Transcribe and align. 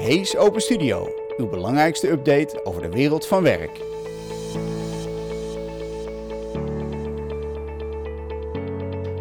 Hees 0.00 0.36
Open 0.36 0.60
Studio, 0.60 1.14
uw 1.36 1.48
belangrijkste 1.48 2.10
update 2.10 2.64
over 2.64 2.82
de 2.82 2.88
wereld 2.88 3.26
van 3.26 3.42
werk. 3.42 3.80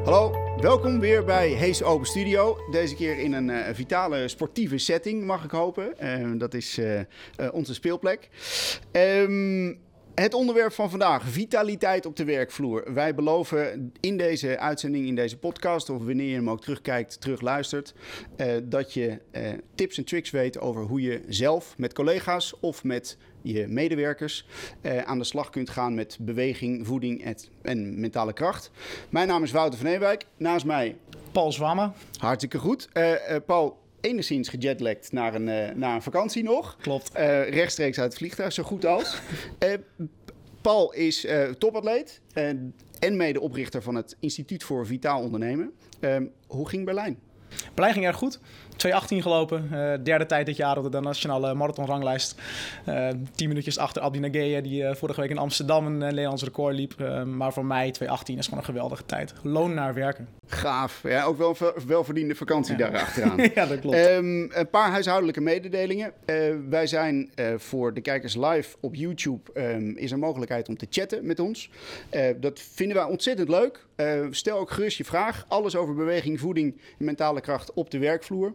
Hallo, 0.04 0.34
welkom 0.62 1.00
weer 1.00 1.24
bij 1.24 1.50
Hees 1.50 1.84
Open 1.84 2.08
Studio. 2.08 2.58
Deze 2.72 2.96
keer 2.96 3.20
in 3.20 3.34
een 3.34 3.50
uh, 3.50 3.68
vitale 3.74 4.28
sportieve 4.28 4.78
setting, 4.78 5.24
mag 5.26 5.44
ik 5.44 5.52
hopen. 5.52 5.94
Uh, 6.04 6.40
dat 6.40 6.54
is 6.54 6.78
uh, 6.78 7.00
onze 7.52 7.74
speelplek. 7.74 8.30
Um, 8.92 9.80
het 10.20 10.34
onderwerp 10.34 10.74
van 10.74 10.90
vandaag, 10.90 11.24
vitaliteit 11.24 12.06
op 12.06 12.16
de 12.16 12.24
werkvloer. 12.24 12.94
Wij 12.94 13.16
beloven 13.16 13.92
in 14.00 14.18
deze 14.18 14.60
uitzending, 14.60 15.08
in 15.08 15.16
deze 15.16 15.38
podcast, 15.38 15.90
of 15.90 16.06
wanneer 16.06 16.28
je 16.28 16.36
hem 16.36 16.50
ook 16.50 16.62
terugkijkt, 16.62 17.22
terugluistert, 17.22 17.94
uh, 18.38 18.48
dat 18.64 18.94
je 18.94 19.20
uh, 19.32 19.48
tips 19.76 19.98
en 19.98 20.04
tricks 20.04 20.30
weet 20.30 20.60
over 20.60 20.82
hoe 20.82 21.02
je 21.02 21.22
zelf 21.28 21.78
met 21.78 21.94
collega's 21.94 22.54
of 22.60 22.84
met 22.84 23.18
je 23.42 23.68
medewerkers 23.68 24.46
uh, 24.82 24.98
aan 24.98 25.18
de 25.18 25.24
slag 25.24 25.50
kunt 25.50 25.70
gaan 25.70 25.96
met 25.96 26.18
beweging, 26.22 26.88
voeding 26.88 27.24
et, 27.24 27.50
en 27.62 28.00
mentale 28.00 28.34
kracht. 28.34 28.72
Mijn 29.10 29.28
naam 29.28 29.44
is 29.44 29.52
Wouter 29.52 29.80
van 29.80 29.90
Ewijk. 29.90 30.26
Naast 30.38 30.66
mij 30.66 30.98
Paul 31.32 31.52
Zwama. 31.52 31.94
Hartstikke 32.18 32.58
goed. 32.58 32.90
Paul, 33.46 33.78
enigszins 34.02 34.50
gejetlagd 34.50 35.12
naar 35.12 35.36
een, 35.36 35.48
uh, 35.48 35.76
naar 35.76 35.96
een 35.96 36.02
vakantie 36.02 36.44
nog. 36.44 36.78
Klopt. 36.82 37.12
Uh, 37.18 37.50
rechtstreeks 37.50 38.00
uit 38.00 38.10
het 38.10 38.18
vliegtuig, 38.18 38.54
zo 38.54 38.64
goed 38.64 38.86
als. 38.86 39.22
uh, 39.64 39.74
Paul 40.62 40.94
is 40.94 41.28
topatleet 41.58 42.22
en 43.00 43.18
medeoprichter 43.18 43.82
van 43.82 43.96
het 43.96 44.16
Instituut 44.20 44.64
voor 44.64 44.86
Vitaal 44.86 45.22
Ondernemen. 45.22 45.72
hoe 46.48 46.70
ging 46.70 46.86
Berlijn? 46.86 47.20
Berlijn 47.74 47.94
ging 47.94 48.06
erg 48.06 48.16
goed. 48.16 48.40
2.18 48.88 48.92
gelopen. 49.18 49.70
Uh, 49.72 49.94
derde 50.04 50.26
tijd 50.26 50.46
dit 50.46 50.56
jaar 50.56 50.78
op 50.78 50.92
de 50.92 51.00
nationale 51.00 51.54
marathonranglijst. 51.54 52.36
Uh, 52.90 53.08
10 53.36 53.48
minuutjes 53.48 53.78
achter 53.78 54.02
Abdi 54.02 54.20
Nageye, 54.20 54.62
die 54.62 54.84
uh, 54.84 54.94
vorige 54.94 55.22
week 55.22 55.30
in 55.30 55.38
Amsterdam 55.38 55.86
een 55.86 55.98
Nederlands 55.98 56.44
record 56.44 56.76
liep. 56.76 57.24
maar 57.26 57.54
voor 57.54 57.66
mij 57.66 57.96
2.18 58.04 58.08
is 58.08 58.22
gewoon 58.26 58.60
een 58.60 58.66
geweldige 58.66 59.06
tijd. 59.06 59.34
Loon 59.44 59.74
naar 59.74 59.94
werken. 59.94 60.28
Gaaf. 60.48 61.04
Ja, 61.04 61.24
ook 61.24 61.38
wel 61.38 61.56
een 61.60 61.88
welverdiende 61.88 62.36
vakantie 62.36 62.78
ja. 62.78 62.90
daar 62.90 63.02
achteraan. 63.02 63.38
ja, 63.56 63.66
dat 63.66 63.80
klopt. 63.80 63.98
Um, 63.98 64.52
een 64.52 64.70
paar 64.70 64.92
huishoudelijke 64.92 65.42
mededelingen. 65.42 66.14
wij 66.70 66.88
zijn 66.88 67.32
voor 67.58 67.94
de 67.94 68.02
kijkers 68.02 68.36
live 68.36 68.76
op 68.80 68.96
YouTube. 68.96 69.52
Um, 69.54 69.98
is 69.98 70.12
er 70.12 70.20
mogelijkheid 70.20 70.68
om 70.68 70.78
te 70.78 70.88
chatten 70.90 71.26
met 71.26 71.40
ons. 71.40 71.70
dat 72.40 72.60
vinden 72.60 72.98
wij 72.98 73.06
ontzettend 73.06 73.50
leuk. 73.50 73.86
stel 74.32 74.58
ook 74.58 74.72
gerust 74.72 74.98
je 74.98 75.06
vraag. 75.06 75.46
Alles 75.48 75.76
over 75.76 75.96
beweging, 75.96 76.40
voeding 76.40 76.82
en 77.00 77.06
mentale 77.06 77.42
kracht 77.42 77.74
op 77.74 77.92
de 77.92 77.98
werkvloer. 77.98 78.54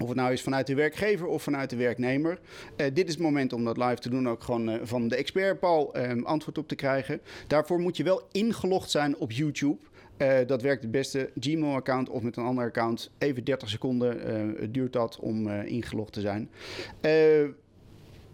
Of 0.00 0.08
het 0.08 0.16
nou 0.16 0.32
is 0.32 0.42
vanuit 0.42 0.66
de 0.66 0.74
werkgever 0.74 1.26
of 1.26 1.42
vanuit 1.42 1.70
de 1.70 1.76
werknemer. 1.76 2.38
Uh, 2.76 2.86
dit 2.92 3.06
is 3.06 3.14
het 3.14 3.22
moment 3.22 3.52
om 3.52 3.64
dat 3.64 3.76
live 3.76 3.98
te 3.98 4.10
doen, 4.10 4.28
ook 4.28 4.42
gewoon 4.42 4.70
uh, 4.70 4.80
van 4.82 5.08
de 5.08 5.16
expert 5.16 5.60
Paul 5.60 5.96
um, 5.96 6.24
antwoord 6.24 6.58
op 6.58 6.68
te 6.68 6.74
krijgen. 6.74 7.20
Daarvoor 7.46 7.80
moet 7.80 7.96
je 7.96 8.02
wel 8.02 8.22
ingelogd 8.32 8.90
zijn 8.90 9.16
op 9.16 9.32
YouTube. 9.32 9.78
Uh, 10.18 10.38
dat 10.46 10.62
werkt 10.62 10.82
het 10.82 10.90
beste. 10.90 11.30
Gmail-account 11.40 12.08
of 12.08 12.22
met 12.22 12.36
een 12.36 12.44
ander 12.44 12.64
account. 12.64 13.10
Even 13.18 13.44
30 13.44 13.68
seconden 13.68 14.72
duurt 14.72 14.92
dat 14.92 15.18
om 15.18 15.48
ingelogd 15.50 16.12
te 16.12 16.20
zijn. 16.20 16.50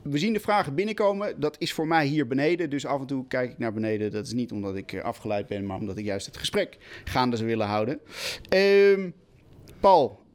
we 0.03 0.19
zien 0.19 0.33
de 0.33 0.41
vragen 0.41 0.75
binnenkomen. 0.75 1.41
Dat 1.41 1.57
is 1.59 1.73
voor 1.73 1.87
mij 1.87 2.07
hier 2.07 2.27
beneden. 2.27 2.71
Dus 2.71 2.87
af 2.87 3.01
en 3.01 3.07
toe 3.07 3.27
kijk 3.27 3.51
ik 3.51 3.59
naar 3.59 3.73
beneden. 3.73 4.11
Dat 4.11 4.27
is 4.27 4.33
niet 4.33 4.53
omdat 4.53 4.77
ik 4.77 5.01
afgeleid 5.01 5.47
ben, 5.47 5.67
maar 5.67 5.79
omdat 5.79 5.99
ik 5.99 6.05
juist 6.05 6.27
het 6.27 6.37
gesprek 6.37 6.79
gaande 7.05 7.37
zou 7.37 7.49
willen 7.49 7.67
houden. 7.67 8.01
Ehm, 8.49 9.11
Paul, 9.81 10.26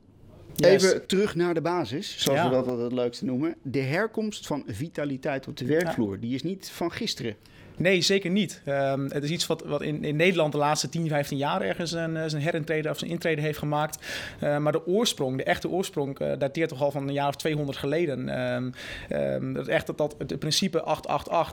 Yes. 0.56 0.84
Even 0.84 1.08
terug 1.08 1.36
naar 1.36 1.54
de 1.54 1.62
basis, 1.62 2.16
zoals 2.18 2.40
ja. 2.40 2.50
we 2.50 2.56
dat 2.66 2.80
het 2.80 2.92
leukste 2.92 3.26
noemen. 3.26 3.56
De 3.62 3.80
herkomst 3.80 4.48
van 4.48 4.64
vitaliteit 4.68 5.48
op 5.48 5.58
de 5.58 5.66
werkvloer, 5.66 6.14
ja. 6.14 6.20
die 6.20 6.36
is 6.36 6.44
niet 6.44 6.70
van 6.70 6.92
gisteren. 6.92 7.36
Nee, 7.78 8.02
zeker 8.02 8.30
niet. 8.30 8.62
Um, 8.68 9.10
het 9.12 9.24
is 9.24 9.30
iets 9.30 9.48
wat, 9.48 9.64
wat 9.66 9.82
in, 9.82 10.04
in 10.04 10.16
Nederland 10.16 10.52
de 10.52 10.58
laatste 10.58 10.90
10, 10.90 11.08
15 11.08 11.38
jaar 11.38 11.62
ergens 11.62 11.92
een, 11.92 12.16
een 12.16 12.36
herintrede 12.36 12.90
of 12.90 12.98
zijn 12.98 13.12
intrede 13.12 13.42
heeft 13.42 13.58
gemaakt. 13.58 14.06
Uh, 14.44 14.58
maar 14.58 14.72
de 14.72 14.88
oorsprong, 14.88 15.38
de 15.38 15.44
echte 15.44 15.70
oorsprong, 15.70 16.20
uh, 16.20 16.32
dateert 16.38 16.70
toch 16.70 16.82
al 16.82 16.92
van 16.92 17.08
een 17.08 17.14
jaar 17.14 17.28
of 17.28 17.36
200 17.36 17.78
geleden. 17.78 18.42
Um, 18.42 18.74
um, 19.12 19.54
dat 19.54 19.68
echt 19.68 19.88
dat, 19.88 19.98
dat 19.98 20.16
het 20.18 20.40
principe 20.40 20.98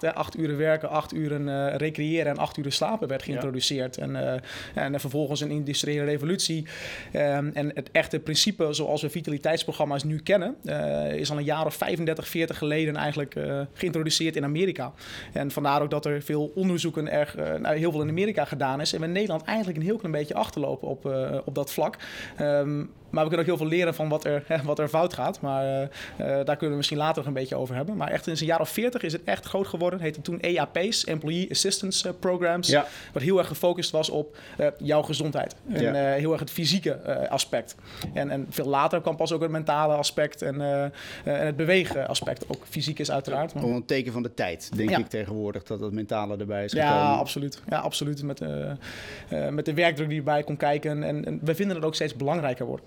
8-8-8, 0.07 0.15
8 0.15 0.39
uur 0.39 0.57
werken, 0.57 0.89
8 0.89 1.15
uur 1.15 1.41
uh, 1.41 1.75
recreëren 1.77 2.33
en 2.33 2.39
8 2.39 2.57
uur 2.57 2.73
slapen 2.73 3.09
werd 3.09 3.23
geïntroduceerd. 3.23 3.97
Ja. 3.97 4.03
En, 4.03 4.43
en 4.75 5.01
vervolgens 5.01 5.41
een 5.41 5.51
industriële 5.51 6.05
revolutie. 6.05 6.67
en 7.13 7.71
het 7.75 7.89
echte 7.93 8.19
principe 8.19 8.73
zoals 8.73 9.03
we 9.03 9.11
vitaliteitsprogramma's 9.11 10.05
nu 10.05 10.19
kennen, 10.19 10.57
is 11.15 11.31
al 11.31 11.37
een 11.37 11.45
jaar 11.45 11.67
of 11.67 11.75
35, 11.75 12.29
40 12.29 12.59
geleden 12.59 12.97
eigenlijk 12.97 13.35
geïntroduceerd 13.73 14.37
in 14.37 14.45
Amerika. 14.45 14.93
En 15.33 15.51
vandaar 15.51 15.83
ook 15.83 15.91
dat 15.91 16.07
er 16.07 16.18
veel 16.23 16.53
onderzoeken 16.55 17.11
erg, 17.11 17.37
uh, 17.37 17.55
nou, 17.55 17.77
heel 17.77 17.91
veel 17.91 18.03
in 18.03 18.09
Amerika 18.09 18.45
gedaan 18.45 18.81
is. 18.81 18.93
En 18.93 19.01
we 19.01 19.07
in 19.07 19.13
Nederland 19.13 19.43
eigenlijk 19.43 19.79
een 19.79 19.85
heel 19.85 19.97
klein 19.97 20.13
beetje 20.13 20.35
achterlopen 20.35 20.89
op, 20.89 21.07
uh, 21.07 21.39
op 21.45 21.55
dat 21.55 21.73
vlak. 21.73 21.97
Um, 22.41 22.91
maar 23.11 23.23
we 23.23 23.29
kunnen 23.29 23.39
ook 23.39 23.59
heel 23.59 23.67
veel 23.69 23.77
leren 23.77 23.95
van 23.95 24.09
wat 24.09 24.25
er, 24.25 24.45
hè, 24.47 24.63
wat 24.71 24.79
er 24.79 24.89
fout 24.89 25.15
gaat. 25.15 25.41
Maar 25.41 25.65
uh, 25.65 25.81
uh, 25.81 25.87
daar 26.27 26.45
kunnen 26.45 26.71
we 26.71 26.77
misschien 26.77 26.99
later 26.99 27.17
nog 27.17 27.27
een 27.27 27.33
beetje 27.33 27.57
over 27.57 27.75
hebben. 27.75 27.97
Maar 27.97 28.11
echt 28.11 28.27
in 28.27 28.37
zijn 28.37 28.49
jaar 28.49 28.61
of 28.61 28.69
40 28.69 29.03
is 29.03 29.13
het 29.13 29.25
echt 29.25 29.47
groot 29.47 29.67
geworden. 29.67 29.99
Het 29.99 30.09
heette 30.09 30.21
toen 30.21 30.41
EAP's, 30.41 31.05
Employee 31.05 31.51
Assistance 31.51 32.13
Programs. 32.13 32.69
Ja. 32.69 32.87
Wat 33.13 33.23
heel 33.23 33.39
erg 33.39 33.47
gefocust 33.47 33.91
was 33.91 34.11
op 34.11 34.37
uh, 34.59 34.67
jouw 34.79 35.03
gezondheid. 35.03 35.55
En 35.73 35.83
ja. 35.83 35.93
heel 35.93 36.33
erg 36.33 36.41
het 36.41 36.51
fysieke 36.51 37.29
aspect. 37.29 37.75
En, 38.15 38.31
en 38.31 38.47
veel 38.51 38.67
later 38.67 39.01
kwam 39.01 39.17
pas 39.17 39.33
ook 39.33 39.43
het 39.43 39.51
mentale 39.51 39.95
aspect 39.95 40.43
en, 40.43 40.61
en 40.61 40.93
het 41.47 41.57
bewegen 41.57 42.09
aspect. 42.09 42.45
Ook 42.49 42.63
fysiek 42.69 42.99
is 42.99 43.11
uiteraard. 43.11 43.53
Gewoon 43.53 43.75
een 43.75 43.85
teken 43.85 44.13
van 44.13 44.23
de 44.23 44.35
tijd, 44.35 44.71
denk 44.77 44.91
ja. 44.91 44.99
ik 44.99 45.09
tegenwoordig, 45.09 45.63
dat 45.63 45.81
het 45.81 45.93
mentale 45.93 46.37
erbij 46.37 46.65
is 46.65 46.73
gekomen. 46.73 46.95
Ja, 46.95 47.15
absoluut. 47.15 47.63
Ja, 47.69 47.79
absoluut. 47.79 48.23
Met, 48.23 48.41
met 49.51 49.65
de 49.65 49.75
werkdruk 49.75 50.09
die 50.09 50.19
erbij 50.19 50.43
komt 50.43 50.59
kijken. 50.59 51.03
En, 51.03 51.25
en 51.25 51.41
we 51.43 51.55
vinden 51.55 51.77
het 51.77 51.85
ook 51.85 51.95
steeds 51.95 52.17
belangrijker 52.17 52.67
worden. 52.67 52.87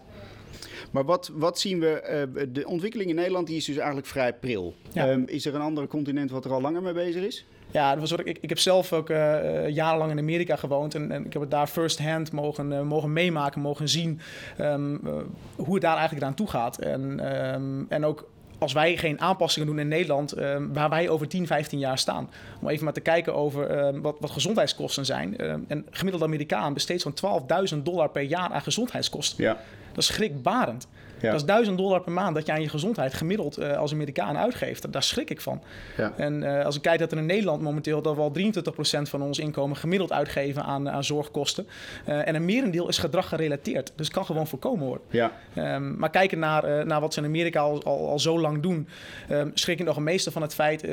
Maar 0.91 1.06
wat, 1.06 1.31
wat 1.34 1.59
zien 1.59 1.79
we? 1.79 2.25
Uh, 2.35 2.44
de 2.53 2.68
ontwikkeling 2.68 3.09
in 3.09 3.16
Nederland 3.16 3.47
die 3.47 3.56
is 3.56 3.66
dus 3.66 3.78
eigenlijk 3.78 4.07
vrij 4.07 4.34
pril. 4.34 4.75
Ja. 4.91 5.09
Um, 5.09 5.24
is 5.28 5.46
er 5.46 5.56
een 5.56 5.62
ander 5.62 5.88
continent 5.88 6.31
wat 6.31 6.46
er 6.46 6.52
al 6.52 6.62
langer 6.62 6.81
mee 6.81 6.94
bezig 6.94 7.24
is? 7.24 7.46
Ja, 7.72 7.96
dat 7.96 8.09
was 8.09 8.19
ik, 8.19 8.38
ik 8.41 8.50
heb 8.50 8.59
zelf 8.59 8.94
ook 8.94 9.09
uh, 9.09 9.69
jarenlang 9.69 10.12
in 10.12 10.19
Amerika 10.19 10.56
gewoond 10.56 10.96
en, 10.96 11.12
en, 11.12 11.25
ik 11.25 11.34
heb 11.34 11.41
het 11.41 11.52
daar 11.52 11.68
first 11.68 12.00
hand 12.00 12.31
mogen, 12.31 12.72
uh, 12.72 12.81
mogen 12.81 13.13
meemaken, 13.13 13.62
mogen 13.62 13.90
zien 13.90 14.19
um, 14.59 15.00
uh, 15.06 15.13
hoe 15.56 15.74
het 15.74 15.84
daar 15.84 15.96
eigenlijk 15.96 16.25
aan 16.25 16.34
toe 16.34 16.47
gaat. 16.47 16.79
En, 16.79 17.35
um, 17.53 17.85
en 17.90 18.06
ook 18.06 18.29
als 18.61 18.73
wij 18.73 18.97
geen 18.97 19.22
aanpassingen 19.22 19.67
doen 19.67 19.79
in 19.79 19.88
Nederland, 19.88 20.38
uh, 20.38 20.55
waar 20.73 20.89
wij 20.89 21.09
over 21.09 21.27
10, 21.27 21.47
15 21.47 21.79
jaar 21.79 21.97
staan. 21.97 22.29
Om 22.61 22.69
even 22.69 22.83
maar 22.83 22.94
te 22.94 22.99
kijken 22.99 23.35
over 23.35 23.94
uh, 23.94 24.01
wat, 24.01 24.16
wat, 24.19 24.31
gezondheidskosten 24.31 25.05
zijn. 25.05 25.35
Uh, 25.38 25.53
een 25.67 25.88
gemiddelde 25.91 26.25
Amerikaan 26.25 26.73
besteedt 26.73 27.01
zo'n 27.01 27.44
12.000 27.75 27.77
dollar 27.83 28.09
per 28.09 28.22
jaar 28.22 28.49
aan 28.49 28.61
gezondheidskosten. 28.61 29.44
Ja. 29.44 29.57
Dat 29.88 29.97
is 29.97 30.05
schrikbarend. 30.05 30.88
Ja. 31.22 31.32
Dat 31.32 31.40
is 31.40 31.46
1000 31.46 31.78
dollar 31.78 32.02
per 32.02 32.12
maand 32.12 32.36
dat 32.36 32.46
je 32.46 32.52
aan 32.52 32.62
je 32.62 32.70
gezondheid 32.70 33.14
gemiddeld 33.14 33.59
uh, 33.59 33.78
als 33.78 33.94
Amerikaan 33.94 34.38
uitgeeft. 34.38 34.92
Daar 34.92 35.04
schrik 35.04 35.30
ik 35.30 35.42
van. 35.42 35.62
Ja. 35.98 36.14
En 36.18 36.44
uh, 36.44 36.66
als 36.66 36.76
ik 36.76 36.82
kijk 36.82 37.00
dat 37.00 37.12
er 37.12 37.18
in 37.18 37.26
Nederland 37.26 37.62
momenteel 37.62 38.02
dat 38.02 38.16
we 38.16 38.22
al 38.22 38.32
23% 38.38 39.02
van 39.02 39.22
ons 39.22 39.40
inkomen 39.40 39.78
gemiddeld 39.78 40.12
uitgeven 40.12 40.64
aan, 40.64 40.90
aan 40.90 41.04
zorgkosten. 41.04 41.68
Uh, 42.08 42.28
en 42.28 42.36
een 42.36 42.46
merendeel 42.46 42.88
is 42.88 42.98
gedrag 42.98 43.28
gerelateerd. 43.28 43.92
Dus 43.96 44.09
kan 44.09 44.26
gewoon 44.26 44.48
voorkomen 44.48 44.88
worden. 44.88 45.06
Ja. 45.09 45.32
Um, 45.76 45.98
maar 45.98 46.09
kijken 46.09 46.40
naar, 46.40 46.86
naar 46.86 47.02
wat 47.02 47.14
ze 47.14 47.20
in 47.20 47.26
Amerika 47.26 47.59
al, 47.59 47.84
al, 47.84 48.09
al 48.09 48.20
zo 48.20 48.40
lang 48.40 48.62
doen, 48.62 48.88
um, 49.32 49.52
schrik 49.53 49.80
ik 49.80 49.86
nog 49.86 49.96
het 49.96 50.03
meeste 50.03 50.32
van 50.32 50.42
het 50.42 50.53
feit 50.53 50.88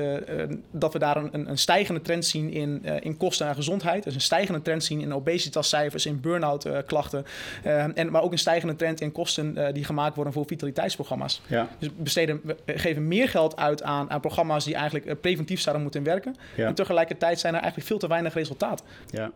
dat 0.71 0.93
we 0.93 0.99
daar 0.99 1.17
een, 1.17 1.51
een, 1.51 1.59
stijgende 1.59 2.01
trend 2.01 2.25
zien 2.25 2.53
in, 2.53 2.85
in 3.01 3.17
kosten 3.17 3.47
en 3.47 3.55
gezondheid. 3.55 4.05
Dus 4.05 4.15
een 4.15 4.21
stijgende 4.21 4.63
trend 4.63 4.85
zien 4.85 5.01
in 5.01 5.15
obesitascijfers, 5.15 6.07
in 6.07 6.21
burn-out 6.21 6.69
klachten. 6.87 7.25
Ehm, 7.65 7.91
en, 7.95 8.11
maar 8.11 8.23
ook 8.23 8.33
een 8.33 8.39
stijgende 8.39 8.77
trend 8.77 9.01
in 9.01 9.13
kosten 9.13 9.75
die 9.75 9.85
gemaakt 9.85 10.15
worden 10.15 10.18
voor 10.27 10.47
vitaliteitsprogramma's. 10.47 11.43
Ja. 11.47 11.69
Dus 11.79 11.89
besteden, 11.97 12.41
we 12.45 12.57
geven 12.67 13.09
meer 13.09 13.29
geld 13.29 13.57
uit 13.57 13.83
aan, 13.83 14.11
aan 14.11 14.21
programma's 14.21 14.65
die 14.65 14.75
eigenlijk 14.75 15.21
preventief 15.21 15.61
zouden 15.61 15.83
moeten 15.83 16.03
werken. 16.03 16.35
Ja. 16.57 16.67
En 16.67 16.75
tegelijkertijd 16.75 17.41
zijn 17.41 17.55
er 17.55 17.61
eigenlijk 17.61 17.91
veel 17.91 17.99
te 17.99 18.09
weinig 18.09 18.35
resultaat. 18.35 18.85
Ja. 19.11 19.33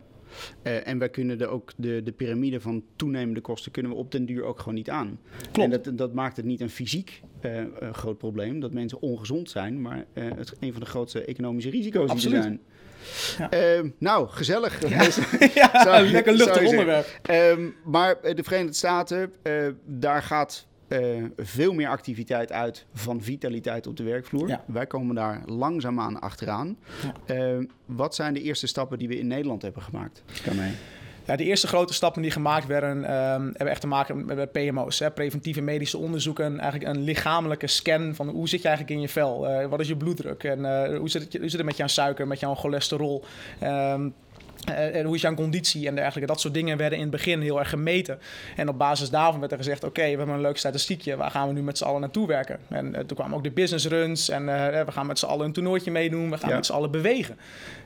Uh, 0.63 0.87
en 0.87 0.99
wij 0.99 1.09
kunnen 1.09 1.39
de, 1.39 1.47
ook 1.47 1.73
de, 1.77 2.03
de 2.03 2.13
piramide 2.13 2.61
van 2.61 2.83
toenemende 2.97 3.41
kosten 3.41 3.73
kunnen 3.73 3.93
we 3.93 3.97
op 3.97 4.13
den 4.13 4.27
duur 4.27 4.45
ook 4.45 4.59
gewoon 4.59 4.75
niet 4.75 4.91
aan. 4.91 5.19
Klopt. 5.53 5.73
En 5.73 5.83
dat, 5.83 5.99
dat 5.99 6.13
maakt 6.13 6.37
het 6.37 6.45
niet 6.45 6.61
een 6.61 6.71
fysiek 6.71 7.23
uh, 7.43 7.61
uh, 7.61 7.67
groot 7.93 8.19
probleem 8.19 8.61
dat 8.61 8.73
mensen 8.73 9.01
ongezond 9.01 9.51
zijn, 9.51 9.81
maar 9.81 10.05
het 10.15 10.55
een 10.61 10.73
van 10.73 10.81
de 10.81 10.87
grootste 10.87 11.25
economische 11.25 11.71
risico's 11.71 12.11
Absoluut. 12.11 12.23
die 12.23 12.37
er 12.37 12.43
zijn. 12.43 12.61
Ja. 13.51 13.79
Uh, 13.79 13.91
nou, 13.99 14.29
gezellig. 14.29 14.89
Ja, 15.55 16.01
lekker 16.11 16.33
luchtig 16.33 16.67
onderwerp. 16.69 17.21
Uh, 17.31 17.67
maar 17.85 18.17
de 18.35 18.43
Verenigde 18.43 18.77
Staten, 18.77 19.33
uh, 19.43 19.69
daar 19.85 20.23
gaat 20.23 20.67
uh, 20.93 21.25
veel 21.37 21.73
meer 21.73 21.89
activiteit 21.89 22.53
uit 22.53 22.87
van 22.95 23.23
vitaliteit 23.23 23.87
op 23.87 23.97
de 23.97 24.03
werkvloer. 24.03 24.49
Ja. 24.49 24.65
Wij 24.67 24.87
komen 24.87 25.15
daar 25.15 25.43
langzaamaan 25.47 26.21
achteraan. 26.21 26.77
Ja. 27.27 27.57
Uh, 27.57 27.67
wat 27.87 28.15
zijn 28.15 28.35
de 28.35 28.43
eerste 28.43 28.67
stappen 28.67 28.99
die 28.99 29.09
we 29.09 29.19
in 29.19 29.27
Nederland 29.27 29.63
hebben 29.63 29.83
gemaakt? 29.83 30.23
Kan 30.45 30.57
mij. 30.57 30.73
Ja, 31.27 31.37
de 31.37 31.45
eerste 31.45 31.67
grote 31.67 31.95
stappen 31.95 32.23
die 32.23 32.31
gemaakt 32.31 32.67
werden, 32.67 33.05
ehm, 33.05 33.43
hebben 33.43 33.69
echt 33.69 33.81
te 33.81 33.87
maken 33.87 34.25
met 34.25 34.53
PMO's, 34.53 34.99
hè, 34.99 35.11
preventieve 35.11 35.61
medische 35.61 35.99
onderzoeken. 35.99 36.61
Eigenlijk 36.61 36.97
een 36.97 37.03
lichamelijke 37.03 37.67
scan 37.67 38.15
van 38.15 38.29
hoe 38.29 38.49
zit 38.49 38.63
je 38.63 38.69
eigenlijk 38.69 38.97
in 38.97 39.03
je 39.03 39.13
vel? 39.13 39.51
Uh, 39.51 39.67
wat 39.67 39.81
is 39.81 39.89
je 39.89 39.97
bloeddruk? 39.97 40.45
En 40.45 40.59
uh, 40.59 40.99
hoe, 40.99 41.09
zit 41.09 41.23
het, 41.23 41.33
hoe 41.33 41.49
zit 41.49 41.59
het 41.59 41.67
met 41.67 41.77
jouw 41.77 41.87
suiker, 41.87 42.27
met 42.27 42.41
jouw 42.41 42.55
cholesterol? 42.55 43.25
Um, 43.63 44.15
uh, 44.69 44.97
en 44.97 45.05
hoe 45.05 45.15
is 45.15 45.21
jouw 45.21 45.35
conditie 45.35 45.87
en 45.87 45.95
dergelijke. 45.95 46.33
Dat 46.33 46.41
soort 46.41 46.55
dingen 46.55 46.77
werden 46.77 46.99
in 46.99 47.05
het 47.05 47.13
begin 47.13 47.41
heel 47.41 47.59
erg 47.59 47.69
gemeten. 47.69 48.19
En 48.57 48.69
op 48.69 48.79
basis 48.79 49.11
daarvan 49.11 49.41
werd 49.41 49.53
er 49.53 49.59
gezegd: 49.59 49.85
Oké, 49.85 50.03
we 50.03 50.09
hebben 50.09 50.29
een 50.29 50.41
leuk 50.41 50.57
statistiekje. 50.57 51.17
Waar 51.17 51.31
gaan 51.31 51.49
we 51.49 51.55
nu 51.55 51.63
met 51.63 51.79
z'n 51.79 51.85
allen 51.85 52.01
naartoe 52.01 52.27
werken? 52.27 52.59
En 52.69 52.87
uh, 52.87 52.99
toen 52.99 53.17
kwamen 53.17 53.37
ook 53.37 53.45
de 53.45 53.51
business 53.51 53.87
runs. 53.87 54.29
En 54.29 54.43
uh, 54.43 54.85
we 54.85 54.93
gaan 54.93 55.07
met 55.07 55.19
z'n 55.19 55.27
allen 55.27 55.47
een 55.47 55.53
toernooitje 55.53 55.91
meedoen. 55.91 56.31
We 56.31 56.39
gaan 56.39 56.49
ja. 56.49 56.55
met 56.55 56.67
z'n 56.67 56.73
allen 56.73 56.91
bewegen. 56.91 57.37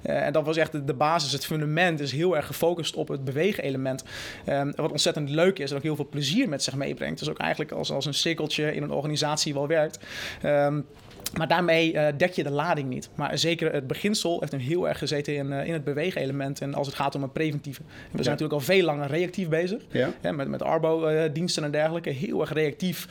en 0.02 0.32
dat 0.32 0.44
was 0.44 0.56
echt 0.56 0.72
de, 0.72 0.84
de, 0.84 0.94
basis, 0.94 1.32
het 1.32 1.46
fundament 1.46 2.00
is 2.00 2.12
heel 2.12 2.36
erg 2.36 2.46
gefocust 2.46 2.94
op 2.94 3.08
het 3.08 3.24
bewegen-element. 3.24 4.04
Um, 4.48 4.72
wat 4.76 4.90
ontzettend 4.90 5.30
leuk 5.30 5.58
is 5.58 5.70
en 5.70 5.76
ook 5.76 5.82
heel 5.82 5.96
veel 5.96 6.08
plezier 6.08 6.48
met 6.48 6.62
zich 6.62 6.74
meebrengt. 6.74 7.18
Dus 7.18 7.28
ook 7.28 7.38
eigenlijk 7.38 7.72
als, 7.72 7.92
als 7.92 8.06
een 8.06 8.14
cirkeltje 8.14 8.74
in 8.74 8.82
een 8.82 8.90
organisatie 8.90 9.54
wel 9.54 9.66
werkt. 9.66 9.98
Um, 10.44 10.86
maar 11.34 11.48
daarmee 11.48 11.92
uh, 11.92 12.06
dek 12.16 12.32
je 12.32 12.42
de 12.42 12.50
lading 12.50 12.88
niet. 12.88 13.08
Maar 13.14 13.38
zeker 13.38 13.72
het 13.72 13.86
beginsel 13.86 14.40
heeft 14.40 14.52
hem 14.52 14.60
heel 14.60 14.88
erg 14.88 14.98
gezeten 14.98 15.34
in, 15.34 15.46
uh, 15.46 15.66
in 15.66 15.72
het 15.72 15.84
beweegelement. 15.84 16.60
En 16.60 16.74
als 16.74 16.86
het 16.86 16.96
gaat 16.96 17.14
om 17.14 17.22
een 17.22 17.32
preventieve. 17.32 17.80
En 17.80 17.88
we 17.88 18.22
zijn 18.22 18.24
ja. 18.24 18.30
natuurlijk 18.30 18.60
al 18.60 18.74
veel 18.74 18.84
langer 18.84 19.06
reactief 19.06 19.48
bezig. 19.48 19.82
Ja. 19.90 20.32
Met, 20.32 20.48
met 20.48 20.62
Arbo-diensten 20.62 21.64
en 21.64 21.70
dergelijke. 21.70 22.10
Heel 22.10 22.40
erg 22.40 22.52
reactief 22.52 23.08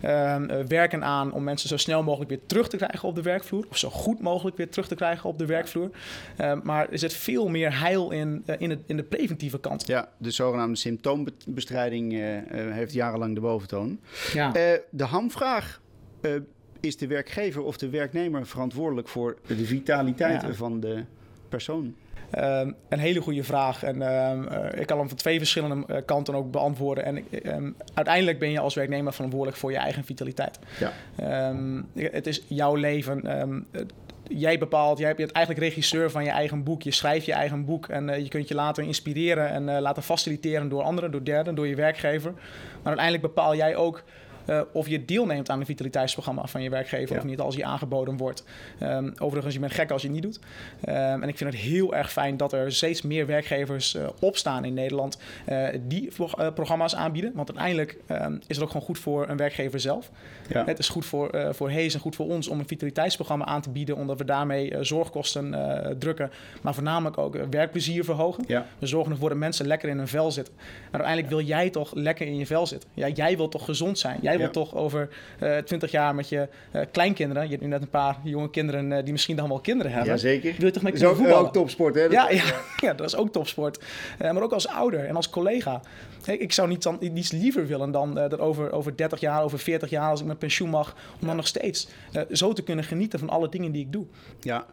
ehm, 0.00 0.66
werken 0.66 1.04
aan 1.04 1.32
om 1.32 1.44
mensen 1.44 1.68
zo 1.68 1.76
snel 1.76 2.02
mogelijk 2.02 2.30
weer 2.30 2.40
terug 2.46 2.68
te 2.68 2.76
krijgen 2.76 3.08
op 3.08 3.14
de 3.14 3.22
werkvloer. 3.22 3.66
Of 3.70 3.78
zo 3.78 3.90
goed 3.90 4.20
mogelijk 4.20 4.56
weer 4.56 4.68
terug 4.68 4.88
te 4.88 4.94
krijgen 4.94 5.28
op 5.28 5.38
de 5.38 5.46
werkvloer. 5.46 5.90
Ehm, 6.36 6.60
maar 6.62 6.88
er 6.90 6.98
zit 6.98 7.12
veel 7.12 7.48
meer 7.48 7.78
heil 7.80 8.10
in, 8.10 8.44
in, 8.58 8.70
het, 8.70 8.80
in 8.86 8.96
de 8.96 9.02
preventieve 9.02 9.60
kant. 9.60 9.86
Ja, 9.86 10.08
de 10.18 10.30
zogenaamde 10.30 10.76
symptoombestrijding 10.76 12.12
heeft 12.50 12.92
jarenlang 12.92 13.34
de 13.34 13.40
boventoon. 13.40 14.00
Ja. 14.32 14.52
de 14.90 15.04
hamvraag 15.04 15.80
is 16.84 16.96
de 16.96 17.06
werkgever 17.06 17.62
of 17.62 17.76
de 17.76 17.88
werknemer 17.88 18.46
verantwoordelijk 18.46 19.08
voor 19.08 19.36
de 19.46 19.64
vitaliteit 19.64 20.42
ja. 20.42 20.52
van 20.52 20.80
de 20.80 21.04
persoon? 21.48 21.94
Um, 22.38 22.74
een 22.88 22.98
hele 22.98 23.20
goede 23.20 23.44
vraag. 23.44 23.82
En 23.82 24.02
um, 24.02 24.48
uh, 24.52 24.80
ik 24.80 24.86
kan 24.86 24.98
hem 24.98 25.08
van 25.08 25.16
twee 25.16 25.38
verschillende 25.38 25.86
uh, 25.90 25.96
kanten 26.04 26.34
ook 26.34 26.50
beantwoorden. 26.50 27.04
En 27.04 27.24
um, 27.56 27.76
uiteindelijk 27.94 28.38
ben 28.38 28.50
je 28.50 28.58
als 28.60 28.74
werknemer 28.74 29.12
verantwoordelijk 29.12 29.58
voor 29.58 29.70
je 29.70 29.76
eigen 29.76 30.04
vitaliteit. 30.04 30.58
Ja. 30.78 30.92
het 31.94 32.26
is 32.26 32.42
jouw 32.48 32.74
leven. 32.74 33.66
jij 34.28 34.58
bepaalt, 34.58 34.98
jij 34.98 35.14
bent 35.14 35.32
eigenlijk 35.32 35.66
regisseur 35.66 36.10
van 36.10 36.24
je 36.24 36.30
eigen 36.30 36.62
boek. 36.62 36.82
Je 36.82 36.90
schrijft 36.90 37.26
je 37.26 37.32
eigen 37.32 37.64
boek 37.64 37.88
en 37.88 38.08
uh, 38.08 38.18
je 38.18 38.28
kunt 38.28 38.48
je 38.48 38.54
laten 38.54 38.84
inspireren 38.84 39.48
en 39.48 39.80
laten 39.80 40.02
faciliteren 40.02 40.68
door 40.68 40.82
anderen, 40.82 41.10
door 41.10 41.24
derden, 41.24 41.54
door 41.54 41.66
je 41.66 41.74
werkgever. 41.74 42.32
Maar 42.32 42.96
uiteindelijk 42.96 43.26
bepaal 43.26 43.56
jij 43.56 43.76
ook 43.76 44.02
uh, 44.46 44.60
of 44.72 44.88
je 44.88 45.04
deelneemt 45.04 45.50
aan 45.50 45.60
een 45.60 45.66
vitaliteitsprogramma 45.66 46.46
van 46.46 46.62
je 46.62 46.70
werkgever 46.70 47.14
ja. 47.14 47.20
of 47.20 47.26
niet 47.26 47.40
als 47.40 47.54
je 47.54 47.64
aangeboden 47.64 48.16
wordt. 48.16 48.44
Um, 48.82 49.12
overigens, 49.18 49.54
je 49.54 49.60
bent 49.60 49.72
gek 49.72 49.90
als 49.90 50.02
je 50.02 50.08
het 50.08 50.16
niet 50.16 50.24
doet. 50.24 50.38
Um, 50.88 51.22
en 51.22 51.28
ik 51.28 51.36
vind 51.36 51.52
het 51.52 51.62
heel 51.62 51.94
erg 51.94 52.12
fijn 52.12 52.36
dat 52.36 52.52
er 52.52 52.72
steeds 52.72 53.02
meer 53.02 53.26
werkgevers 53.26 53.94
uh, 53.94 54.06
opstaan 54.20 54.64
in 54.64 54.74
Nederland 54.74 55.18
uh, 55.48 55.68
die 55.82 56.10
programma's 56.54 56.94
aanbieden. 56.94 57.32
Want 57.34 57.48
uiteindelijk 57.48 57.98
um, 58.08 58.40
is 58.46 58.56
het 58.56 58.64
ook 58.64 58.70
gewoon 58.70 58.86
goed 58.86 58.98
voor 58.98 59.28
een 59.28 59.36
werkgever 59.36 59.80
zelf. 59.80 60.10
Ja. 60.48 60.64
Het 60.64 60.78
is 60.78 60.88
goed 60.88 61.06
voor, 61.06 61.54
voor 61.54 61.70
Hees 61.70 61.94
en 61.94 62.00
goed 62.00 62.16
voor 62.16 62.26
ons 62.26 62.48
om 62.48 62.58
een 62.58 62.66
vitaliteitsprogramma 62.66 63.44
aan 63.44 63.60
te 63.60 63.70
bieden, 63.70 63.96
omdat 63.96 64.18
we 64.18 64.24
daarmee 64.24 64.76
zorgkosten 64.80 65.54
drukken, 65.98 66.30
maar 66.62 66.74
voornamelijk 66.74 67.18
ook 67.18 67.36
werkplezier 67.50 68.04
verhogen. 68.04 68.44
Ja. 68.46 68.66
We 68.78 68.86
zorgen 68.86 69.12
ervoor 69.12 69.28
dat 69.28 69.38
mensen 69.38 69.66
lekker 69.66 69.88
in 69.88 69.98
hun 69.98 70.08
vel 70.08 70.30
zitten. 70.30 70.54
Maar 70.54 71.00
uiteindelijk 71.00 71.28
wil 71.28 71.40
jij 71.40 71.70
toch 71.70 71.94
lekker 71.94 72.26
in 72.26 72.36
je 72.36 72.46
vel 72.46 72.66
zitten. 72.66 72.90
Ja, 72.94 73.08
jij 73.08 73.36
wilt 73.36 73.50
toch 73.50 73.64
gezond 73.64 73.98
zijn. 73.98 74.18
Jij 74.22 74.33
wil 74.38 74.50
toch 74.50 74.74
over 74.74 75.08
uh, 75.42 75.58
eh, 75.58 75.64
20 75.64 75.90
jaar 75.90 76.14
met 76.14 76.28
je 76.28 76.48
uh, 76.72 76.82
kleinkinderen, 76.92 77.42
je 77.42 77.48
hebt 77.48 77.62
nu 77.62 77.68
net 77.68 77.82
een 77.82 77.88
paar 77.88 78.18
jonge 78.22 78.50
kinderen 78.50 78.90
uh, 78.90 78.98
die 79.02 79.12
misschien 79.12 79.36
dan 79.36 79.48
wel 79.48 79.60
kinderen 79.60 79.92
hebben. 79.92 80.10
Jazeker. 80.10 80.54
Wil 80.56 80.66
je 80.66 80.72
toch 80.72 80.82
met 80.82 81.02
voetballen? 81.02 81.36
ook 81.36 81.52
topsport, 81.52 81.94
hè? 81.94 82.02
Ja, 82.02 82.30
ja, 82.30 82.44
ja, 82.86 82.94
dat 82.94 83.06
is 83.06 83.16
ook 83.16 83.32
topsport. 83.32 83.84
maar 84.18 84.42
ook 84.42 84.52
als 84.52 84.68
ouder 84.68 85.04
en 85.06 85.16
als 85.16 85.30
collega. 85.30 85.80
Hey, 86.24 86.36
ik 86.36 86.52
zou 86.52 86.68
niets, 86.68 86.84
dan, 86.84 86.98
niets 87.00 87.32
liever 87.32 87.66
willen 87.66 87.90
dan 87.90 88.14
dat 88.14 88.38
over, 88.38 88.72
over 88.72 88.96
30 88.96 89.20
jaar, 89.20 89.42
over 89.42 89.58
40 89.58 89.90
jaar, 89.90 90.10
als 90.10 90.20
ik 90.20 90.26
met 90.26 90.38
pensioen 90.38 90.68
mag, 90.68 90.96
om 91.20 91.26
dan 91.26 91.36
nog 91.36 91.46
steeds 91.46 91.88
zo 92.30 92.52
te 92.52 92.62
kunnen 92.62 92.84
genieten 92.84 93.18
van 93.18 93.28
alle 93.28 93.48
dingen 93.48 93.72
die 93.72 93.82
ik 93.82 93.92
doe. 93.92 94.06
Ja, 94.40 94.66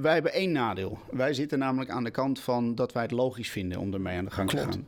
wij 0.00 0.12
hebben 0.12 0.32
één 0.32 0.52
nadeel. 0.52 0.98
Wij 1.10 1.34
zitten 1.34 1.58
namelijk 1.58 1.90
aan 1.90 2.04
de 2.04 2.10
kant 2.10 2.40
van 2.40 2.74
dat 2.74 2.92
wij 2.92 3.02
het 3.02 3.10
logisch 3.10 3.50
vinden 3.50 3.78
om 3.78 3.94
ermee 3.94 4.18
aan 4.18 4.24
de 4.24 4.30
gang 4.30 4.48
Klopt. 4.48 4.72
te 4.72 4.78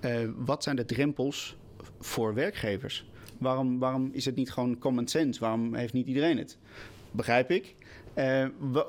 gaan. 0.00 0.34
wat 0.36 0.62
zijn 0.62 0.76
de 0.76 0.84
drempels 0.84 1.56
voor 2.00 2.34
werkgevers? 2.34 3.04
Waarom, 3.42 3.78
waarom 3.78 4.10
is 4.12 4.24
het 4.24 4.36
niet 4.36 4.50
gewoon 4.52 4.78
common 4.78 5.08
sense? 5.08 5.40
Waarom 5.40 5.74
heeft 5.74 5.92
niet 5.92 6.06
iedereen 6.06 6.38
het? 6.38 6.58
Begrijp 7.10 7.50
ik. 7.50 7.74
Uh, 8.14 8.44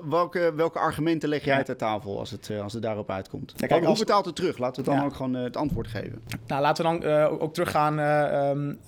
welke, 0.10 0.54
welke 0.56 0.80
argumenten 0.80 1.30
leg 1.30 1.44
jij 1.44 1.64
ter 1.64 1.76
tafel 1.76 2.20
als 2.20 2.32
het, 2.32 2.50
uh, 2.50 2.62
als 2.62 2.74
het 2.74 2.82
daarop 2.82 3.10
uitkomt? 3.10 3.54
Ja, 3.58 3.68
kijk, 3.68 3.86
Hoe 3.86 3.98
betaalt 3.98 4.26
het 4.26 4.36
terug? 4.36 4.58
Laten 4.58 4.84
we 4.84 4.90
dan 4.90 5.00
ja. 5.00 5.06
ook 5.06 5.16
gewoon 5.16 5.36
uh, 5.36 5.44
het 5.44 5.58
antwoord 5.58 5.88
geven. 5.88 6.22
Nou, 6.48 6.62
laten 6.62 6.86
we 6.86 7.00
dan 7.00 7.12
ook 7.40 7.54
teruggaan. 7.54 8.00
Um, 8.00 8.80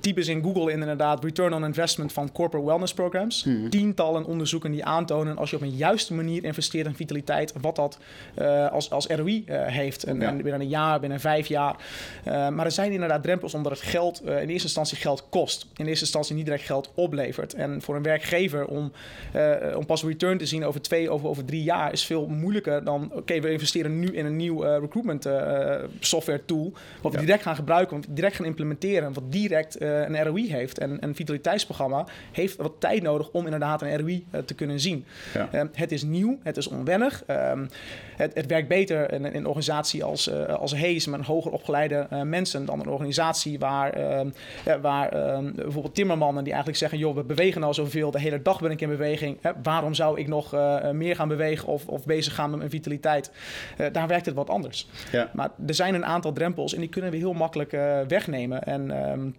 types 0.00 0.28
in 0.28 0.42
Google 0.42 0.72
in 0.72 0.80
inderdaad 0.80 1.24
return 1.24 1.54
on 1.54 1.64
investment 1.64 2.12
van 2.12 2.32
corporate 2.32 2.66
wellness 2.66 2.94
programs. 2.94 3.44
Hmm. 3.44 3.70
Tientallen 3.70 4.24
onderzoeken 4.24 4.70
die 4.70 4.84
aantonen 4.84 5.36
als 5.36 5.50
je 5.50 5.56
op 5.56 5.62
een 5.62 5.76
juiste 5.76 6.14
manier 6.14 6.44
investeert 6.44 6.86
in 6.86 6.94
vitaliteit, 6.94 7.52
wat 7.60 7.76
dat 7.76 7.98
als, 8.70 8.90
als 8.90 9.06
ROI 9.06 9.44
heeft. 9.46 10.04
En, 10.04 10.22
en, 10.22 10.36
binnen 10.36 10.60
een 10.60 10.68
jaar, 10.68 11.00
binnen 11.00 11.20
vijf 11.20 11.46
jaar. 11.46 11.76
maar 12.24 12.64
er 12.64 12.72
zijn 12.72 12.92
inderdaad 12.92 13.22
drempels 13.22 13.54
omdat 13.54 13.72
het 13.72 13.80
geld 13.80 14.22
in 14.22 14.30
eerste 14.30 14.48
instantie 14.48 14.96
geld 14.96 15.26
kost. 15.28 15.66
In 15.76 15.86
eerste 15.86 16.04
instantie 16.04 16.34
niet 16.34 16.44
direct 16.44 16.64
geld 16.64 16.90
oplevert. 16.94 17.54
En 17.54 17.82
voor 17.82 17.96
een 17.96 18.02
werkgever 18.02 18.66
om 18.66 18.92
om 19.80 19.86
pas 19.86 20.02
return 20.02 20.38
te 20.38 20.46
zien 20.46 20.64
over 20.64 20.82
twee, 20.82 21.10
over, 21.10 21.28
over 21.28 21.44
drie 21.44 21.62
jaar 21.62 21.92
is 21.92 22.04
veel 22.04 22.26
moeilijker 22.26 22.84
dan, 22.84 23.10
oké, 23.14 23.40
we 23.40 23.52
investeren 23.52 23.98
nu 23.98 24.06
in 24.06 24.26
een 24.26 24.36
nieuw 24.36 24.64
uh, 24.64 24.78
recruitment 24.78 25.26
uh, 25.26 25.74
software 26.00 26.44
tool, 26.44 26.72
wat 27.02 27.12
we 27.12 27.18
ja. 27.18 27.24
direct 27.24 27.42
gaan 27.42 27.54
gebruiken, 27.54 27.96
wat 27.96 28.06
we 28.06 28.12
direct 28.12 28.36
gaan 28.36 28.46
implementeren, 28.46 29.12
wat 29.12 29.32
direct 29.32 29.82
uh, 29.82 30.08
een 30.08 30.22
ROI 30.22 30.50
heeft. 30.50 30.78
En 30.78 30.96
een 31.00 31.14
vitaliteitsprogramma 31.14 32.06
heeft 32.32 32.56
wat 32.56 32.72
tijd 32.78 33.02
nodig 33.02 33.30
om 33.30 33.44
inderdaad 33.44 33.82
een 33.82 33.98
ROI 33.98 34.24
te 34.44 34.54
kunnen 34.54 34.80
zien. 34.80 35.04
Ja. 35.34 35.68
het 35.72 35.92
is 35.92 36.02
nieuw, 36.02 36.38
het 36.42 36.56
is 36.56 36.68
onwennig. 36.68 37.22
Um, 37.26 37.68
het, 38.16 38.34
het, 38.34 38.46
werkt 38.46 38.68
beter 38.68 39.12
in, 39.12 39.24
in, 39.24 39.34
een 39.34 39.46
organisatie 39.46 40.04
als, 40.04 40.32
als 40.46 40.74
Hayes 40.74 41.06
met 41.06 41.20
hoger 41.20 41.52
opgeleide 41.52 42.06
mensen 42.24 42.64
dan 42.64 42.80
een 42.80 42.88
organisatie 42.88 43.58
waar, 43.58 43.92
ehm, 43.92 44.30
waar 44.80 45.08
ehm, 45.08 45.52
bijvoorbeeld 45.54 45.94
timmermannen 45.94 46.44
die 46.44 46.52
eigenlijk 46.52 46.80
zeggen, 46.80 46.98
joh, 46.98 47.14
we 47.14 47.22
bewegen 47.22 47.62
al 47.62 47.74
zoveel, 47.74 48.10
de 48.10 48.20
hele 48.20 48.42
dag 48.42 48.60
ben 48.60 48.70
ik 48.70 48.80
in 48.80 48.88
beweging, 48.88 49.38
waarom 49.70 49.94
zou 49.94 50.18
ik 50.18 50.28
nog 50.28 50.54
uh, 50.54 50.90
meer 50.90 51.16
gaan 51.16 51.28
bewegen 51.28 51.68
of, 51.68 51.86
of 51.86 52.04
bezig 52.04 52.34
gaan 52.34 52.50
met 52.50 52.58
mijn 52.58 52.70
vitaliteit? 52.70 53.32
Uh, 53.78 53.86
daar 53.92 54.08
werkt 54.08 54.26
het 54.26 54.34
wat 54.34 54.50
anders. 54.50 54.88
Ja. 55.12 55.30
Maar 55.32 55.50
er 55.66 55.74
zijn 55.74 55.94
een 55.94 56.04
aantal 56.04 56.32
drempels 56.32 56.74
en 56.74 56.80
die 56.80 56.88
kunnen 56.88 57.10
we 57.10 57.16
heel 57.16 57.32
makkelijk 57.32 57.70
wegnemen. 58.08 58.62
En 58.62 59.10
um, 59.10 59.34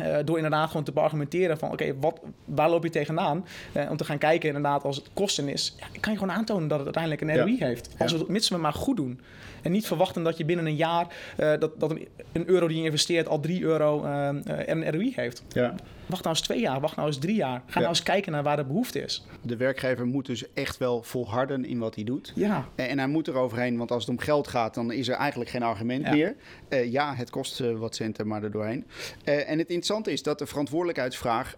uh, 0.00 0.16
door 0.24 0.36
inderdaad 0.36 0.66
gewoon 0.66 0.84
te 0.84 0.92
argumenteren 0.92 1.58
van 1.58 1.72
oké, 1.72 1.94
okay, 1.98 2.12
waar 2.44 2.70
loop 2.70 2.82
je 2.82 2.90
tegenaan? 2.90 3.46
Uh, 3.76 3.90
om 3.90 3.96
te 3.96 4.04
gaan 4.04 4.18
kijken 4.18 4.48
inderdaad 4.48 4.84
als 4.84 4.96
het 4.96 5.10
kosten 5.12 5.48
is, 5.48 5.74
ja, 5.78 5.86
kan 6.00 6.12
je 6.12 6.18
gewoon 6.18 6.34
aantonen 6.34 6.68
dat 6.68 6.78
het 6.78 6.96
uiteindelijk 6.96 7.22
een 7.22 7.40
ROI 7.40 7.58
ja. 7.58 7.66
heeft. 7.66 7.88
Als 7.98 8.12
we, 8.12 8.24
mits 8.28 8.48
we 8.48 8.56
maar 8.56 8.72
goed 8.72 8.96
doen. 8.96 9.20
En 9.62 9.72
niet 9.72 9.86
verwachten 9.86 10.22
dat 10.22 10.36
je 10.36 10.44
binnen 10.44 10.66
een 10.66 10.76
jaar 10.76 11.06
uh, 11.38 11.50
dat, 11.58 11.80
dat 11.80 11.90
een, 11.90 12.08
een, 12.32 12.48
euro 12.48 12.68
die 12.68 12.76
je 12.76 12.84
investeert 12.84 13.28
al 13.28 13.40
3 13.40 13.62
euro 13.62 14.04
een 14.04 14.90
ROI 14.90 15.12
heeft. 15.16 15.42
Ja. 15.48 15.74
Wacht 16.12 16.24
nou 16.24 16.36
eens 16.36 16.44
twee 16.44 16.60
jaar, 16.60 16.80
wacht 16.80 16.96
nou 16.96 17.08
eens 17.08 17.18
drie 17.18 17.34
jaar. 17.34 17.62
Ga 17.66 17.78
nou 17.78 17.88
eens 17.88 18.02
kijken 18.02 18.32
naar 18.32 18.42
waar 18.42 18.56
de 18.56 18.64
behoefte 18.64 19.00
is. 19.00 19.26
De 19.42 19.56
werkgever 19.56 20.06
moet 20.06 20.26
dus 20.26 20.52
echt 20.52 20.76
wel 20.76 21.02
volharden 21.02 21.64
in 21.64 21.78
wat 21.78 21.94
hij 21.94 22.04
doet. 22.04 22.32
Ja. 22.34 22.68
En 22.74 22.98
hij 22.98 23.08
moet 23.08 23.26
er 23.26 23.34
overheen, 23.34 23.76
want 23.76 23.90
als 23.90 24.02
het 24.02 24.10
om 24.10 24.18
geld 24.18 24.48
gaat, 24.48 24.74
dan 24.74 24.92
is 24.92 25.08
er 25.08 25.14
eigenlijk 25.14 25.50
geen 25.50 25.62
argument 25.62 26.10
meer. 26.10 26.36
ja, 26.84 27.14
het 27.14 27.30
kost 27.30 27.58
wat 27.58 27.94
centen, 27.94 28.26
maar 28.26 28.42
er 28.42 28.50
doorheen. 28.50 28.86
en 29.24 29.58
het 29.58 29.68
interessante 29.68 30.12
is 30.12 30.22
dat 30.22 30.38
de 30.38 30.46
verantwoordelijkheidsvraag 30.46 31.56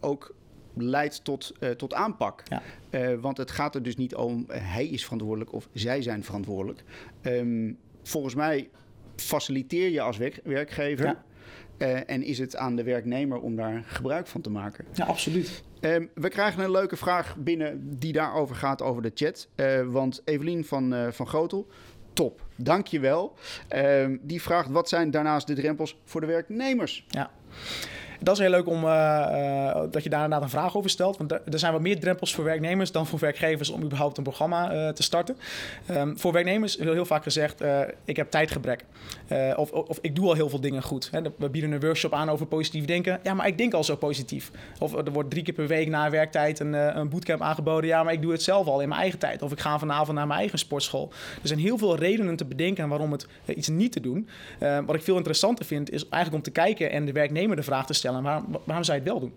ook 0.00 0.34
leidt 0.74 1.24
tot, 1.24 1.52
uh, 1.60 1.70
tot 1.70 1.94
aanpak. 1.94 2.42
Ja. 2.48 3.16
want 3.16 3.36
het 3.36 3.50
gaat 3.50 3.74
er 3.74 3.82
dus 3.82 3.96
niet 3.96 4.14
om 4.14 4.44
hij 4.48 4.86
is 4.86 5.02
verantwoordelijk 5.04 5.52
of 5.52 5.68
zij 5.72 6.02
zijn 6.02 6.24
verantwoordelijk. 6.24 6.84
Um, 7.22 7.78
volgens 8.02 8.34
mij 8.34 8.68
faciliteer 9.16 9.90
je 9.90 10.00
als 10.00 10.16
werk 10.16 10.40
werkgever. 10.44 11.06
Ja. 11.06 11.24
En 11.78 12.22
is 12.22 12.38
het 12.38 12.56
aan 12.56 12.76
de 12.76 12.82
werknemer 12.82 13.40
om 13.40 13.56
daar 13.56 13.82
gebruik 13.86 14.26
van 14.26 14.40
te 14.40 14.50
maken? 14.50 14.84
Ja, 14.92 15.04
absoluut. 15.04 15.62
Um, 15.80 16.10
we 16.14 16.28
krijgen 16.28 16.64
een 16.64 16.70
leuke 16.70 16.96
vraag 16.96 17.36
binnen 17.36 17.98
die 17.98 18.12
daarover 18.12 18.56
gaat 18.56 18.82
over 18.82 19.02
de 19.02 19.10
chat. 19.14 19.48
want 19.86 20.22
Evelien 20.24 20.64
van, 20.64 21.12
van 21.12 21.26
Grotel, 21.26 21.66
top. 22.12 22.42
Dankjewel. 22.56 23.34
Um, 23.76 24.20
die 24.22 24.42
vraagt, 24.42 24.70
wat 24.70 24.88
zijn 24.88 25.10
daarnaast 25.10 25.46
de 25.46 25.54
drempels 25.54 26.00
voor 26.04 26.20
de 26.20 26.26
werknemers? 26.26 27.06
Ja. 27.08 27.30
Dat 28.18 28.34
is 28.34 28.40
heel 28.40 28.50
leuk 28.50 28.66
om 28.66 28.80
dat 29.90 30.02
je 30.02 30.08
daar 30.08 30.22
inderdaad 30.22 30.42
een 30.42 30.48
vraag 30.48 30.76
over 30.76 30.90
stelt. 30.90 31.16
Want 31.16 31.32
er 31.32 31.58
zijn 31.58 31.72
wat 31.72 31.80
meer 31.80 32.00
drempels 32.00 32.34
voor 32.34 32.44
werknemers 32.44 32.92
dan 32.92 33.06
voor 33.06 33.18
werkgevers 33.18 33.70
om 33.70 33.82
überhaupt 33.82 34.16
een 34.16 34.22
programma 34.22 34.92
te 34.92 35.02
starten. 35.02 35.36
Ehm, 35.86 36.16
voor 36.16 36.32
werknemers 36.32 36.76
wordt 36.76 36.92
heel 36.92 37.04
vaak 37.04 37.22
gezegd: 37.22 37.62
ik 38.04 38.16
heb 38.16 38.30
tijdgebrek. 38.30 38.84
of, 39.56 39.70
of, 39.70 39.98
ik 40.00 40.16
doe 40.16 40.26
al 40.26 40.34
heel 40.34 40.48
veel 40.48 40.60
dingen 40.60 40.82
goed. 40.82 41.08
Hè. 41.12 41.20
We 41.36 41.48
bieden 41.48 41.72
een 41.72 41.80
workshop 41.80 42.12
aan 42.12 42.30
over 42.30 42.46
positief 42.46 42.84
denken. 42.84 43.20
Ja, 43.22 43.34
maar 43.34 43.46
ik 43.46 43.58
denk 43.58 43.74
al 43.74 43.84
zo 43.84 43.96
positief. 43.96 44.50
Of 44.78 44.94
er 44.94 45.12
wordt 45.12 45.30
drie 45.30 45.42
keer 45.42 45.54
per 45.54 45.66
week 45.66 45.88
na 45.88 46.10
werktijd 46.10 46.60
een, 46.60 46.72
een 46.72 47.08
bootcamp 47.08 47.42
aangeboden. 47.42 47.90
Ja, 47.90 48.02
maar 48.02 48.12
ik 48.12 48.22
doe 48.22 48.32
het 48.32 48.42
zelf 48.42 48.66
al 48.66 48.80
in 48.80 48.88
mijn 48.88 49.00
eigen 49.00 49.18
tijd. 49.18 49.42
Of 49.42 49.52
ik 49.52 49.60
ga 49.60 49.78
vanavond 49.78 50.16
naar 50.16 50.26
mijn 50.26 50.38
eigen 50.38 50.58
sportschool. 50.58 51.12
Er 51.42 51.48
zijn 51.48 51.58
heel 51.58 51.78
veel 51.78 51.96
redenen 51.96 52.36
te 52.36 52.44
bedenken 52.44 52.88
waarom 52.88 53.12
het 53.12 53.26
eh, 53.44 53.56
iets 53.56 53.68
niet 53.68 53.92
te 53.92 54.00
doen. 54.00 54.28
Uh, 54.60 54.78
wat 54.86 54.94
ik 54.94 55.02
veel 55.02 55.16
interessanter 55.16 55.64
vind, 55.64 55.90
is 55.90 56.08
eigenlijk 56.08 56.34
om 56.34 56.52
te 56.52 56.60
kijken 56.60 56.90
en 56.90 57.04
de 57.04 57.12
werknemer 57.12 57.56
de 57.56 57.62
vraag 57.62 57.86
te 57.86 57.92
stellen: 57.92 58.07
waarom, 58.12 58.56
waarom 58.64 58.84
zou 58.84 58.98
je 58.98 59.04
het 59.04 59.12
wel 59.12 59.20
doen? 59.20 59.32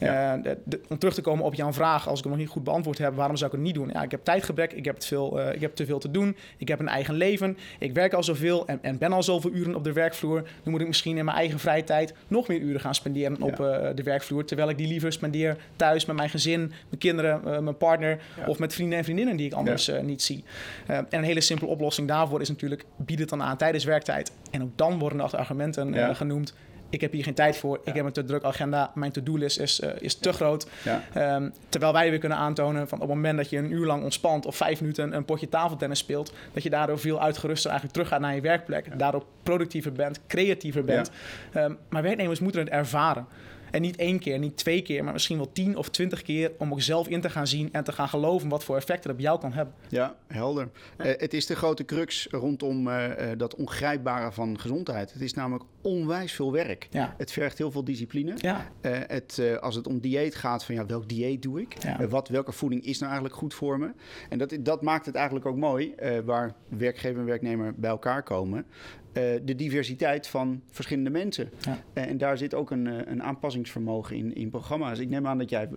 Ja. 0.00 0.36
Uh, 0.36 0.52
om 0.88 0.98
terug 0.98 1.14
te 1.14 1.20
komen 1.20 1.44
op 1.44 1.54
jouw 1.54 1.72
vraag, 1.72 2.08
als 2.08 2.18
ik 2.18 2.24
hem 2.24 2.32
nog 2.32 2.42
niet 2.42 2.50
goed 2.50 2.64
beantwoord 2.64 2.98
heb, 2.98 3.14
waarom 3.14 3.36
zou 3.36 3.50
ik 3.50 3.56
het 3.56 3.66
niet 3.66 3.74
doen? 3.74 3.90
Ja, 3.92 4.02
ik 4.02 4.10
heb 4.10 4.24
tijdgebrek, 4.24 4.72
ik 4.72 4.84
heb, 4.84 4.94
het 4.94 5.06
veel, 5.06 5.40
uh, 5.40 5.52
ik 5.52 5.60
heb 5.60 5.74
te 5.74 5.86
veel 5.86 5.98
te 5.98 6.10
doen, 6.10 6.36
ik 6.56 6.68
heb 6.68 6.80
een 6.80 6.88
eigen 6.88 7.14
leven, 7.14 7.58
ik 7.78 7.94
werk 7.94 8.12
al 8.12 8.22
zoveel 8.22 8.66
en, 8.66 8.78
en 8.82 8.98
ben 8.98 9.12
al 9.12 9.22
zoveel 9.22 9.50
uren 9.50 9.74
op 9.74 9.84
de 9.84 9.92
werkvloer. 9.92 10.42
Dan 10.62 10.72
moet 10.72 10.80
ik 10.80 10.86
misschien 10.86 11.16
in 11.16 11.24
mijn 11.24 11.36
eigen 11.36 11.58
vrije 11.58 11.84
tijd 11.84 12.14
nog 12.28 12.48
meer 12.48 12.58
uren 12.58 12.80
gaan 12.80 12.94
spenderen 12.94 13.42
op 13.42 13.60
uh, 13.60 13.88
de 13.94 14.02
werkvloer, 14.02 14.44
terwijl 14.44 14.68
ik 14.68 14.78
die 14.78 14.88
liever 14.88 15.12
spendeer 15.12 15.56
thuis 15.76 16.06
met 16.06 16.16
mijn 16.16 16.30
gezin, 16.30 16.60
mijn 16.60 16.98
kinderen, 16.98 17.64
mijn 17.64 17.76
partner 17.76 18.20
ja. 18.36 18.46
of 18.46 18.58
met 18.58 18.74
vrienden 18.74 18.98
en 18.98 19.04
vriendinnen 19.04 19.36
die 19.36 19.46
ik 19.46 19.52
anders 19.52 19.90
niet 20.02 20.22
zie. 20.22 20.44
en 20.86 21.06
een 21.10 21.22
hele 21.22 21.40
simpele 21.40 21.70
oplossing 21.70 22.08
daarvoor 22.08 22.40
is 22.40 22.48
natuurlijk, 22.48 22.84
bied 22.96 23.18
het 23.18 23.28
dan 23.28 23.42
aan 23.42 23.56
tijdens 23.56 23.84
werktijd. 23.84 24.32
En 24.50 24.62
ook 24.62 24.70
dan 24.76 24.98
worden 24.98 25.20
er 25.20 25.36
argumenten 25.36 26.16
genoemd 26.16 26.54
ik 26.90 27.00
heb 27.00 27.12
hier 27.12 27.24
geen 27.24 27.34
tijd 27.34 27.56
voor, 27.56 27.80
ik 27.84 27.94
heb 27.94 28.04
een 28.04 28.12
te 28.12 28.24
druk 28.24 28.44
agenda, 28.44 28.90
mijn 28.94 29.12
to-do-list 29.12 29.58
is, 29.60 29.80
uh, 29.80 29.90
is 29.98 30.14
te 30.14 30.32
groot. 30.32 30.66
Um, 31.16 31.52
terwijl 31.68 31.92
wij 31.92 32.10
weer 32.10 32.18
kunnen 32.18 32.38
aantonen 32.38 32.88
van 32.88 33.00
op 33.00 33.06
het 33.06 33.16
moment 33.16 33.36
dat 33.36 33.50
je 33.50 33.58
een 33.58 33.72
uur 33.72 33.86
lang 33.86 34.02
ontspant 34.02 34.46
of 34.46 34.56
vijf 34.56 34.80
minuten 34.80 35.16
een 35.16 35.24
potje 35.24 35.48
tafeltennis 35.48 35.98
speelt, 35.98 36.32
dat 36.52 36.62
je 36.62 36.70
daardoor 36.70 36.98
veel 36.98 37.20
uitgeruster 37.20 37.70
eigenlijk 37.70 37.98
teruggaat 37.98 38.20
naar 38.20 38.34
je 38.34 38.40
werkplek, 38.40 38.98
daardoor 38.98 39.24
productiever 39.42 39.92
bent, 39.92 40.20
creatiever 40.26 40.84
bent. 40.84 41.10
Um, 41.56 41.78
maar 41.88 42.02
werknemers 42.02 42.40
moeten 42.40 42.60
het 42.60 42.70
ervaren. 42.70 43.26
En 43.70 43.80
niet 43.80 43.96
één 43.96 44.18
keer, 44.18 44.38
niet 44.38 44.56
twee 44.56 44.82
keer, 44.82 45.04
maar 45.04 45.12
misschien 45.12 45.36
wel 45.36 45.52
tien 45.52 45.76
of 45.76 45.88
twintig 45.88 46.22
keer 46.22 46.52
om 46.58 46.72
ook 46.72 46.80
zelf 46.80 47.08
in 47.08 47.20
te 47.20 47.30
gaan 47.30 47.46
zien 47.46 47.72
en 47.72 47.84
te 47.84 47.92
gaan 47.92 48.08
geloven 48.08 48.48
wat 48.48 48.64
voor 48.64 48.76
effect 48.76 49.04
het 49.04 49.12
op 49.12 49.20
jou 49.20 49.40
kan 49.40 49.52
hebben. 49.52 49.74
Ja, 49.88 50.16
helder. 50.26 50.68
Uh, 50.98 51.06
het 51.06 51.34
is 51.34 51.46
de 51.46 51.56
grote 51.56 51.84
crux 51.84 52.26
rondom 52.30 52.88
uh, 52.88 53.08
uh, 53.08 53.26
dat 53.36 53.54
ongrijpbare 53.54 54.32
van 54.32 54.58
gezondheid. 54.58 55.12
Het 55.12 55.22
is 55.22 55.34
namelijk 55.34 55.64
onwijs 55.82 56.32
veel 56.32 56.52
werk. 56.52 56.86
Ja. 56.90 57.14
Het 57.16 57.32
vergt 57.32 57.58
heel 57.58 57.70
veel 57.70 57.84
discipline. 57.84 58.34
Ja. 58.36 58.70
het, 58.82 59.42
als 59.60 59.74
het 59.74 59.86
om 59.86 60.00
dieet 60.00 60.34
gaat, 60.34 60.64
van 60.64 60.74
ja, 60.74 60.86
welk 60.86 61.08
dieet 61.08 61.42
doe 61.42 61.60
ik? 61.60 61.82
Ja. 61.82 62.08
wat, 62.08 62.28
welke 62.28 62.52
voeding 62.52 62.84
is 62.84 62.98
nou 62.98 63.12
eigenlijk 63.12 63.34
goed 63.34 63.54
voor 63.54 63.78
me? 63.78 63.90
En 64.28 64.38
dat, 64.38 64.56
dat 64.60 64.82
maakt 64.82 65.06
het 65.06 65.14
eigenlijk 65.14 65.46
ook 65.46 65.56
mooi, 65.56 65.94
waar 66.24 66.54
werkgever 66.68 67.20
en 67.20 67.26
werknemer 67.26 67.74
bij 67.76 67.90
elkaar 67.90 68.22
komen. 68.22 68.66
Uh, 69.12 69.22
de 69.44 69.54
diversiteit 69.54 70.26
van 70.26 70.62
verschillende 70.70 71.10
mensen. 71.10 71.50
Ja. 71.60 71.78
Uh, 71.94 72.04
en 72.04 72.18
daar 72.18 72.38
zit 72.38 72.54
ook 72.54 72.70
een, 72.70 72.86
uh, 72.86 72.94
een 73.04 73.22
aanpassingsvermogen 73.22 74.16
in, 74.16 74.34
in 74.34 74.50
programma's. 74.50 74.98
Ik 74.98 75.08
neem 75.08 75.26
aan 75.26 75.38
dat 75.38 75.50
jij 75.50 75.68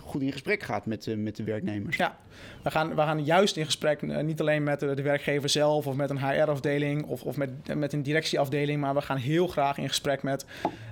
goed 0.00 0.22
in 0.22 0.32
gesprek 0.32 0.62
gaat 0.62 0.86
met, 0.86 1.14
met 1.16 1.36
de 1.36 1.44
werknemers. 1.44 1.96
Ja, 1.96 2.18
we 2.62 2.70
gaan, 2.70 2.94
we 2.94 3.00
gaan 3.00 3.24
juist 3.24 3.56
in 3.56 3.64
gesprek, 3.64 4.22
niet 4.22 4.40
alleen 4.40 4.62
met 4.62 4.80
de, 4.80 4.94
de 4.94 5.02
werkgever 5.02 5.48
zelf 5.48 5.86
of 5.86 5.94
met 5.94 6.10
een 6.10 6.28
HR-afdeling 6.28 7.04
of, 7.04 7.22
of 7.22 7.36
met, 7.36 7.50
met 7.74 7.92
een 7.92 8.02
directieafdeling, 8.02 8.80
maar 8.80 8.94
we 8.94 9.00
gaan 9.00 9.16
heel 9.16 9.46
graag 9.46 9.78
in 9.78 9.88
gesprek 9.88 10.22
met. 10.22 10.44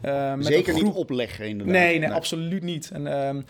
met 0.02 0.46
Zeker 0.46 0.74
niet 0.74 0.94
opleggen, 0.94 1.48
inderdaad. 1.48 1.74
Nee, 1.74 1.98
nee, 1.98 2.08
nee. 2.08 2.16
absoluut 2.16 2.62
niet. 2.62 2.90
En, 2.90 3.06
ehm, 3.06 3.40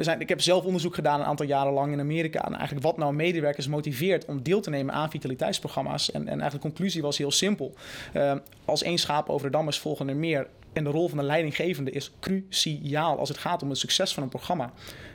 er 0.00 0.06
zijn, 0.06 0.20
ik 0.20 0.28
heb 0.28 0.40
zelf 0.40 0.64
onderzoek 0.64 0.94
gedaan 0.94 1.20
een 1.20 1.26
aantal 1.26 1.46
jaren 1.46 1.72
lang 1.72 1.92
in 1.92 2.00
Amerika. 2.00 2.44
En 2.44 2.54
eigenlijk 2.54 2.86
wat 2.86 2.96
nou 2.96 3.14
medewerkers 3.14 3.68
motiveert 3.68 4.24
om 4.24 4.42
deel 4.42 4.60
te 4.60 4.70
nemen 4.70 4.94
aan 4.94 5.10
vitaliteitsprogramma's. 5.10 6.10
En, 6.10 6.20
en 6.20 6.40
eigenlijk 6.40 6.62
de 6.62 6.68
conclusie 6.68 7.02
was 7.02 7.18
heel 7.18 7.30
simpel. 7.30 7.74
Uh, 8.14 8.34
als 8.64 8.82
één 8.82 8.98
schaap 8.98 9.28
over 9.28 9.46
de 9.50 9.56
dam 9.56 9.68
is, 9.68 9.78
volgen 9.78 10.08
er 10.08 10.16
meer. 10.16 10.46
En 10.72 10.84
de 10.84 10.90
rol 10.90 11.08
van 11.08 11.18
de 11.18 11.24
leidinggevende 11.24 11.90
is 11.90 12.12
cruciaal 12.20 13.18
als 13.18 13.28
het 13.28 13.38
gaat 13.38 13.62
om 13.62 13.68
het 13.68 13.78
succes 13.78 14.14
van 14.14 14.22
een 14.22 14.28
programma. 14.28 14.72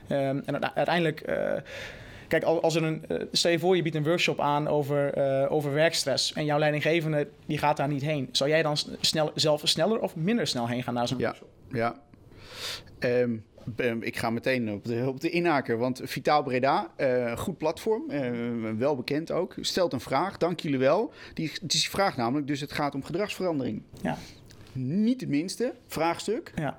Uh, 0.08 0.27
en 0.27 0.75
uiteindelijk. 0.75 1.30
Uh, 1.30 1.54
Kijk, 2.27 2.44
als 2.44 2.75
er 2.75 2.84
een, 2.84 3.06
stel 3.32 3.51
je 3.51 3.60
voor, 3.60 3.75
je 3.75 3.82
biedt 3.82 3.96
een 3.96 4.04
workshop 4.04 4.39
aan 4.39 4.68
over, 4.68 5.18
uh, 5.18 5.51
over 5.51 5.74
werkstress 5.74 6.34
en 6.34 6.46
jouw 6.46 6.60
leidinggevende 6.60 7.27
die 7.46 7.58
gaat 7.58 7.77
daar 7.77 7.88
niet 7.88 8.01
heen. 8.01 8.30
Zou 8.32 8.50
jij 8.50 8.62
dan 8.62 8.77
snel, 9.00 9.32
zelf 9.36 9.62
sneller 9.63 10.00
of 10.00 10.15
minder 10.15 10.48
snel 10.48 10.68
heen 10.68 10.84
gaan 10.84 10.94
naar 10.94 11.08
zo'n 11.08 11.18
ja, 11.18 11.25
workshop? 11.25 11.50
Ja. 11.72 11.96
Um, 13.00 13.46
ik 14.00 14.17
ga 14.17 14.29
meteen 14.29 14.72
op 14.72 14.84
de, 14.86 15.03
op 15.07 15.22
de 15.22 15.29
inhaker, 15.29 15.77
want 15.77 16.01
Vitaal 16.03 16.43
Breda, 16.43 16.89
uh, 16.98 17.38
goed 17.38 17.57
platform, 17.57 18.03
uh, 18.10 18.31
wel 18.77 18.95
bekend 18.95 19.31
ook, 19.31 19.55
stelt 19.60 19.93
een 19.93 20.00
vraag, 20.00 20.38
dank 20.38 20.60
jullie 20.60 20.79
wel. 20.79 21.13
Die, 21.34 21.51
die 21.62 21.89
vraag 21.89 22.17
namelijk, 22.17 22.48
dus 22.48 22.62
het 22.62 22.72
gaat 22.72 22.95
om 22.95 23.03
gedragsverandering. 23.03 23.81
Ja. 24.01 24.17
Niet 24.72 25.22
het 25.22 25.29
minste 25.29 25.74
vraagstuk. 25.88 26.51
Ja. 26.55 26.77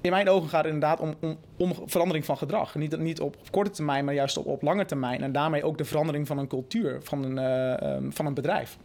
In 0.00 0.10
mijn 0.10 0.28
ogen 0.28 0.48
gaat 0.48 0.64
het 0.64 0.72
inderdaad 0.72 1.00
om, 1.00 1.14
om, 1.20 1.36
om 1.56 1.74
verandering 1.86 2.24
van 2.24 2.36
gedrag. 2.36 2.74
Niet, 2.74 2.98
niet 2.98 3.20
op 3.20 3.36
korte 3.50 3.70
termijn, 3.70 4.04
maar 4.04 4.14
juist 4.14 4.36
op, 4.36 4.46
op 4.46 4.62
lange 4.62 4.84
termijn. 4.84 5.22
En 5.22 5.32
daarmee 5.32 5.64
ook 5.64 5.78
de 5.78 5.84
verandering 5.84 6.26
van 6.26 6.38
een 6.38 6.46
cultuur, 6.46 6.98
van 7.02 7.24
een, 7.24 7.36
uh, 7.82 7.94
um, 7.94 8.12
van 8.12 8.26
een 8.26 8.34
bedrijf. 8.34 8.78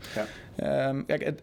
Ja. 0.56 0.90
Um, 0.90 1.06
kijk, 1.06 1.24
het, 1.24 1.42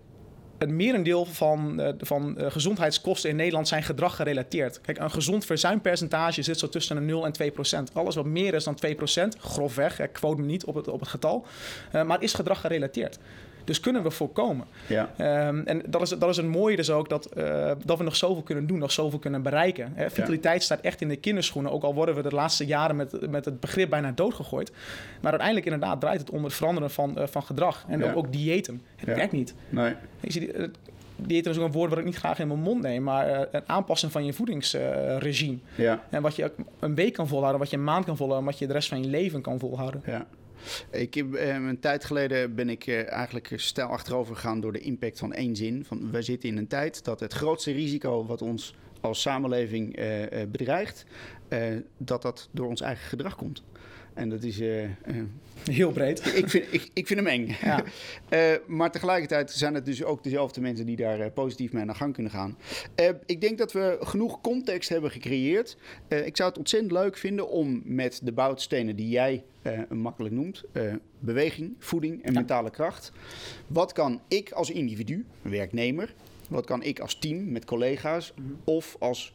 het 0.64 0.74
merendeel 0.74 1.24
van, 1.24 1.80
uh, 1.80 1.88
van 1.98 2.34
uh, 2.38 2.50
gezondheidskosten 2.50 3.30
in 3.30 3.36
Nederland 3.36 3.68
zijn 3.68 3.82
gedrag 3.82 4.16
gerelateerd. 4.16 4.80
Kijk, 4.80 4.98
een 4.98 5.10
gezond 5.10 5.44
verzuimpercentage 5.44 6.42
zit 6.42 6.58
zo 6.58 6.68
tussen 6.68 6.96
de 6.96 7.02
0 7.02 7.24
en 7.24 7.32
2 7.32 7.50
procent. 7.50 7.90
Alles 7.94 8.14
wat 8.14 8.24
meer 8.24 8.54
is 8.54 8.64
dan 8.64 8.74
2 8.74 8.94
procent, 8.94 9.36
grofweg, 9.38 10.00
ik 10.00 10.12
quote 10.12 10.40
me 10.40 10.46
niet 10.46 10.64
op 10.64 10.74
het, 10.74 10.88
op 10.88 11.00
het 11.00 11.08
getal, 11.08 11.46
uh, 11.94 12.02
maar 12.02 12.22
is 12.22 12.34
gedrag 12.34 12.60
gerelateerd. 12.60 13.18
Dus 13.64 13.80
kunnen 13.80 14.02
we 14.02 14.10
voorkomen. 14.10 14.66
Ja. 14.86 15.10
Um, 15.48 15.62
en 15.66 15.82
dat 15.86 16.02
is, 16.02 16.08
dat 16.08 16.28
is 16.28 16.36
een 16.36 16.48
mooie 16.48 16.76
dus 16.76 16.90
ook, 16.90 17.08
dat, 17.08 17.30
uh, 17.36 17.70
dat 17.84 17.98
we 17.98 18.04
nog 18.04 18.16
zoveel 18.16 18.42
kunnen 18.42 18.66
doen, 18.66 18.78
nog 18.78 18.92
zoveel 18.92 19.18
kunnen 19.18 19.42
bereiken. 19.42 19.92
Hè? 19.94 20.10
Vitaliteit 20.10 20.58
ja. 20.58 20.64
staat 20.64 20.80
echt 20.80 21.00
in 21.00 21.08
de 21.08 21.16
kinderschoenen, 21.16 21.72
ook 21.72 21.82
al 21.82 21.94
worden 21.94 22.14
we 22.14 22.22
de 22.22 22.34
laatste 22.34 22.66
jaren 22.66 22.96
met, 22.96 23.30
met 23.30 23.44
het 23.44 23.60
begrip 23.60 23.90
bijna 23.90 24.12
doodgegooid. 24.12 24.72
Maar 25.20 25.30
uiteindelijk 25.30 25.66
inderdaad 25.66 26.00
draait 26.00 26.20
het 26.20 26.30
om 26.30 26.44
het 26.44 26.54
veranderen 26.54 26.90
van, 26.90 27.18
uh, 27.18 27.26
van 27.26 27.42
gedrag. 27.42 27.84
En 27.88 27.98
ja. 27.98 28.10
ook, 28.10 28.16
ook 28.16 28.32
diëten. 28.32 28.82
Het 28.96 29.16
werkt 29.16 29.32
niet. 29.32 29.54
Nee. 29.68 29.94
Ik 30.20 30.32
zie, 30.32 30.54
uh, 30.54 30.68
diëten 31.16 31.50
is 31.50 31.58
ook 31.58 31.66
een 31.66 31.72
woord 31.72 31.90
wat 31.90 31.98
ik 31.98 32.04
niet 32.04 32.16
graag 32.16 32.38
in 32.38 32.48
mijn 32.48 32.60
mond 32.60 32.82
neem, 32.82 33.02
maar 33.02 33.48
een 33.50 33.62
aanpassing 33.66 34.12
van 34.12 34.24
je 34.24 34.32
voedingsregime. 34.32 35.58
ja. 35.74 36.02
En 36.10 36.22
wat 36.22 36.36
je 36.36 36.52
een 36.78 36.94
week 36.94 37.12
kan 37.12 37.28
volhouden, 37.28 37.60
wat 37.60 37.70
je 37.70 37.76
een 37.76 37.84
maand 37.84 38.04
kan 38.04 38.16
volhouden, 38.16 38.50
wat 38.50 38.58
je 38.58 38.66
de 38.66 38.72
rest 38.72 38.88
van 38.88 39.02
je 39.02 39.08
leven 39.08 39.40
kan 39.40 39.58
volhouden. 39.58 40.02
Ja. 40.06 40.26
Ik 40.90 41.14
heb, 41.14 41.34
uh, 41.34 41.54
een 41.54 41.80
tijd 41.80 42.04
geleden 42.04 42.54
ben 42.54 42.68
ik 42.68 42.86
uh, 42.86 43.12
eigenlijk 43.12 43.52
stijl 43.56 43.88
achterover 43.88 44.34
gegaan 44.34 44.60
door 44.60 44.72
de 44.72 44.80
impact 44.80 45.18
van 45.18 45.32
één 45.32 45.56
zin. 45.56 45.84
Van, 45.84 46.10
wij 46.10 46.22
zitten 46.22 46.48
in 46.48 46.56
een 46.56 46.66
tijd 46.66 47.04
dat 47.04 47.20
het 47.20 47.32
grootste 47.32 47.72
risico 47.72 48.26
wat 48.26 48.42
ons 48.42 48.74
als 49.00 49.20
samenleving 49.20 49.98
uh, 49.98 50.22
bedreigt, 50.48 51.04
dat 51.96 52.22
dat 52.22 52.48
door 52.50 52.68
ons 52.68 52.80
eigen 52.80 53.08
gedrag 53.08 53.36
komt. 53.36 53.62
En 54.14 54.28
dat 54.28 54.42
is... 54.42 54.60
Heel 55.70 55.92
breed. 55.92 56.26
Ik 56.36 56.50
vind, 56.50 56.64
ik, 56.70 56.90
ik 56.92 57.06
vind 57.06 57.20
hem 57.20 57.28
eng. 57.28 57.56
Ja. 57.62 57.84
uh, 58.30 58.58
maar 58.78 58.90
tegelijkertijd 58.90 59.50
zijn 59.50 59.74
het 59.74 59.84
dus 59.84 60.04
ook 60.04 60.24
dezelfde 60.24 60.60
mensen 60.60 60.86
die 60.86 60.96
daar 60.96 61.20
uh, 61.20 61.26
positief 61.34 61.72
mee 61.72 61.82
aan 61.82 61.88
de 61.88 61.94
gang 61.94 62.14
kunnen 62.14 62.32
gaan. 62.32 62.56
Ik 63.26 63.40
denk 63.40 63.58
dat 63.58 63.72
we 63.72 63.98
genoeg 64.00 64.40
context 64.40 64.88
hebben 64.88 65.10
gecreëerd. 65.10 65.76
ik 66.08 66.36
zou 66.36 66.48
het 66.48 66.58
ontzettend 66.58 66.92
leuk 66.92 67.16
vinden 67.16 67.48
om 67.48 67.82
met 67.84 68.20
de 68.22 68.32
bouwstenen 68.32 68.96
die 68.96 69.08
jij 69.08 69.44
makkelijk 69.88 70.34
noemt... 70.34 70.64
beweging, 71.18 71.74
voeding 71.78 72.22
en 72.22 72.32
ja. 72.32 72.38
mentale 72.38 72.70
kracht. 72.70 73.12
Wat 73.66 73.92
kan 73.92 74.20
ik 74.28 74.50
als 74.50 74.70
individu, 74.70 75.24
werknemer... 75.42 76.14
Wat 76.48 76.66
kan 76.66 76.82
ik 76.82 77.00
als 77.00 77.18
team 77.18 77.52
met 77.52 77.64
collega's 77.64 78.32
-hmm. 78.34 78.56
of 78.64 78.96
als 78.98 79.32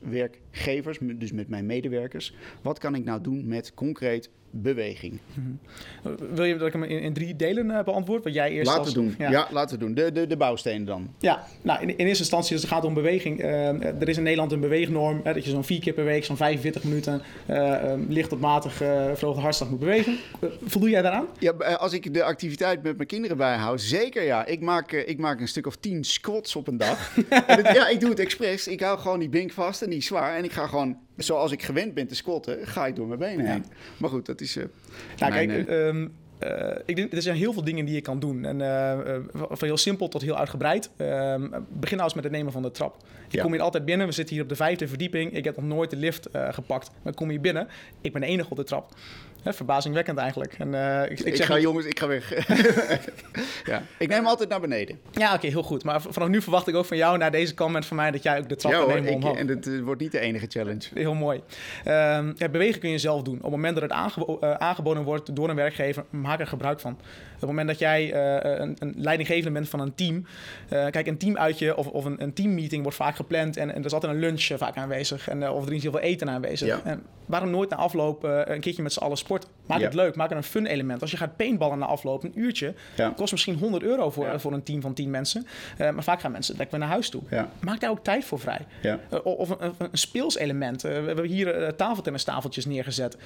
werkgevers, 0.65 0.97
dus 1.01 1.31
met 1.31 1.49
mijn 1.49 1.65
medewerkers, 1.65 2.33
wat 2.61 2.79
kan 2.79 2.95
ik 2.95 3.03
nou 3.03 3.21
doen 3.21 3.47
met 3.47 3.73
concreet 3.73 4.29
beweging. 4.51 5.19
Mm-hmm. 5.33 6.35
Wil 6.35 6.43
je 6.43 6.57
dat 6.57 6.67
ik 6.67 6.73
hem 6.73 6.83
in, 6.83 7.01
in 7.01 7.13
drie 7.13 7.35
delen 7.35 7.65
uh, 7.65 7.83
beantwoord? 7.83 8.23
Wat 8.23 8.33
jij 8.33 8.51
eerst 8.51 8.67
laten 8.67 8.83
als, 8.83 8.93
doen. 8.93 9.15
Ja. 9.17 9.31
ja. 9.31 9.47
laten 9.51 9.79
we 9.79 9.85
doen. 9.85 9.93
De, 9.93 10.11
de, 10.11 10.27
de 10.27 10.37
bouwstenen 10.37 10.85
dan. 10.85 11.13
Ja, 11.19 11.43
nou, 11.61 11.81
in, 11.81 11.89
in 11.89 12.05
eerste 12.05 12.23
instantie 12.23 12.53
als 12.53 12.61
het 12.61 12.71
gaat 12.71 12.85
om 12.85 12.93
beweging. 12.93 13.43
Uh, 13.43 13.83
er 13.83 14.09
is 14.09 14.17
in 14.17 14.23
Nederland 14.23 14.51
een 14.51 14.59
beweegnorm. 14.59 15.21
Hè, 15.23 15.33
dat 15.33 15.43
je 15.43 15.49
zo'n 15.49 15.63
vier 15.63 15.79
keer 15.79 15.93
per 15.93 16.03
week, 16.03 16.25
zo'n 16.25 16.37
45 16.37 16.83
minuten... 16.83 17.21
Uh, 17.49 17.93
licht 18.07 18.31
op 18.31 18.39
matig 18.39 18.73
verhoogde 18.73 19.41
hartslag 19.41 19.69
moet 19.69 19.79
bewegen. 19.79 20.17
voldoe 20.65 20.89
jij 20.89 21.01
daaraan? 21.01 21.25
Ja, 21.39 21.51
als 21.51 21.93
ik 21.93 22.13
de 22.13 22.23
activiteit 22.23 22.83
met 22.83 22.95
mijn 22.95 23.07
kinderen 23.07 23.37
bijhoud, 23.37 23.81
zeker 23.81 24.23
ja. 24.23 24.45
Ik 24.45 24.61
maak, 24.61 24.91
ik 24.91 25.17
maak 25.17 25.39
een 25.39 25.47
stuk 25.47 25.67
of 25.67 25.75
tien 25.75 26.03
squats 26.03 26.55
op 26.55 26.67
een 26.67 26.77
dag. 26.77 27.15
het, 27.29 27.75
ja, 27.75 27.87
ik 27.87 27.99
doe 27.99 28.09
het 28.09 28.19
expres. 28.19 28.67
Ik 28.67 28.79
hou 28.79 28.99
gewoon 28.99 29.19
die 29.19 29.29
bink 29.29 29.51
vast 29.51 29.81
en 29.81 29.89
die 29.89 30.01
zwaar. 30.01 30.35
En 30.35 30.43
ik 30.49 30.55
ga 30.55 30.67
gewoon 30.67 30.97
zoals 31.17 31.51
ik 31.51 31.63
gewend 31.63 31.93
ben 31.93 32.07
te 32.07 32.15
squatten, 32.15 32.67
ga 32.67 32.87
ik 32.87 32.95
door 32.95 33.07
mijn 33.07 33.19
benen 33.19 33.45
heen. 33.45 33.65
Maar 33.97 34.09
goed, 34.09 34.25
dat 34.25 34.41
is. 34.41 34.57
Uh, 34.57 34.63
nou, 35.17 35.31
kijk, 35.31 35.69
uh, 35.69 35.87
um, 35.87 36.11
uh, 36.43 36.75
ik 36.85 36.95
denk, 36.95 37.13
er 37.13 37.21
zijn 37.21 37.35
heel 37.35 37.53
veel 37.53 37.63
dingen 37.63 37.85
die 37.85 37.95
je 37.95 38.01
kan 38.01 38.19
doen. 38.19 38.45
En 38.45 38.59
uh, 38.59 39.17
van 39.33 39.67
heel 39.67 39.77
simpel 39.77 40.07
tot 40.07 40.21
heel 40.21 40.37
uitgebreid. 40.37 40.89
Ehm, 40.97 41.49
begin 41.69 41.97
nou 41.97 42.03
eens 42.03 42.13
met 42.13 42.23
het 42.23 42.33
nemen 42.33 42.51
van 42.51 42.61
de 42.61 42.71
trap. 42.71 42.97
Je 43.27 43.41
kom 43.41 43.51
hier 43.51 43.61
altijd 43.61 43.85
binnen. 43.85 44.07
We 44.07 44.13
zitten 44.13 44.33
hier 44.35 44.43
op 44.43 44.49
de 44.49 44.55
vijfde 44.55 44.87
verdieping. 44.87 45.33
Ik 45.33 45.43
heb 45.43 45.55
nog 45.55 45.65
nooit 45.65 45.89
de 45.89 45.95
lift 45.95 46.27
gepakt. 46.31 46.91
Maar 47.01 47.13
kom 47.13 47.31
je 47.31 47.39
binnen. 47.39 47.67
Ik 48.01 48.11
ben 48.11 48.21
de 48.21 48.27
enige 48.27 48.49
op 48.49 48.57
de 48.57 48.63
trap. 48.63 48.95
Verbazingwekkend 49.43 50.17
eigenlijk. 50.17 50.55
En, 50.57 50.73
ik, 51.09 51.19
ik, 51.19 51.35
zeg 51.35 51.45
ga, 51.45 51.59
jongens, 51.59 51.85
ik 51.85 51.99
ga 51.99 52.07
weg. 52.07 52.47
ja. 53.65 53.83
Ik 53.97 54.07
neem 54.07 54.25
altijd 54.25 54.49
naar 54.49 54.59
beneden. 54.59 54.99
Ja, 55.11 55.33
oké, 55.33 55.47
heel 55.47 55.63
goed. 55.63 55.83
Maar 55.83 56.01
vanaf 56.01 56.27
nu 56.27 56.41
verwacht 56.41 56.67
ik 56.67 56.75
ook 56.75 56.85
van 56.85 56.97
jou, 56.97 57.17
na 57.17 57.29
deze 57.29 57.53
comment 57.53 57.85
van 57.85 57.97
mij, 57.97 58.11
dat 58.11 58.23
jij 58.23 58.39
ook 58.39 58.49
de 58.49 58.55
trap 58.55 58.71
ja, 58.71 59.13
omhoog. 59.13 59.37
En 59.37 59.47
het 59.47 59.81
wordt 59.81 60.01
niet 60.01 60.11
de 60.11 60.19
enige 60.19 60.45
challenge. 60.49 60.87
Heel 60.93 61.13
mooi. 61.13 61.41
Ehm, 61.83 62.33
bewegen 62.51 62.79
kun 62.79 62.89
je 62.89 62.97
zelf 62.97 63.21
doen. 63.21 63.35
Op 63.35 63.41
het 63.41 63.51
moment 63.51 63.73
dat 63.73 63.83
het 63.83 63.91
aangeboden 64.59 65.03
wordt 65.03 65.35
door 65.35 65.49
een 65.49 65.55
werkgever, 65.55 66.05
maak 66.09 66.39
er 66.39 66.47
gebruik 66.47 66.79
van. 66.79 66.91
Op 66.91 67.47
het 67.47 67.49
moment 67.49 67.67
dat 67.67 67.79
jij 67.79 68.13
uh, 68.13 68.59
een, 68.59 68.75
een, 68.79 68.93
leidinggevende 68.97 69.51
bent 69.51 69.69
van 69.69 69.79
een 69.79 69.95
team. 69.95 70.25
Kijk, 70.69 71.07
een 71.07 71.17
teamuitje 71.17 71.77
of, 71.77 71.87
of 71.87 72.05
een, 72.05 72.23
een 72.23 72.33
teammeeting 72.33 72.81
wordt 72.81 72.97
vaak 72.97 73.15
gepland. 73.15 73.57
En, 73.57 73.69
en 73.69 73.79
er 73.79 73.85
is 73.85 73.93
altijd 73.93 74.13
een 74.13 74.19
lunch 74.19 74.43
vaak 74.55 74.75
aanwezig. 74.75 75.29
En, 75.29 75.49
of 75.49 75.65
er 75.65 75.73
is 75.73 75.81
heel 75.81 75.91
veel 75.91 75.99
eten 75.99 76.29
aanwezig. 76.29 76.81
En 76.83 77.03
waarom 77.25 77.49
nooit 77.49 77.69
na 77.69 77.75
afloop 77.75 78.23
een 78.23 78.59
keertje 78.59 78.83
met 78.83 78.93
z'n 78.93 78.99
allen 78.99 79.17
sport? 79.29 79.47
Maak 79.65 79.81
het 79.81 79.93
leuk, 79.93 80.15
maak 80.15 80.31
er 80.31 80.37
een 80.37 80.43
fun 80.43 80.65
element. 80.65 81.01
Als 81.01 81.11
je 81.11 81.17
gaat 81.17 81.35
paintballen 81.35 81.79
na 81.79 81.85
afloop, 81.85 82.23
een 82.23 82.39
uurtje, 82.39 82.73
kost 83.15 83.31
misschien 83.31 83.55
100 83.55 83.83
euro 83.83 84.09
voor, 84.09 84.39
voor 84.39 84.53
een 84.53 84.63
team 84.63 84.81
van 84.81 84.93
10 84.93 85.09
mensen. 85.09 85.45
maar 85.77 86.03
vaak 86.03 86.19
gaan 86.19 86.31
mensen 86.31 86.55
lekker 86.57 86.79
naar 86.79 86.87
huis 86.87 87.09
toe. 87.09 87.21
Maak 87.59 87.79
daar 87.79 87.89
ook 87.89 88.03
tijd 88.03 88.25
voor 88.25 88.39
vrij. 88.39 88.65
of 89.23 89.49
een, 89.49 89.73
een, 89.77 89.89
speelselement. 89.91 90.81
we 90.81 90.89
hebben 90.89 91.25
hier 91.25 91.75
tafeltennistafeltjes 91.75 92.65
neergezet. 92.65 93.17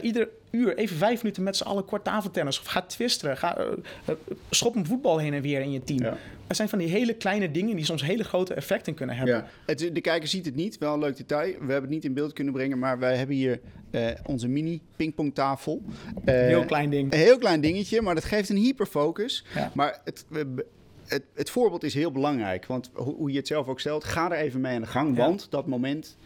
ieder 0.00 0.28
uur 0.50 0.76
even 0.76 0.96
vijf 0.96 1.22
minuten 1.22 1.42
met 1.42 1.56
z'n 1.56 1.64
allen 1.64 1.84
kort 1.84 2.04
tafeltennis. 2.04 2.60
Of 2.60 2.66
ga 2.66 2.82
twisteren. 2.82 3.36
Ga, 3.36 3.58
uh, 3.58 4.14
schop 4.50 4.76
een 4.76 4.86
voetbal 4.86 5.18
heen 5.18 5.34
en 5.34 5.42
weer 5.42 5.60
in 5.60 5.72
je 5.72 5.84
team. 5.84 6.02
Ja. 6.02 6.16
Er 6.46 6.54
zijn 6.54 6.68
van 6.68 6.78
die 6.78 6.88
hele 6.88 7.14
kleine 7.14 7.50
dingen 7.50 7.76
die 7.76 7.84
soms 7.84 8.02
hele 8.02 8.24
grote 8.24 8.54
effecten 8.54 8.94
kunnen 8.94 9.16
hebben. 9.16 9.34
Ja. 9.34 9.46
Het, 9.66 9.90
de 9.92 10.00
kijker 10.00 10.28
ziet 10.28 10.44
het 10.44 10.54
niet, 10.54 10.78
wel 10.78 10.94
een 10.94 11.00
leuk 11.00 11.16
detail. 11.16 11.52
We 11.52 11.58
hebben 11.58 11.80
het 11.80 11.90
niet 11.90 12.04
in 12.04 12.14
beeld 12.14 12.32
kunnen 12.32 12.52
brengen, 12.52 12.78
maar 12.78 12.98
wij 12.98 13.16
hebben 13.16 13.36
hier 13.36 13.60
onze 14.26 14.48
mini 14.48 14.80
pingpongtafel. 14.96 15.51
Een 16.24 16.34
heel 16.34 16.64
klein 16.64 16.90
ding. 16.90 17.12
Een 17.12 17.18
heel 17.18 17.38
klein 17.38 17.60
dingetje, 17.60 18.02
maar 18.02 18.14
dat 18.14 18.24
geeft 18.24 18.48
een 18.48 18.56
hyperfocus. 18.56 19.44
Ja. 19.54 19.70
Maar 19.74 20.00
het, 20.04 20.24
het, 21.06 21.22
het, 21.34 21.50
voorbeeld 21.50 21.84
is 21.84 21.94
heel 21.94 22.12
belangrijk, 22.12 22.66
want 22.66 22.90
hoe, 22.94 23.14
hoe, 23.14 23.30
je 23.30 23.36
het 23.36 23.46
zelf 23.46 23.68
ook 23.68 23.80
stelt, 23.80 24.04
ga 24.04 24.30
er 24.30 24.38
even 24.38 24.60
mee 24.60 24.74
aan 24.74 24.80
de 24.80 24.86
gang, 24.86 25.16
want 25.16 25.50
dat 25.50 25.66
moment 25.66 26.16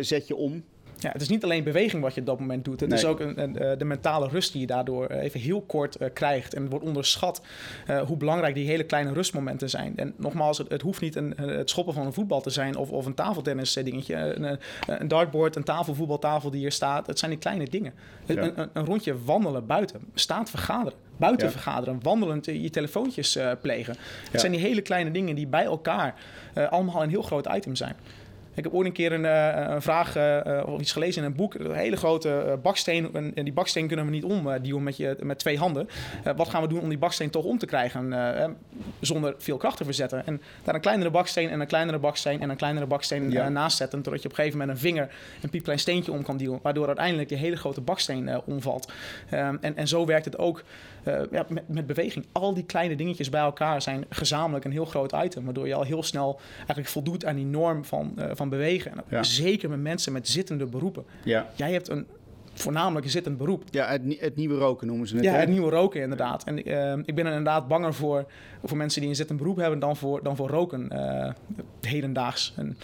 zet 0.00 0.26
je 0.26 0.36
om 0.36 0.64
ja, 1.02 1.10
het 1.12 1.22
is 1.22 1.28
niet 1.28 1.44
alleen 1.44 1.64
beweging 1.64 2.02
wat 2.02 2.14
je 2.14 2.20
op 2.20 2.26
dat 2.26 2.38
moment 2.38 2.64
doet. 2.64 2.80
Het 2.80 2.92
is 2.92 3.04
ook 3.04 3.20
een, 3.20 3.42
een, 3.42 3.58
eh, 3.58 3.78
de 3.78 3.84
mentale 3.84 4.28
rust 4.28 4.52
die 4.52 4.60
je 4.60 4.66
daardoor 4.66 5.06
eh, 5.06 5.22
even 5.22 5.40
heel 5.40 5.60
kort 5.60 6.00
uh, 6.00 6.08
krijgt. 6.12 6.54
En 6.54 6.68
wordt 6.68 6.84
onderschat 6.84 7.42
uh, 7.90 8.00
hoe 8.00 8.16
belangrijk 8.16 8.54
die 8.54 8.66
hele 8.66 8.84
kleine 8.84 9.12
rustmomenten 9.12 9.70
zijn. 9.70 9.96
En 9.96 10.14
nogmaals, 10.16 10.58
het, 10.58 10.68
het 10.68 10.82
hoeft 10.82 11.00
niet 11.00 11.16
een, 11.16 11.34
het 11.36 11.70
schoppen 11.70 11.94
van 11.94 12.06
een 12.06 12.12
voetbal 12.12 12.40
te 12.40 12.50
zijn 12.50 12.76
of, 12.76 12.90
of 12.90 13.06
een 13.06 13.14
tafeltennis 13.14 13.72
dingetje. 13.72 14.14
Een, 14.14 14.58
een 14.86 15.08
dartboard, 15.08 15.56
een 15.56 15.64
tafelvoetbaltafel 15.64 16.50
die 16.50 16.60
hier 16.60 16.72
staat. 16.72 17.06
Het 17.06 17.18
zijn 17.18 17.30
die 17.30 17.40
kleine 17.40 17.68
dingen. 17.68 17.92
Ja. 18.26 18.42
Een, 18.42 18.68
een, 18.72 18.84
rondje 18.84 19.22
wandelen 19.24 19.66
buiten, 19.66 20.00
staat 20.14 20.50
vergaderen. 20.50 20.98
Buiten 21.16 21.50
vergaderen, 21.50 21.98
wandelend 22.02 22.44
je 22.46 22.70
telefoontjes 22.70 23.38
plegen. 23.60 23.96
Het 24.30 24.40
zijn 24.40 24.52
die 24.52 24.60
hele 24.60 24.80
kleine 24.80 25.10
dingen 25.10 25.34
die 25.34 25.46
bij 25.46 25.64
elkaar 25.64 26.14
allemaal 26.70 27.02
een 27.02 27.08
heel 27.08 27.22
groot 27.22 27.48
item 27.54 27.74
zijn. 27.74 27.96
Ik 28.54 28.64
heb 28.64 28.72
ooit 28.72 28.86
een 28.86 28.92
keer 28.92 29.12
een, 29.12 29.24
uh, 29.24 29.72
een 29.74 29.82
vraag 29.82 30.16
uh, 30.16 30.62
of 30.66 30.80
iets 30.80 30.92
gelezen 30.92 31.22
in 31.22 31.28
een 31.28 31.36
boek. 31.36 31.54
Een 31.54 31.74
hele 31.74 31.96
grote 31.96 32.58
baksteen. 32.62 33.14
En, 33.34 33.44
die 33.44 33.52
baksteen 33.52 33.86
kunnen 33.86 34.04
we 34.04 34.10
niet 34.10 34.24
omduwen 34.24 34.82
met, 34.82 34.96
je, 34.96 35.16
met 35.22 35.38
twee 35.38 35.58
handen. 35.58 35.88
wat 36.36 36.48
gaan 36.48 36.62
we 36.62 36.68
doen 36.68 36.80
om 36.80 36.88
die 36.88 36.98
baksteen 36.98 37.30
toch 37.30 37.44
om 37.44 37.58
te 37.58 37.66
krijgen 37.66 38.14
zonder 39.00 39.34
veel 39.38 39.56
kracht 39.56 39.76
te 39.76 39.84
verzetten? 39.84 40.26
En 40.26 40.40
daar 40.64 40.74
een 40.74 40.80
kleinere 40.80 41.10
baksteen 41.10 41.50
en 41.50 41.60
een 41.60 41.66
kleinere 41.66 41.98
baksteen 41.98 42.40
en 42.40 42.50
een 42.50 42.56
kleinere 42.56 42.86
baksteen 42.86 43.30
ja. 43.30 43.48
naast 43.48 43.76
zetten. 43.76 44.02
Totdat 44.02 44.22
je 44.22 44.28
op 44.28 44.34
een 44.34 44.38
gegeven 44.38 44.58
moment 44.58 44.78
een 44.78 44.82
vinger 44.82 45.10
een 45.42 45.50
piepklein 45.50 45.78
steentje 45.78 46.12
om 46.12 46.22
kan 46.22 46.36
duwen. 46.36 46.58
Waardoor 46.62 46.86
uiteindelijk 46.86 47.28
die 47.28 47.38
hele 47.38 47.56
grote 47.56 47.80
baksteen 47.80 48.40
omvalt. 48.44 48.92
Ehm, 49.30 49.56
en, 49.60 49.76
en 49.76 49.88
zo 49.88 50.06
werkt 50.06 50.24
het 50.24 50.38
ook 50.38 50.62
ja, 51.30 51.44
met, 51.48 51.68
met 51.68 51.86
beweging. 51.86 52.26
Al 52.32 52.54
die 52.54 52.64
kleine 52.64 52.96
dingetjes 52.96 53.28
bij 53.28 53.40
elkaar 53.40 53.82
zijn 53.82 54.04
gezamenlijk 54.08 54.64
een 54.64 54.72
heel 54.72 54.84
groot 54.84 55.12
item. 55.24 55.44
Waardoor 55.44 55.66
je 55.66 55.74
al 55.74 55.82
heel 55.82 56.02
snel 56.02 56.40
eigenlijk 56.56 56.88
voldoet 56.88 57.24
aan 57.24 57.36
die 57.36 57.44
norm 57.44 57.84
van, 57.84 58.12
van 58.34 58.42
van 58.42 58.50
bewegen. 58.50 58.92
En 59.08 59.24
Zeker 59.24 59.68
met 59.68 59.80
mensen 59.80 60.12
met 60.12 60.28
zittende 60.28 60.66
beroepen. 60.66 61.04
Ja. 61.24 61.46
Jij 61.54 61.72
hebt 61.72 61.88
een 61.88 62.06
voornamelijk 62.54 63.10
zittend 63.10 63.36
beroep. 63.36 63.64
Ja, 63.70 63.86
het, 63.86 64.02
het, 64.18 64.36
nieuwe 64.36 64.58
roken 64.58 64.86
noemen 64.86 65.08
ze 65.08 65.14
het. 65.14 65.24
Ja, 65.24 65.32
het 65.32 65.48
nieuwe 65.48 65.70
roken 65.70 66.00
inderdaad. 66.00 66.44
En 66.44 66.68
uh, 66.68 66.92
ik 66.92 67.14
ben 67.14 67.26
inderdaad 67.26 67.68
banger 67.68 67.94
voor, 67.94 68.26
voor 68.64 68.76
mensen 68.76 69.00
die 69.00 69.10
een 69.10 69.16
zittend 69.16 69.38
beroep 69.38 69.56
hebben 69.56 69.78
dan 69.78 69.96
voor, 69.96 70.22
dan 70.22 70.36
voor 70.36 70.48
roken 70.48 70.88
uh, 70.92 71.30
hedendaags. 71.80 72.52
En 72.56 72.76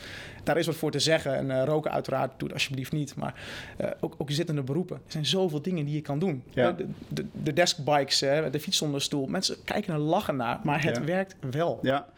daar 0.49 0.59
is 0.59 0.67
wat 0.67 0.77
voor 0.77 0.91
te 0.91 0.99
zeggen. 0.99 1.35
En 1.37 1.47
uh, 1.47 1.65
roken 1.65 1.91
uiteraard 1.91 2.33
doet 2.37 2.53
alsjeblieft 2.53 2.93
niet. 2.93 3.15
Maar 3.15 3.35
ook, 4.01 4.15
ook 4.19 4.31
zittende 4.31 4.63
beroepen. 4.63 4.97
Er 4.97 5.13
zijn 5.13 5.27
zoveel 5.27 5.63
dingen 5.63 5.85
die 5.85 5.95
je 5.95 6.01
kan 6.01 6.19
doen. 6.19 6.43
Ja. 6.51 6.73
De, 6.73 6.87
de, 7.09 7.27
de, 7.43 7.53
deskbikes, 7.53 8.19
de 8.19 8.61
fiets 8.61 8.77
zonder 8.77 9.03
stoel. 9.03 9.27
Mensen 9.27 9.57
kijken 9.65 9.95
en 9.95 10.01
lachen 10.01 10.37
naar, 10.37 10.61
maar 10.63 10.85
het 10.85 11.05
werkt 11.05 11.37
wel. 11.51 11.79
Ja, 11.83 12.09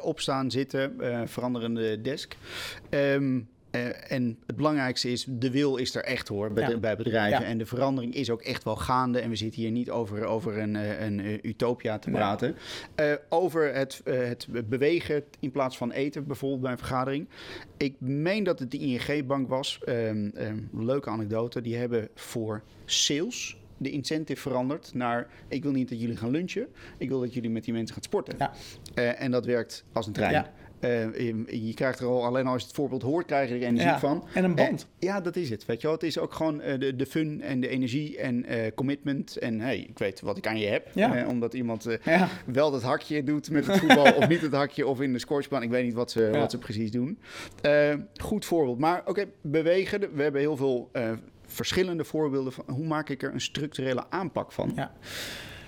opstaan, 0.00 0.50
zitten, 0.50 0.96
veranderende 1.26 2.00
desk. 2.00 2.36
Um, 2.90 3.48
uh, 3.76 4.12
en 4.12 4.38
het 4.46 4.56
belangrijkste 4.56 5.10
is, 5.10 5.26
de 5.28 5.50
wil 5.50 5.76
is 5.76 5.94
er 5.94 6.04
echt 6.04 6.28
hoor, 6.28 6.52
bij, 6.52 6.80
bij 6.80 6.96
bedrijven. 6.96 7.44
En 7.44 7.58
de 7.58 7.66
verandering 7.66 8.14
is 8.14 8.30
ook 8.30 8.42
echt 8.42 8.64
wel 8.64 8.76
gaande. 8.76 9.18
En 9.18 9.30
we 9.30 9.36
zitten 9.36 9.60
hier 9.60 9.70
niet 9.70 9.90
over, 9.90 10.24
over 10.24 10.58
een, 10.58 10.76
eh, 10.76 11.00
een, 11.00 11.18
een 11.18 11.24
eh, 11.24 11.38
utopia 11.42 11.98
te 11.98 12.10
praten. 12.10 12.56
Uh, 13.00 13.14
over 13.28 13.74
het, 13.74 14.02
uh, 14.04 14.18
het 14.18 14.46
bewegen 14.68 15.24
in 15.40 15.50
plaats 15.50 15.76
van 15.76 15.90
eten, 15.90 16.26
bijvoorbeeld 16.26 16.62
bij 16.62 16.70
een 16.70 16.78
vergadering. 16.78 17.28
Ik 17.76 17.94
meen 18.00 18.44
dat 18.44 18.58
het 18.58 18.70
de 18.70 18.78
ING-bank 18.78 19.48
was. 19.48 19.80
Um, 19.88 20.32
um, 20.38 20.68
leuke 20.72 21.10
anekdote. 21.10 21.60
Die 21.60 21.76
hebben 21.76 22.08
voor 22.14 22.62
sales 22.84 23.56
de 23.78 23.90
incentive 23.90 24.40
veranderd 24.40 24.94
naar... 24.94 25.28
ik 25.48 25.62
wil 25.62 25.72
niet 25.72 25.88
dat 25.88 26.00
jullie 26.00 26.16
gaan 26.16 26.30
lunchen. 26.30 26.66
Ik 26.98 27.08
wil 27.08 27.20
dat 27.20 27.34
jullie 27.34 27.50
met 27.50 27.64
die 27.64 27.72
mensen 27.72 27.94
gaan 27.94 28.02
sporten. 28.02 28.36
Ja. 28.38 28.52
en 29.14 29.30
dat 29.30 29.44
werkt 29.44 29.84
als 29.92 30.06
een 30.06 30.12
trein. 30.12 30.32
Ja. 30.32 30.52
Uh, 30.80 31.18
je 31.66 31.74
krijgt 31.74 32.00
er 32.00 32.06
al, 32.06 32.24
alleen 32.24 32.46
als 32.46 32.60
je 32.60 32.66
het 32.66 32.76
voorbeeld 32.76 33.02
hoort, 33.02 33.26
krijg 33.26 33.48
je 33.48 33.54
er 33.54 33.62
energie 33.62 33.88
ja, 33.88 33.98
van. 33.98 34.24
En 34.34 34.44
een 34.44 34.54
band. 34.54 34.86
ja, 34.98 35.20
dat 35.20 35.36
is 35.36 35.50
het. 35.50 35.66
Weet 35.66 35.80
je 35.80 35.86
wel? 35.86 35.96
Het 35.96 36.04
is 36.04 36.18
ook 36.18 36.32
gewoon 36.32 36.60
uh, 36.60 36.78
de, 36.78 36.96
de 36.96 37.06
fun 37.06 37.42
en 37.42 37.60
de 37.60 37.68
energie 37.68 38.18
en 38.18 38.44
commitment. 38.74 39.36
En 39.36 39.60
hey, 39.60 39.78
ik 39.78 39.98
weet 39.98 40.20
wat 40.20 40.36
ik 40.36 40.46
aan 40.46 40.58
je 40.58 40.66
heb. 40.66 40.88
Ja. 40.94 41.26
omdat 41.26 41.54
iemand 41.54 41.86
ja. 42.04 42.28
wel 42.46 42.70
dat 42.70 42.82
hakje 42.82 43.24
doet 43.24 43.50
met 43.50 43.66
het 43.66 43.78
voetbal 43.78 44.12
of 44.12 44.28
niet 44.28 44.40
het 44.40 44.52
hakje 44.52 44.86
of 44.86 45.00
in 45.00 45.12
de 45.12 45.18
scoresplan. 45.18 45.62
Ik 45.62 45.70
weet 45.70 45.84
niet 45.84 45.94
wat 45.94 46.10
ze, 46.10 46.30
wat 46.32 46.50
ze 46.50 46.58
precies 46.58 46.90
doen. 46.90 47.18
goed 48.16 48.44
voorbeeld. 48.44 48.78
Maar 48.78 49.00
oké, 49.00 49.10
okay, 49.10 49.28
bewegen. 49.40 50.00
We 50.14 50.22
hebben 50.22 50.40
heel 50.40 50.56
veel 50.56 50.90
verschillende 51.46 52.04
voorbeelden 52.04 52.52
van 52.52 52.64
hoe 52.68 52.86
maak 52.86 53.08
ik 53.08 53.22
er 53.22 53.32
een 53.32 53.40
structurele 53.40 54.04
aanpak 54.08 54.52
van. 54.52 54.72
Ja. 54.76 54.92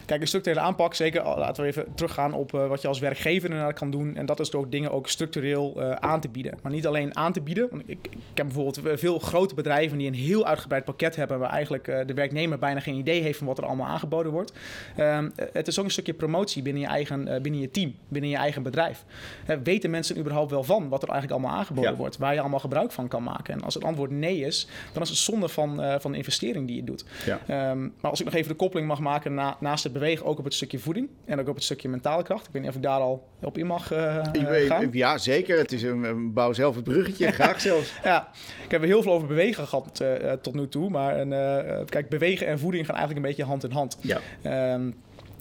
Kijk, 0.09 0.21
een 0.21 0.27
structurele 0.27 0.61
aanpak, 0.61 0.95
zeker 0.95 1.23
laten 1.23 1.63
we 1.63 1.69
even 1.69 1.87
teruggaan 1.95 2.33
op 2.33 2.53
uh, 2.53 2.67
wat 2.67 2.83
je 2.83 2.89
als 2.89 2.99
werkgever 2.99 3.51
inderdaad 3.51 3.79
kan 3.79 3.91
doen. 3.91 4.17
En 4.17 4.27
dat 4.27 4.41
is 4.41 4.51
door 4.51 4.71
dingen 4.71 4.91
ook 4.91 5.09
structureel 5.09 5.75
uh, 5.77 5.91
aan 5.91 6.21
te 6.21 6.29
bieden. 6.29 6.59
Maar 6.63 6.73
niet 6.73 6.87
alleen 6.87 7.17
aan 7.17 7.33
te 7.33 7.41
bieden. 7.41 7.69
Want 7.71 7.83
ik, 7.87 7.99
ik 8.11 8.19
heb 8.35 8.47
bijvoorbeeld 8.47 9.01
veel 9.01 9.19
grote 9.19 9.55
bedrijven 9.55 9.99
die 9.99 10.07
een 10.07 10.15
heel 10.15 10.47
uitgebreid 10.47 10.85
pakket 10.85 11.17
hebben. 11.17 11.39
waar 11.39 11.51
eigenlijk 11.51 11.89
uh, 11.89 11.99
de 12.07 12.15
werknemer 12.15 12.59
bijna 12.59 12.81
geen 12.81 12.95
idee 12.95 13.23
heeft 13.23 13.39
van 13.39 13.47
wat 13.47 13.59
er 13.59 13.65
allemaal 13.65 13.87
aangeboden 13.87 14.33
wordt. 14.33 14.53
Um, 14.99 15.33
het 15.53 15.69
is 15.69 15.79
ook 15.79 15.85
een 15.85 15.91
stukje 15.91 16.15
promotie 16.15 16.63
binnen 16.63 16.83
je 16.83 16.89
eigen 16.89 17.43
binnen 17.43 17.61
je 17.61 17.71
team, 17.71 17.95
binnen 18.09 18.31
je 18.31 18.37
eigen 18.37 18.63
bedrijf. 18.63 19.05
weten 19.63 19.91
mensen 19.91 20.19
überhaupt 20.19 20.51
wel 20.51 20.63
van 20.65 20.89
wat 20.89 21.03
er 21.03 21.09
eigenlijk 21.09 21.41
allemaal 21.41 21.59
aangeboden 21.59 21.97
wordt? 21.97 22.19
Waar 22.19 22.35
je 22.35 22.41
allemaal 22.41 22.59
gebruik 22.59 22.93
van 22.93 23.09
kan 23.09 23.23
maken? 23.23 23.55
En 23.55 23.63
als 23.63 23.75
het 23.75 23.85
antwoord 23.85 24.11
nee 24.11 24.41
is, 24.41 24.69
dan 24.93 25.03
is 25.03 25.09
het 25.09 25.19
zonde 25.19 25.49
van, 25.49 26.01
van 26.01 26.13
de 26.13 26.19
investering 26.19 26.67
die 26.67 26.77
je 26.77 26.85
doet. 26.85 27.05
Ja. 27.27 27.71
Um, 27.71 27.93
maar 28.01 28.11
als 28.11 28.21
ik 28.21 28.27
nog 28.27 28.35
even 28.35 28.49
de 28.49 28.57
koppeling 28.57 28.89
mag 28.89 29.01
maken 29.01 29.35
na, 29.35 29.57
naast 29.61 29.85
het 29.85 29.93
bewegen 29.99 30.27
ook 30.27 30.39
op 30.39 30.45
het 30.45 30.55
stukje 30.55 30.79
voeding 30.79 31.09
en 31.25 31.41
ook 31.41 31.49
op 31.49 31.55
het 31.55 31.65
stukje 31.65 31.89
mentale 31.89 32.23
kracht. 32.23 32.47
Ik 32.47 32.53
weet 32.53 32.63
niet 32.63 32.71
of 32.71 32.77
ik 32.77 32.83
daar 32.83 33.01
al 33.01 33.29
op 33.41 33.59
in 33.59 33.67
mag 33.67 33.93
uh, 33.93 34.25
gaan. 34.67 34.89
Ja, 34.93 35.19
zeker. 35.19 35.59
Het 35.59 35.73
is 35.73 35.83
een, 35.83 36.33
bouw 36.33 36.53
zelf 36.53 36.75
het 36.75 36.85
bruggetje, 36.85 37.33
graag 37.41 37.61
zelfs. 37.61 37.95
ja, 38.03 38.29
ik 38.65 38.71
heb 38.71 38.81
er 38.81 38.87
heel 38.87 39.03
veel 39.03 39.13
over 39.13 39.29
bewegen 39.29 39.67
gehad 39.67 40.01
uh, 40.03 40.33
tot 40.33 40.55
nu 40.55 40.69
toe. 40.69 40.91
Maar 40.91 41.27
uh, 41.27 41.85
kijk, 41.85 42.09
bewegen 42.09 42.47
en 42.47 42.59
voeding 42.59 42.87
gaan 42.87 42.97
eigenlijk 42.97 43.27
een 43.27 43.33
beetje 43.33 43.51
hand 43.51 43.65
in 43.65 43.71
hand. 43.71 43.99
Ja. 44.01 44.21
Um, 44.75 44.95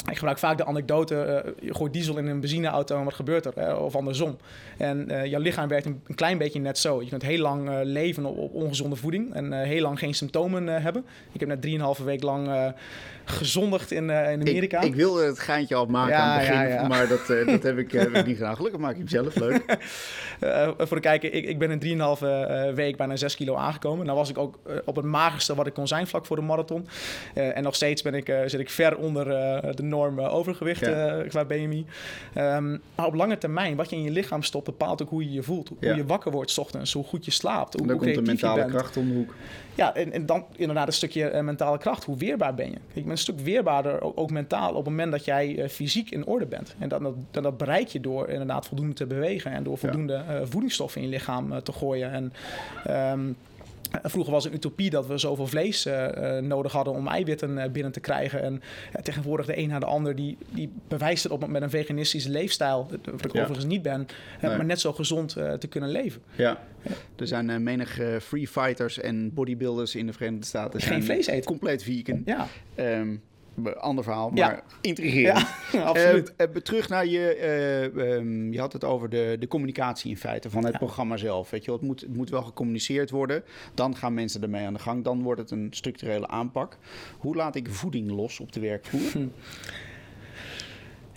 ik 0.10 0.18
gebruik 0.18 0.38
vaak 0.38 0.58
de 0.58 0.66
anekdote, 0.66 1.44
uh, 1.46 1.52
je 1.68 1.74
gooit 1.74 1.94
diesel 1.94 2.18
in 2.18 2.28
een 2.28 2.40
benzineauto 2.40 2.98
en 2.98 3.04
wat 3.04 3.14
gebeurt 3.14 3.46
er? 3.46 3.80
of 3.80 3.96
andersom. 3.96 4.38
En 4.78 5.12
uh, 5.12 5.26
jouw 5.26 5.42
lichaam 5.42 5.68
werkt 5.68 5.86
een, 5.86 6.02
klein 6.16 6.38
beetje 6.38 6.60
net 6.60 6.78
zo. 6.78 7.02
Je 7.02 7.10
kunt 7.10 7.22
heel 7.22 7.42
lang 7.42 7.70
uh, 7.70 7.80
leven 7.84 8.26
op, 8.26 8.38
op, 8.38 8.54
ongezonde 8.54 8.96
voeding 8.96 9.34
en 9.34 9.54
heel 9.54 9.82
lang 9.82 10.00
geen 10.00 10.14
symptomen 10.14 10.68
hebben. 10.68 11.06
Ik 11.32 11.40
heb 11.40 11.50
net 11.50 11.98
3,5 12.00 12.04
week 12.04 12.24
lang 12.24 12.74
gezondigd 13.30 13.92
in, 13.92 14.10
in 14.10 14.42
Amerika. 14.42 14.80
Ik, 14.82 14.88
ik, 14.88 14.96
wilde 14.96 15.26
het 15.26 15.40
geintje 15.40 15.76
al 15.76 15.86
maken 15.86 16.14
ja, 16.14 16.20
aan 16.20 16.40
het 16.40 16.48
begin, 16.48 16.68
ja, 16.68 16.74
ja. 16.74 16.88
maar 16.88 17.08
dat, 17.08 17.28
dat 17.28 17.64
heb, 17.64 17.78
ik, 17.78 17.92
heb 18.02 18.16
ik 18.16 18.26
niet 18.26 18.38
gedaan. 18.38 18.56
Gelukkig 18.56 18.82
maak 18.82 18.92
ik 18.92 18.98
hem 18.98 19.08
zelf 19.08 19.36
leuk. 19.36 19.78
voor 20.88 20.98
de 20.98 21.00
kijker, 21.00 21.34
ik, 21.34 21.46
ik 21.46 21.60
ben 21.60 21.82
in 21.82 22.00
3,5 22.72 22.76
week 22.76 22.98
bijna 22.98 23.16
6 23.16 23.36
kilo 23.36 23.56
aangekomen. 23.56 24.06
Nou 24.06 24.18
was 24.18 24.30
ik 24.30 24.38
ook 24.38 24.60
op 24.86 24.96
het 24.96 25.06
magerste 25.06 25.56
wat 25.56 25.68
ik 25.68 25.74
kon 25.74 25.88
zijn 25.88 26.08
vlak 26.08 26.26
voor 26.26 26.36
de 26.36 26.42
marathon. 26.42 26.88
en 27.34 27.64
nog 27.64 27.76
steeds 27.76 28.02
ben 28.02 28.14
ik, 28.14 28.34
zit 28.46 28.60
ik 28.60 28.70
ver 28.70 28.98
onder 28.98 29.26
de 29.76 29.84
enorm 29.84 30.20
overgewicht 30.20 30.90
qua 31.28 31.46
BMI. 31.46 31.86
Um, 32.38 32.82
maar 32.96 33.06
op 33.06 33.14
lange 33.14 33.38
termijn, 33.38 33.76
wat 33.76 33.90
je 33.90 33.96
in 33.96 34.04
je 34.04 34.12
lichaam 34.12 34.44
stopt, 34.44 34.66
bepaalt 34.66 35.02
ook 35.02 35.10
hoe 35.10 35.24
je 35.24 35.32
je 35.32 35.44
voelt. 35.44 35.72
Hoe 35.80 35.96
je 35.96 36.06
wakker 36.06 36.32
wordt 36.32 36.52
s 36.52 36.58
ochtends, 36.58 36.94
hoe 36.94 37.04
goed 37.04 37.26
je 37.26 37.32
slaapt, 37.32 37.74
hoe, 37.74 37.82
en 37.82 37.88
dan 37.88 37.98
hoe 37.98 38.06
komt 38.06 38.26
de 38.26 38.32
mentale 38.32 38.66
kracht 38.66 38.98
om 38.98 39.08
de 39.08 39.14
hoek. 39.14 39.34
Ja, 39.76 39.96
en, 39.96 40.12
en 40.12 40.26
dan 40.26 40.46
inderdaad 40.56 40.88
een 40.88 40.94
stukje 40.94 41.42
mentale 41.42 41.78
kracht. 41.78 42.04
Hoe 42.04 42.18
weerbaar 42.18 42.54
ben 42.54 42.70
je? 42.70 42.78
Ik 42.94 43.06
ben 43.06 43.17
een 43.18 43.34
stuk 43.34 43.40
weerbaarder, 43.40 44.02
ook, 44.02 44.20
ook 44.20 44.32
mentaal, 44.32 44.70
op 44.70 44.76
het 44.76 44.86
moment 44.86 45.12
dat 45.12 45.26
jij 45.26 45.48
uh, 45.48 45.68
fysiek 45.68 46.10
in 46.12 46.26
orde 46.26 46.46
bent. 46.46 46.76
En 46.80 46.90
dat, 46.90 47.02
dat, 47.32 47.44
dat, 47.44 47.58
bereik 47.58 47.88
je 47.88 48.00
door 48.00 48.30
inderdaad 48.30 48.68
voldoende 48.68 48.94
te 48.94 49.06
bewegen 49.06 49.52
en 49.52 49.64
door 49.64 49.78
voldoende 49.78 50.24
voedingsstoffen 50.44 51.02
in 51.02 51.08
je 51.08 51.14
lichaam 51.14 51.64
te 51.64 51.72
gooien. 51.72 52.12
En 52.12 52.34
um, 53.12 53.38
Vroeger 54.04 54.34
was 54.34 54.44
het 54.44 54.54
een 54.54 54.60
utopie 54.60 54.90
dat 54.90 55.08
we 55.08 55.18
zoveel 55.18 55.48
vlees 55.48 55.86
uh, 55.86 56.38
nodig 56.38 56.72
hadden 56.72 56.94
om 56.94 57.08
eiwitten 57.08 57.58
uh, 57.58 57.64
binnen 57.72 57.92
te 57.92 58.00
krijgen. 58.00 58.42
En 58.42 58.54
uh, 58.54 59.02
tegenwoordig 59.02 59.46
de 59.46 59.58
een 59.58 59.70
na 59.70 59.80
de 59.80 59.86
ander 59.86 60.16
die, 60.16 60.38
die 60.50 60.72
bewijst 60.88 61.24
het 61.24 61.32
op 61.32 61.48
met 61.48 61.62
een 61.62 61.70
veganistische 61.70 62.30
leefstijl, 62.30 62.88
wat 63.06 63.26
ik 63.26 63.34
ja. 63.34 63.40
overigens 63.40 63.66
niet 63.66 63.82
ben, 63.82 64.08
nee. 64.42 64.58
maar 64.58 64.66
net 64.66 64.80
zo 64.80 64.94
gezond 64.94 65.30
te 65.60 65.68
kunnen 65.70 65.90
leven. 65.90 66.22
Ja, 66.36 66.60
er 67.16 67.28
zijn 67.28 67.64
menig 67.64 68.00
free 68.22 68.48
fighters 68.48 69.00
en 69.00 69.34
bodybuilders 69.34 69.96
in 69.96 70.06
de 70.06 70.14
Verenigde 70.14 70.46
Staten. 70.46 70.82
Geen 70.82 71.04
vlees 71.04 71.28
eten. 71.28 71.46
Compleet 71.46 71.84
vegan. 71.84 72.22
Ja. 72.26 72.48
Um, 72.76 73.22
ander 73.64 74.04
verhaal, 74.04 74.30
maar 74.30 74.38
ja. 74.38 74.62
intrigerend. 74.82 75.48
Ja, 75.72 75.82
absoluut. 75.92 76.34
Uh, 76.38 76.48
terug 76.48 76.90
naar 76.90 77.06
je, 77.06 77.90
uh, 77.96 78.14
um, 78.16 78.54
je 78.54 78.60
had 78.60 78.74
het 78.74 78.84
over 78.84 79.10
de, 79.10 79.36
de 79.40 79.48
communicatie 79.48 80.10
in 80.10 80.18
feite 80.18 80.50
van 80.50 80.64
het 80.64 80.72
ja. 80.72 80.78
programma 80.78 81.18
zelf. 81.18 81.50
Weet 81.50 81.66
je, 81.66 81.72
het, 81.72 81.82
moet, 81.82 82.02
het 82.02 82.16
moet 82.16 82.30
wel 82.30 82.44
gecommuniceerd 82.44 83.10
worden. 83.10 83.44
Dan 83.74 83.96
gaan 83.96 84.14
mensen 84.14 84.42
ermee 84.42 84.66
aan 84.66 84.74
de 84.74 84.80
gang. 84.80 85.04
Dan 85.04 85.22
wordt 85.22 85.42
het 85.42 85.52
een 85.52 85.68
structurele 85.70 86.28
aanpak. 86.28 86.78
Hoe 87.18 87.36
laat 87.36 87.56
ik 87.56 87.70
voeding 87.70 88.12
los 88.12 88.40
op 88.40 88.52
de 88.52 88.60
werkvloer? 88.60 89.12
Hm. 89.12 89.28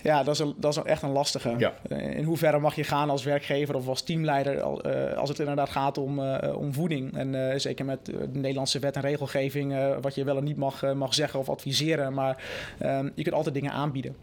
Ja, 0.03 0.23
dat 0.23 0.33
is, 0.33 0.39
een, 0.39 0.53
dat 0.57 0.77
is 0.77 0.83
echt 0.83 1.01
een 1.01 1.11
lastige. 1.11 1.55
Ja. 1.57 1.73
Eh, 1.89 2.17
in 2.17 2.23
hoeverre 2.23 2.59
mag 2.59 2.75
je 2.75 2.83
gaan 2.83 3.09
als 3.09 3.23
werkgever 3.23 3.75
of 3.75 3.87
als 3.87 4.01
teamleider 4.01 4.55
uh, 4.55 5.17
als 5.17 5.29
het 5.29 5.39
inderdaad 5.39 5.69
gaat 5.69 5.97
om, 5.97 6.19
om 6.39 6.73
voeding? 6.73 7.17
En 7.17 7.61
zeker 7.61 7.85
met 7.85 8.05
de 8.05 8.29
Nederlandse 8.31 8.79
wet 8.79 8.95
en 8.95 9.01
regelgeving, 9.01 9.75
wat 10.01 10.15
je 10.15 10.23
wel 10.23 10.37
en 10.37 10.43
niet 10.43 10.57
mag, 10.57 10.93
mag 10.93 11.13
zeggen 11.13 11.39
of 11.39 11.49
adviseren. 11.49 12.13
Maar 12.13 12.43
ehm, 12.79 13.09
je 13.15 13.23
kunt 13.23 13.35
altijd 13.35 13.55
dingen 13.55 13.71
aanbieden. 13.71 14.15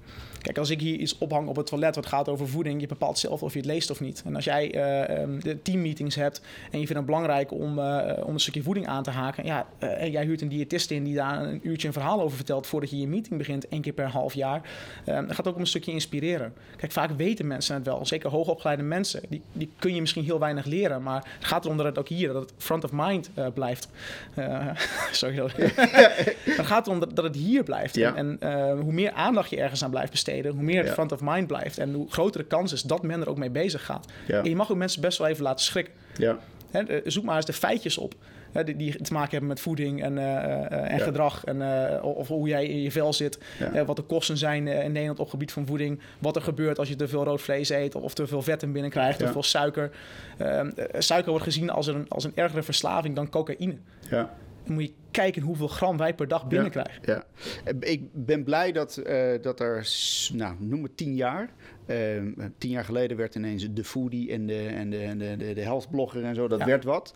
Kijk, 0.43 0.59
als 0.59 0.71
ik 0.71 0.81
hier 0.81 0.97
iets 0.97 1.19
ophang 1.19 1.49
op 1.49 1.57
het 1.57 1.67
toilet 1.67 1.95
wat 1.95 2.07
gaat 2.07 2.29
over 2.29 2.49
voeding, 2.49 2.81
je 2.81 2.87
bepaalt 2.87 3.19
zelf 3.19 3.43
of 3.43 3.53
je 3.53 3.59
het 3.59 3.67
leest 3.67 3.91
of 3.91 4.01
niet. 4.01 4.23
En 4.25 4.35
als 4.35 4.45
jij 4.45 4.67
uh, 4.67 5.41
de 5.41 5.63
teammeetings 5.63 6.15
hebt 6.15 6.41
en 6.71 6.81
je 6.81 6.87
vindt 6.87 6.95
het 6.95 7.07
belangrijk 7.07 7.53
om, 7.53 7.79
uh, 7.79 8.13
om 8.25 8.35
een 8.35 8.41
stukje 8.41 8.63
voeding 8.63 8.87
aan 8.87 9.03
te 9.03 9.11
haken, 9.11 9.45
ja, 9.45 9.67
uh, 9.81 10.03
en 10.03 10.11
jij 10.11 10.25
huurt 10.25 10.41
een 10.41 10.49
diëtist 10.49 10.91
in 10.91 11.05
die 11.05 11.15
daar 11.15 11.43
een 11.43 11.61
uurtje 11.63 11.87
een 11.87 11.93
verhaal 11.93 12.21
over 12.21 12.37
vertelt 12.37 12.67
voordat 12.67 12.91
je 12.91 12.99
je 13.01 13.09
meeting 13.09 13.39
begint, 13.39 13.69
één 13.69 13.81
keer 13.81 13.93
per 13.93 14.09
half 14.09 14.35
jaar, 14.35 14.63
dat 15.05 15.35
gaat 15.35 15.49
ook 15.49 15.57
om 15.57 15.67
een 15.75 15.81
stukje 15.81 15.93
inspireren. 15.93 16.53
Kijk, 16.77 16.93
vaak 16.93 17.11
weten 17.17 17.47
mensen 17.47 17.75
het 17.75 17.85
wel, 17.85 18.07
zeker 18.07 18.31
hoogopgeleide 18.31 18.83
mensen, 18.83 19.23
die, 19.29 19.43
die 19.53 19.71
kun 19.79 19.95
je 19.95 20.01
misschien 20.01 20.25
heel 20.25 20.39
weinig 20.39 20.65
leren, 20.65 21.03
maar 21.03 21.25
het 21.39 21.45
gaat 21.45 21.65
erom 21.65 21.77
dat 21.77 21.87
het 21.87 21.99
ook 21.99 22.09
hier, 22.09 22.33
dat 22.33 22.43
het 22.43 22.53
front 22.59 22.85
of 22.85 22.91
mind 22.93 23.31
blijft. 23.55 23.89
sorry. 25.13 25.37
het 26.59 26.67
gaat 26.67 26.87
erom 26.87 27.01
dat, 27.01 27.17
dat 27.17 27.25
het 27.25 27.37
hier 27.37 27.63
blijft. 27.63 27.95
Ja. 27.95 28.15
En, 28.15 28.37
en 28.41 28.79
hoe 28.79 28.93
meer 28.93 29.13
aandacht 29.13 29.51
je 29.51 29.57
ergens 29.57 29.85
aan 29.85 29.91
blijft 29.91 30.11
besteden, 30.11 30.53
hoe 30.53 30.63
meer 30.63 30.79
het 30.79 30.87
ja. 30.87 30.93
front 30.93 31.13
of 31.13 31.21
mind 31.23 31.47
blijft 31.47 31.79
en 31.79 31.95
hoe 31.95 32.11
grotere 32.11 32.45
kans 32.45 32.73
is 32.73 32.83
dat 32.83 33.03
men 33.03 33.21
er 33.21 33.29
ook 33.29 33.39
mee 33.39 33.51
bezig 33.51 33.85
gaat. 33.85 34.07
Ja. 34.27 34.43
En 34.43 34.49
je 34.49 34.57
mag 34.57 34.71
ook 34.71 34.77
mensen 34.77 35.01
best 35.01 35.19
wel 35.19 35.27
even 35.27 35.43
laten 35.43 35.65
schrikken. 35.65 35.95
Ja. 36.17 36.39
He, 36.71 37.01
zoek 37.05 37.25
maar 37.25 37.37
eens 37.37 37.47
de 37.47 37.53
feitjes 37.53 37.99
op. 37.99 38.15
Die, 38.53 38.77
die, 38.77 39.03
te 39.03 39.13
maken 39.13 39.31
hebben 39.31 39.49
met 39.49 39.61
voeding 39.61 40.03
en, 40.03 40.13
uh, 40.13 40.23
uh, 40.23 40.73
en 40.73 40.99
ja. 40.99 41.05
gedrag. 41.05 41.45
En, 41.45 41.57
uh, 41.57 42.05
of 42.05 42.29
hoe 42.29 42.49
jij 42.49 42.67
in 42.67 42.83
je 42.83 42.91
vel 42.91 43.13
zit. 43.13 43.39
wat 43.87 43.97
de 43.97 44.03
kosten 44.03 44.37
zijn 44.37 44.67
in 44.67 44.93
Nederland 44.93 45.21
op 45.21 45.29
gebied 45.29 45.53
van 45.53 45.67
voeding. 45.67 46.01
Wat 46.19 46.37
er 46.37 46.43
gebeurt 46.43 46.79
als 46.79 46.89
je 46.89 46.97
te 46.97 47.09
veel 47.09 47.25
rood 47.25 47.41
vlees 47.41 47.69
eet. 47.69 47.95
Of 47.95 48.15
te 48.15 48.27
veel 48.27 48.43
vet 48.43 48.63
in 48.63 48.73
binnenkrijgt. 48.73 49.19
Te 49.19 49.29
veel 49.29 49.43
suiker. 49.43 49.91
Ehm, 50.39 50.71
suiker 50.99 51.31
wordt 51.31 51.45
gezien 51.45 51.71
als 51.71 51.87
een, 51.87 52.07
als 52.09 52.25
een 52.25 52.33
ergere 52.35 52.63
verslaving 52.63 53.15
dan 53.15 53.31
cocaïne. 53.31 53.77
Ja. 54.11 54.31
Dan 54.65 54.75
moet 54.75 54.85
je 54.85 54.93
kijken 55.11 55.43
hoeveel 55.43 55.69
gram 55.69 55.97
wij 55.97 56.15
per 56.15 56.29
dag 56.29 56.47
binnenkrijgen. 56.47 57.03
Ja, 57.05 57.25
ja. 57.65 57.73
Ik 57.81 58.03
ben 58.13 58.45
blij 58.45 58.73
dat, 58.73 59.03
uh, 59.07 59.43
dat 59.43 59.61
er, 59.61 59.89
nou, 60.33 60.55
noem 60.59 60.83
het 60.83 60.97
tien 60.97 61.15
jaar, 61.15 61.51
uh, 61.87 61.97
tien 62.59 62.71
jaar 62.71 62.85
geleden 62.85 63.17
werd 63.17 63.35
ineens 63.35 63.69
de 63.73 63.85
foodie 63.85 64.33
en 64.33 64.47
de, 64.47 64.67
en 64.67 64.91
de, 64.91 64.99
en 64.99 65.19
de, 65.19 65.37
de, 65.37 65.53
de 65.53 65.61
healthblogger 65.61 66.25
en 66.25 66.35
zo, 66.35 66.49
dat 66.49 66.59
ja. 66.59 66.67
werd 66.67 66.85
wat. 66.85 67.15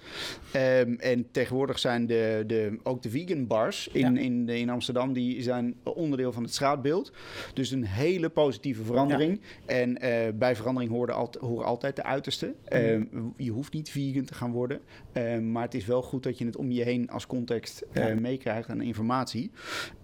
Um, 0.57 0.99
en 0.99 1.31
tegenwoordig 1.31 1.79
zijn 1.79 2.07
de, 2.07 2.45
de, 2.47 2.79
ook 2.83 3.03
de 3.03 3.11
vegan 3.11 3.47
bars 3.47 3.89
in, 3.89 4.17
in, 4.17 4.49
in 4.49 4.71
Amsterdam, 4.71 5.13
die 5.13 5.43
zijn 5.43 5.75
onderdeel 5.85 6.33
van 6.33 6.43
het 6.43 6.55
straatbeeld. 6.55 7.13
Dus 7.55 7.71
een 7.71 7.85
hele 7.85 8.29
positieve 8.29 8.83
verandering. 8.83 9.41
En 9.67 9.91
uh, 9.91 10.11
bij 10.35 10.57
verandering 10.57 10.93
horen, 10.93 11.15
al, 11.15 11.31
horen 11.41 11.67
altijd 11.67 11.97
de 11.97 12.03
uiterste. 12.03 12.55
Mm. 12.69 12.79
Um, 12.79 13.35
je 13.37 13.51
hoeft 13.51 13.73
niet 13.73 13.91
vegan 13.91 14.25
te 14.25 14.35
gaan 14.35 14.53
worden, 14.53 14.81
um, 15.13 15.53
maar 15.53 15.63
het 15.63 15.75
is 15.75 15.87
wel 15.87 16.03
goed 16.03 16.23
dat 16.23 16.39
je 16.39 16.45
het 16.45 16.57
om 16.57 16.71
je 16.71 16.83
heen 16.83 17.11
als 17.11 17.27
context 17.27 17.85
uh, 17.93 18.15
meekrijgt 18.15 18.69
aan 18.69 18.81
informatie. 18.81 19.51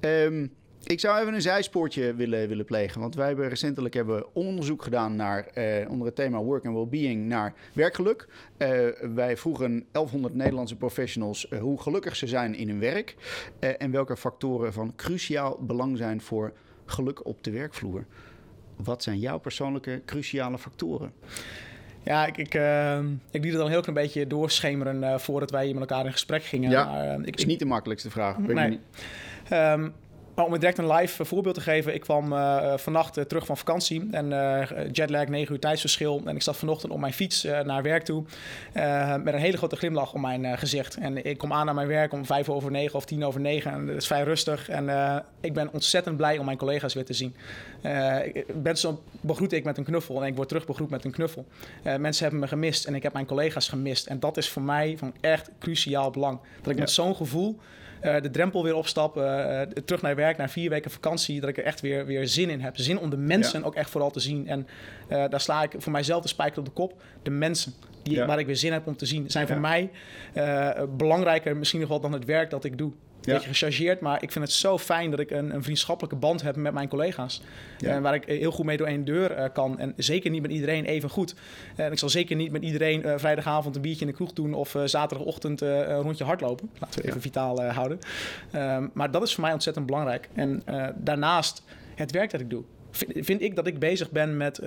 Um, 0.00 0.52
ik 0.84 1.00
zou 1.00 1.20
even 1.20 1.34
een 1.34 1.42
zijspoortje 1.42 2.14
willen, 2.14 2.48
willen 2.48 2.64
plegen. 2.64 3.00
Want 3.00 3.14
wij 3.14 3.26
hebben 3.26 3.48
recentelijk 3.48 3.94
hebben 3.94 4.34
onderzoek 4.34 4.82
gedaan 4.82 5.16
naar, 5.16 5.48
uh, 5.54 5.90
onder 5.90 6.06
het 6.06 6.16
thema 6.16 6.38
Work 6.38 6.64
and 6.64 6.74
Wellbeing 6.74 7.26
naar 7.26 7.54
werkgeluk. 7.72 8.28
Uh, 8.58 8.68
wij 9.14 9.36
vroegen 9.36 9.86
1100 9.92 10.34
Nederlandse 10.34 10.76
professionals 10.76 11.50
hoe 11.60 11.80
gelukkig 11.80 12.16
ze 12.16 12.26
zijn 12.26 12.54
in 12.54 12.68
hun 12.68 12.80
werk. 12.80 13.14
en 13.58 13.90
welke 13.90 14.16
factoren 14.16 14.72
van 14.72 14.92
cruciaal 14.96 15.58
belang 15.60 15.96
zijn 15.96 16.20
voor 16.20 16.52
geluk 16.86 17.26
op 17.26 17.44
de 17.44 17.50
werkvloer. 17.50 18.06
Wat 18.76 19.02
zijn 19.02 19.18
jouw 19.18 19.38
persoonlijke 19.38 20.02
cruciale 20.04 20.58
factoren? 20.58 21.12
Ja, 22.08 22.26
ik, 22.26 22.36
ik, 22.36 22.54
uh, 22.54 22.98
ik 23.30 23.42
liet 23.42 23.52
het 23.52 23.60
al 23.60 23.66
een 23.66 23.72
heel 23.72 23.80
klein 23.80 23.98
beetje 23.98 24.26
doorschemeren 24.26 25.02
uh, 25.02 25.18
voordat 25.18 25.50
wij 25.50 25.72
met 25.72 25.80
elkaar 25.80 26.04
in 26.04 26.12
gesprek 26.12 26.42
gingen. 26.42 26.70
Ja, 26.70 26.84
maar, 26.84 27.18
uh, 27.18 27.26
ik, 27.26 27.36
is 27.36 27.46
niet 27.46 27.58
de 27.58 27.64
makkelijkste 27.64 28.10
vraag. 28.10 28.38
Nee. 28.38 28.68
Niet. 28.68 28.80
Um, 29.52 29.92
maar 30.38 30.46
om 30.46 30.52
het 30.52 30.60
direct 30.60 30.78
een 30.78 30.92
live 30.92 31.24
voorbeeld 31.24 31.54
te 31.54 31.60
geven. 31.60 31.94
Ik 31.94 32.00
kwam 32.00 32.32
uh, 32.32 32.76
vannacht 32.76 33.18
uh, 33.18 33.24
terug 33.24 33.46
van 33.46 33.56
vakantie. 33.56 34.08
En 34.10 34.30
uh, 34.30 34.62
jetlag, 34.92 35.28
9 35.28 35.52
uur 35.52 35.60
tijdsverschil. 35.60 36.22
En 36.24 36.34
ik 36.34 36.42
zat 36.42 36.56
vanochtend 36.56 36.92
op 36.92 36.98
mijn 36.98 37.12
fiets 37.12 37.42
naar 37.42 37.82
werk 37.82 38.04
toe. 38.04 38.24
met 39.22 39.34
een 39.34 39.40
hele 39.40 39.56
grote 39.56 39.76
glimlach 39.76 40.12
om 40.12 40.20
mijn 40.20 40.58
gezicht. 40.58 40.96
En 40.96 41.24
ik 41.24 41.38
kom 41.38 41.52
aan 41.52 41.64
naar 41.64 41.74
mijn 41.74 41.88
werk 41.88 42.12
om 42.12 42.26
vijf 42.26 42.48
over 42.48 42.70
negen 42.70 42.94
of 42.94 43.04
tien 43.04 43.24
over 43.24 43.40
negen. 43.40 43.72
En 43.72 43.86
het 43.86 43.96
is 43.96 44.06
vrij 44.06 44.22
rustig. 44.22 44.68
En 44.68 44.88
ik 45.40 45.54
ben 45.54 45.72
ontzettend 45.72 46.16
blij 46.16 46.38
om 46.38 46.44
mijn 46.44 46.56
collega's 46.56 46.94
weer 46.94 47.04
te 47.04 47.12
zien. 47.12 47.34
mensen 48.62 48.98
begroet 49.20 49.52
ik 49.52 49.64
met 49.64 49.78
een 49.78 49.84
knuffel. 49.84 50.22
En 50.22 50.26
ik 50.26 50.36
word 50.36 50.48
terug 50.48 50.66
begroet 50.66 50.90
met 50.90 51.04
een 51.04 51.12
knuffel. 51.12 51.46
mensen 51.82 52.22
hebben 52.22 52.40
me 52.40 52.48
gemist. 52.48 52.84
En 52.84 52.94
ik 52.94 53.02
heb 53.02 53.12
mijn 53.12 53.26
collega's 53.26 53.68
gemist. 53.68 54.06
En 54.06 54.20
dat 54.20 54.36
is 54.36 54.48
voor 54.48 54.62
mij 54.62 54.94
van 54.98 55.12
echt 55.20 55.50
cruciaal 55.58 56.10
belang. 56.10 56.38
Dat 56.56 56.70
ik 56.70 56.74
ja. 56.74 56.80
met 56.80 56.90
zo'n 56.90 57.16
gevoel... 57.16 57.58
Uh, 58.02 58.20
de 58.20 58.30
drempel 58.30 58.62
weer 58.62 58.74
opstappen, 58.74 59.24
uh, 59.24 59.60
terug 59.60 60.02
naar 60.02 60.14
werk, 60.14 60.36
naar 60.36 60.50
vier 60.50 60.70
weken 60.70 60.90
vakantie, 60.90 61.40
dat 61.40 61.48
ik 61.48 61.56
er 61.56 61.64
echt 61.64 61.80
weer, 61.80 62.06
weer 62.06 62.28
zin 62.28 62.50
in 62.50 62.60
heb. 62.60 62.76
Zin 62.76 62.98
om 62.98 63.10
de 63.10 63.16
mensen 63.16 63.60
ja. 63.60 63.66
ook 63.66 63.74
echt 63.74 63.90
vooral 63.90 64.10
te 64.10 64.20
zien. 64.20 64.48
En 64.48 64.66
uh, 65.08 65.24
daar 65.28 65.40
sla 65.40 65.62
ik 65.62 65.74
voor 65.78 65.92
mijzelf 65.92 66.22
de 66.22 66.28
spijker 66.28 66.58
op 66.58 66.64
de 66.64 66.70
kop. 66.70 67.02
De 67.22 67.30
mensen 67.30 67.72
die, 68.02 68.14
ja. 68.14 68.26
waar 68.26 68.38
ik 68.38 68.46
weer 68.46 68.56
zin 68.56 68.72
heb 68.72 68.86
om 68.86 68.96
te 68.96 69.06
zien, 69.06 69.30
zijn 69.30 69.46
voor 69.46 69.60
mij 69.60 69.90
belangrijker 70.96 71.56
misschien 71.56 71.80
nog 71.80 71.88
wel 71.88 72.00
dan 72.00 72.12
het 72.12 72.24
werk 72.24 72.50
dat 72.50 72.64
ik 72.64 72.78
doe. 72.78 72.92
Ja. 73.28 73.34
beetje 73.34 73.48
gechargeerd, 73.48 74.00
maar 74.00 74.22
ik 74.22 74.32
vind 74.32 74.44
het 74.44 74.54
zo 74.54 74.78
fijn 74.78 75.10
dat 75.10 75.20
ik 75.20 75.30
een, 75.30 75.54
een 75.54 75.62
vriendschappelijke 75.62 76.16
band 76.16 76.42
heb 76.42 76.56
met 76.56 76.72
mijn 76.72 76.88
collega's. 76.88 77.42
Ja. 77.78 77.96
Uh, 77.96 78.02
waar 78.02 78.14
ik 78.14 78.24
heel 78.24 78.50
goed 78.50 78.64
mee 78.64 78.76
door 78.76 78.86
één 78.86 79.04
deur 79.04 79.38
uh, 79.38 79.44
kan. 79.52 79.78
En 79.78 79.92
zeker 79.96 80.30
niet 80.30 80.42
met 80.42 80.50
iedereen 80.50 80.84
even 80.84 81.10
goed. 81.10 81.34
En 81.76 81.92
ik 81.92 81.98
zal 81.98 82.08
zeker 82.08 82.36
niet 82.36 82.50
met 82.52 82.62
iedereen 82.62 83.06
uh, 83.06 83.12
vrijdagavond 83.16 83.76
een 83.76 83.82
biertje 83.82 84.04
in 84.04 84.10
de 84.10 84.16
kroeg 84.16 84.32
doen 84.32 84.54
of 84.54 84.76
zaterdagochtend 84.84 85.60
een 85.60 86.00
rondje 86.00 86.24
hardlopen. 86.24 86.70
Laten 86.78 87.00
we 87.00 87.06
even 87.06 87.16
ja. 87.16 87.22
vitaal 87.22 87.62
houden. 87.62 87.98
Um, 88.54 88.90
maar 88.94 89.10
dat 89.10 89.22
is 89.22 89.34
voor 89.34 89.42
mij 89.42 89.52
ontzettend 89.52 89.86
belangrijk. 89.86 90.28
En 90.34 90.62
daarnaast 90.96 91.62
het 91.94 92.12
werk 92.12 92.30
dat 92.30 92.40
ik 92.40 92.50
doe. 92.50 92.62
Vind, 92.90 93.12
vind 93.26 93.42
ik 93.42 93.56
dat 93.56 93.66
ik 93.66 93.78
bezig 93.78 94.10
ben 94.10 94.36
met 94.36 94.60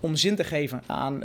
om 0.00 0.16
zin 0.16 0.36
te 0.36 0.44
geven 0.44 0.82
aan, 0.86 1.24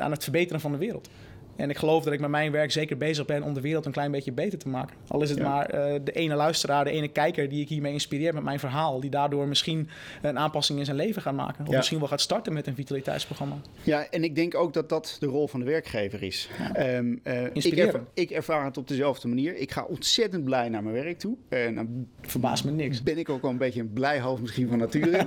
aan 0.00 0.10
het 0.10 0.22
verbeteren 0.22 0.60
van 0.60 0.72
de 0.72 0.78
wereld. 0.78 1.08
En 1.56 1.70
ik 1.70 1.76
geloof 1.76 2.04
dat 2.04 2.12
ik 2.12 2.20
met 2.20 2.30
mijn 2.30 2.52
werk 2.52 2.72
zeker 2.72 2.96
bezig 2.96 3.24
ben 3.24 3.42
om 3.42 3.54
de 3.54 3.60
wereld 3.60 3.86
een 3.86 3.92
klein 3.92 4.10
beetje 4.10 4.32
beter 4.32 4.58
te 4.58 4.68
maken. 4.68 4.96
Al 5.08 5.22
is 5.22 5.30
het 5.30 5.42
maar 5.42 5.68
de 6.04 6.12
ene 6.12 6.34
luisteraar, 6.34 6.84
de 6.84 6.90
ene 6.90 7.08
kijker 7.08 7.48
die 7.48 7.60
ik 7.60 7.68
hiermee 7.68 7.92
inspireer 7.92 8.34
met 8.34 8.42
mijn 8.42 8.58
verhaal. 8.58 9.00
Die 9.00 9.10
daardoor 9.10 9.48
misschien 9.48 9.88
een 10.22 10.38
aanpassing 10.38 10.78
in 10.78 10.84
zijn 10.84 10.96
leven 10.96 11.22
gaat 11.22 11.34
maken. 11.34 11.66
Of 11.66 11.74
misschien 11.74 11.98
wel 11.98 12.08
gaat 12.08 12.20
starten 12.20 12.52
met 12.52 12.66
een 12.66 12.74
vitaliteitsprogramma. 12.74 13.56
Ja, 13.82 14.10
en 14.10 14.24
ik 14.24 14.34
denk 14.34 14.54
ook 14.54 14.72
dat 14.72 14.88
dat 14.88 15.16
de 15.20 15.26
rol 15.26 15.48
van 15.48 15.60
de 15.60 15.66
werkgever 15.66 16.22
is. 16.22 16.48
Ehm, 16.72 17.12
ik, 17.52 17.76
ervaar, 17.76 18.00
ik, 18.14 18.30
ervaar, 18.30 18.64
het 18.64 18.76
op 18.76 18.88
dezelfde 18.88 19.28
manier. 19.28 19.56
Ik 19.56 19.72
ga 19.72 19.84
ontzettend 19.84 20.44
blij 20.44 20.68
naar 20.68 20.82
mijn 20.82 20.94
werk 20.94 21.18
toe. 21.18 21.36
Uh, 21.48 21.68
nou, 21.68 22.06
Verbaast 22.20 22.64
me 22.64 22.70
niks. 22.70 23.02
Ben 23.02 23.18
ik 23.18 23.28
ook 23.28 23.42
wel 23.42 23.50
een 23.50 23.56
beetje 23.58 23.80
een 23.80 23.92
blij 23.92 24.20
hoofd 24.20 24.42
misschien 24.42 24.68
van 24.68 24.78
nature. 24.78 25.26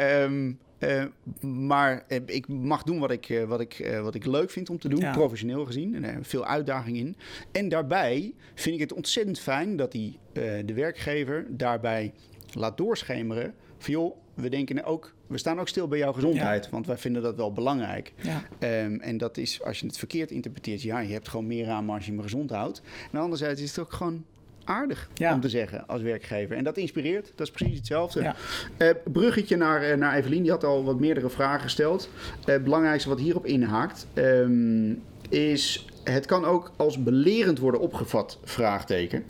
um, 0.00 0.58
Uh, 0.78 1.04
maar 1.40 2.04
uh, 2.08 2.18
ik 2.26 2.48
mag 2.48 2.82
doen 2.82 2.98
wat 2.98 3.10
ik, 3.10 3.28
uh, 3.28 3.44
wat, 3.44 3.60
ik, 3.60 3.98
wat 4.02 4.14
ik 4.14 4.26
leuk 4.26 4.50
vind 4.50 4.70
om 4.70 4.78
te 4.78 4.88
doen, 4.88 5.00
ja. 5.00 5.12
professioneel 5.12 5.64
gezien. 5.64 6.04
En 6.04 6.24
veel 6.24 6.46
uitdaging 6.46 6.96
in. 6.96 7.16
En 7.52 7.68
daarbij 7.68 8.34
vind 8.54 8.74
ik 8.74 8.80
het 8.80 8.92
ontzettend 8.92 9.38
fijn 9.38 9.76
dat 9.76 9.92
die, 9.92 10.18
de 10.32 10.74
werkgever 10.74 11.46
daarbij 11.48 12.12
laat 12.52 12.76
doorschemeren. 12.76 13.54
Van 13.78 13.92
joh, 13.92 14.16
we 14.34 14.48
denken 14.48 14.84
ook, 14.84 15.14
we 15.26 15.38
staan 15.38 15.60
ook 15.60 15.68
stil 15.68 15.88
bij 15.88 15.98
jouw 15.98 16.12
gezondheid. 16.12 16.64
Ja. 16.64 16.70
Want 16.70 16.86
wij 16.86 16.98
vinden 16.98 17.22
dat 17.22 17.36
wel 17.36 17.52
belangrijk. 17.52 18.12
Ja. 18.22 18.42
Um, 18.84 19.00
en 19.00 19.18
dat 19.18 19.36
is, 19.36 19.62
als 19.62 19.80
je 19.80 19.86
het 19.86 19.98
verkeerd 19.98 20.30
interpreteert, 20.30 20.82
ja, 20.82 20.98
je 20.98 21.12
hebt 21.12 21.28
gewoon 21.28 21.46
meer 21.46 21.68
aan 21.68 21.90
als 21.90 22.06
je 22.06 22.12
me 22.12 22.22
gezond 22.22 22.50
houdt. 22.50 22.82
En 23.12 23.18
anderzijds 23.18 23.60
is 23.60 23.68
het 23.68 23.78
ook 23.78 23.92
gewoon 23.92 24.24
aardig 24.66 25.08
ja. 25.14 25.34
om 25.34 25.40
te 25.40 25.48
zeggen 25.48 25.86
als 25.86 26.02
werkgever. 26.02 26.56
En 26.56 26.64
dat 26.64 26.76
inspireert. 26.76 27.32
Dat 27.34 27.46
is 27.46 27.52
precies 27.52 27.76
hetzelfde. 27.76 28.22
Ja. 28.22 28.34
Uh, 28.78 28.90
bruggetje 29.04 29.56
naar, 29.56 29.90
uh, 29.90 29.96
naar 29.96 30.14
Evelien. 30.14 30.42
Die 30.42 30.50
had 30.50 30.64
al 30.64 30.84
wat 30.84 31.00
meerdere 31.00 31.30
vragen 31.30 31.60
gesteld. 31.60 32.08
Uh, 32.40 32.46
het 32.46 32.64
belangrijkste 32.64 33.08
wat 33.08 33.18
hierop 33.18 33.46
inhaakt... 33.46 34.06
Um, 34.14 35.02
is 35.28 35.86
het 36.04 36.26
kan 36.26 36.44
ook 36.44 36.72
als 36.76 37.02
belerend 37.02 37.58
worden 37.58 37.80
opgevat, 37.80 38.38
vraagteken. 38.44 39.24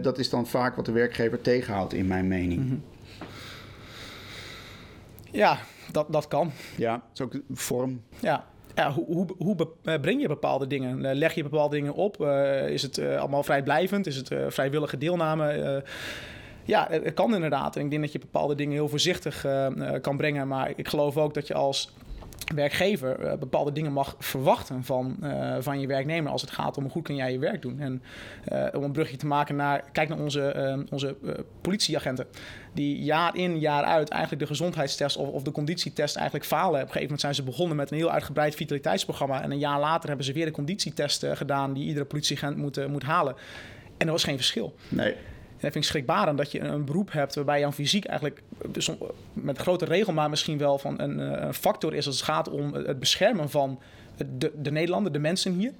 dat 0.00 0.18
is 0.18 0.30
dan 0.30 0.46
vaak 0.46 0.76
wat 0.76 0.84
de 0.84 0.92
werkgever 0.92 1.40
tegenhoudt, 1.40 1.92
in 1.92 2.06
mijn 2.06 2.28
mening. 2.28 2.60
Mm 2.60 2.68
-hmm. 2.68 2.82
Ja, 5.30 5.58
dat, 5.92 6.06
dat 6.12 6.28
kan. 6.28 6.52
Ja, 6.76 6.92
dat 6.92 7.02
is 7.14 7.20
ook 7.20 7.42
vorm. 7.50 8.02
Ja, 8.20 8.46
ja, 8.78 8.92
hoe, 8.92 9.06
hoe, 9.06 9.26
hoe 9.38 9.56
eh, 9.84 10.00
breng 10.00 10.20
je 10.20 10.28
bepaalde 10.28 10.66
dingen? 10.66 11.04
Eh, 11.04 11.16
leg 11.16 11.34
je 11.34 11.42
bepaalde 11.42 11.76
dingen 11.76 11.94
op? 11.94 12.20
Uh, 12.20 12.68
is 12.68 12.82
het 12.82 12.98
allemaal 12.98 13.42
vrijblijvend? 13.42 14.06
Is 14.06 14.16
het 14.16 14.30
vrijwillige 14.48 14.98
deelname? 14.98 15.82
ja, 16.64 16.86
het 16.90 17.14
kan 17.14 17.34
inderdaad. 17.34 17.76
En 17.76 17.84
ik 17.84 17.90
denk 17.90 18.02
dat 18.02 18.12
je 18.12 18.18
bepaalde 18.18 18.54
dingen 18.54 18.72
heel 18.72 18.88
voorzichtig 18.88 19.46
kan 20.00 20.16
brengen. 20.16 20.48
Maar 20.48 20.72
ik 20.76 20.88
geloof 20.88 21.16
ook 21.16 21.34
dat 21.34 21.46
je 21.46 21.54
als 21.54 21.92
werkgever 22.54 23.24
uh, 23.24 23.34
bepaalde 23.34 23.72
dingen 23.72 23.92
mag 23.92 24.16
verwachten 24.18 24.84
van, 24.84 25.16
uh, 25.22 25.56
van 25.60 25.80
je 25.80 25.86
werknemer 25.86 26.32
als 26.32 26.40
het 26.40 26.50
gaat 26.50 26.76
om 26.76 26.82
hoe 26.82 26.92
goed 26.92 27.02
kun 27.02 27.14
jij 27.14 27.32
je 27.32 27.38
werk 27.38 27.62
doen. 27.62 27.80
En 27.80 28.02
uh, 28.52 28.66
om 28.72 28.82
een 28.82 28.92
brugje 28.92 29.16
te 29.16 29.26
maken 29.26 29.56
naar, 29.56 29.84
kijk 29.92 30.08
naar 30.08 30.18
onze, 30.18 30.86
onze 30.90 31.16
politieagenten, 31.60 32.26
die 32.72 33.02
jaar 33.02 33.36
in, 33.36 33.58
jaar 33.58 33.84
uit 33.84 34.08
eigenlijk 34.08 34.42
de 34.42 34.48
gezondheidstest 34.48 35.16
of, 35.16 35.28
of 35.28 35.42
de 35.42 35.50
conditietest 35.50 36.16
eigenlijk 36.16 36.46
falen. 36.46 36.68
Op 36.68 36.74
een 36.74 36.80
gegeven 36.80 37.02
moment 37.02 37.20
zijn 37.20 37.34
ze 37.34 37.42
begonnen 37.42 37.76
met 37.76 37.90
een 37.90 37.96
heel 37.96 38.10
uitgebreid 38.10 38.54
vitaliteitsprogramma 38.54 39.42
en 39.42 39.50
een 39.50 39.58
jaar 39.58 39.80
later 39.80 40.08
hebben 40.08 40.26
ze 40.26 40.32
weer 40.32 40.46
de 40.46 40.50
conditietest 40.50 41.26
gedaan 41.32 41.72
die 41.72 41.84
iedere 41.84 42.04
politieagent 42.04 42.56
moet, 42.56 42.88
moet 42.88 43.02
halen. 43.02 43.34
En 43.96 44.06
er 44.06 44.12
was 44.12 44.24
geen 44.24 44.36
verschil. 44.36 44.74
Nee. 44.88 45.14
Dat 45.60 45.72
vind 45.72 45.84
ik 45.84 45.90
schrikbarend 45.90 46.38
dat 46.38 46.52
je 46.52 46.60
een 46.60 46.84
beroep 46.84 47.12
hebt 47.12 47.34
waarbij 47.34 47.60
jouw 47.60 47.72
fysiek 47.72 48.04
eigenlijk 48.04 48.42
met 49.32 49.58
grote 49.58 49.84
regelmaat 49.84 50.30
misschien 50.30 50.58
wel 50.58 50.78
van 50.78 51.00
een, 51.00 51.20
eh, 51.20 51.46
een 51.46 51.54
factor 51.54 51.94
is 51.94 52.06
als 52.06 52.16
het 52.16 52.24
gaat 52.24 52.48
om 52.48 52.74
het 52.74 52.98
beschermen 52.98 53.50
van 53.50 53.80
de, 54.38 54.52
de 54.56 54.70
Nederlander, 54.70 55.12
de 55.12 55.18
mensen 55.18 55.52
hier. 55.52 55.72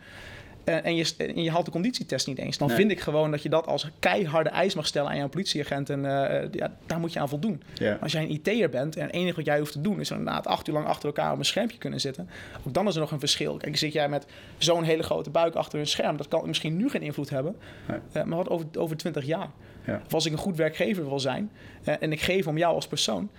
Eh, 0.69 0.85
en, 0.85 0.97
je, 0.97 1.15
en 1.17 1.43
je 1.43 1.51
haalt 1.51 1.65
de 1.65 1.71
conditietest 1.71 2.27
niet 2.27 2.39
eens. 2.39 2.59
Dan 2.59 2.71
vind 2.71 2.91
ik 2.91 3.01
gewoon 3.01 3.31
dat 3.31 3.43
je 3.43 3.49
dat 3.49 3.67
als 3.67 3.89
keiharde 3.99 4.51
eis 4.51 4.75
mag 4.75 4.87
stellen 4.87 5.11
aan 5.11 5.17
jouw 5.17 5.29
politieagent. 5.29 5.91
En 5.91 5.99
uh, 5.99 6.53
ja, 6.53 6.73
daar 6.87 7.01
moet 7.01 7.13
je 7.13 7.21
aan 7.21 7.29
voldoen. 7.29 7.63
Als 8.01 8.13
jij 8.13 8.23
een 8.23 8.31
IT'er 8.31 8.69
bent 8.69 8.97
en 8.97 9.07
het 9.07 9.15
enige 9.15 9.37
wat 9.37 9.45
jij 9.45 9.59
hoeft 9.59 9.73
te 9.73 9.81
doen 9.81 10.01
is 10.01 10.11
inderdaad 10.11 10.47
acht 10.47 10.69
uur 10.69 10.75
lang 10.75 10.87
achter 10.87 11.07
elkaar 11.07 11.33
op 11.33 11.39
een 11.39 11.45
schermpje 11.45 11.79
kunnen 11.79 12.01
zitten. 12.01 12.29
Ook 12.67 12.75
dan 12.75 12.87
is 12.87 12.95
er 12.95 13.01
nog 13.01 13.11
een 13.11 13.19
verschil. 13.19 13.57
Kijk, 13.57 13.77
zit 13.77 13.93
jij 13.93 14.09
met 14.09 14.27
zo'n 14.59 14.83
hele 14.83 15.03
grote 15.03 15.31
buik 15.31 15.55
achter 15.55 15.79
een 15.79 15.87
scherm. 15.87 16.17
Dat 16.17 16.29
kan 16.29 16.47
misschien 16.47 16.77
nu 16.77 16.91
geen 16.91 17.03
invloed 17.03 17.31
hebben. 17.31 17.57
Nee. 17.87 18.25
maar 18.25 18.37
wat 18.37 18.49
over, 18.49 18.67
over 18.79 18.97
20 18.97 19.25
jaar. 19.25 19.51
Ja. 19.87 20.03
Of 20.07 20.15
als 20.15 20.27
ik 20.27 20.33
een 20.33 20.39
goed 20.39 20.57
werkgever 20.57 21.09
wil 21.09 21.21
zijn 21.21 21.51
en 21.83 22.13
ik 22.13 22.21
geef 22.21 22.47
om 22.47 22.59
jou 22.59 22.75
als 22.75 22.87
persoon. 22.87 23.31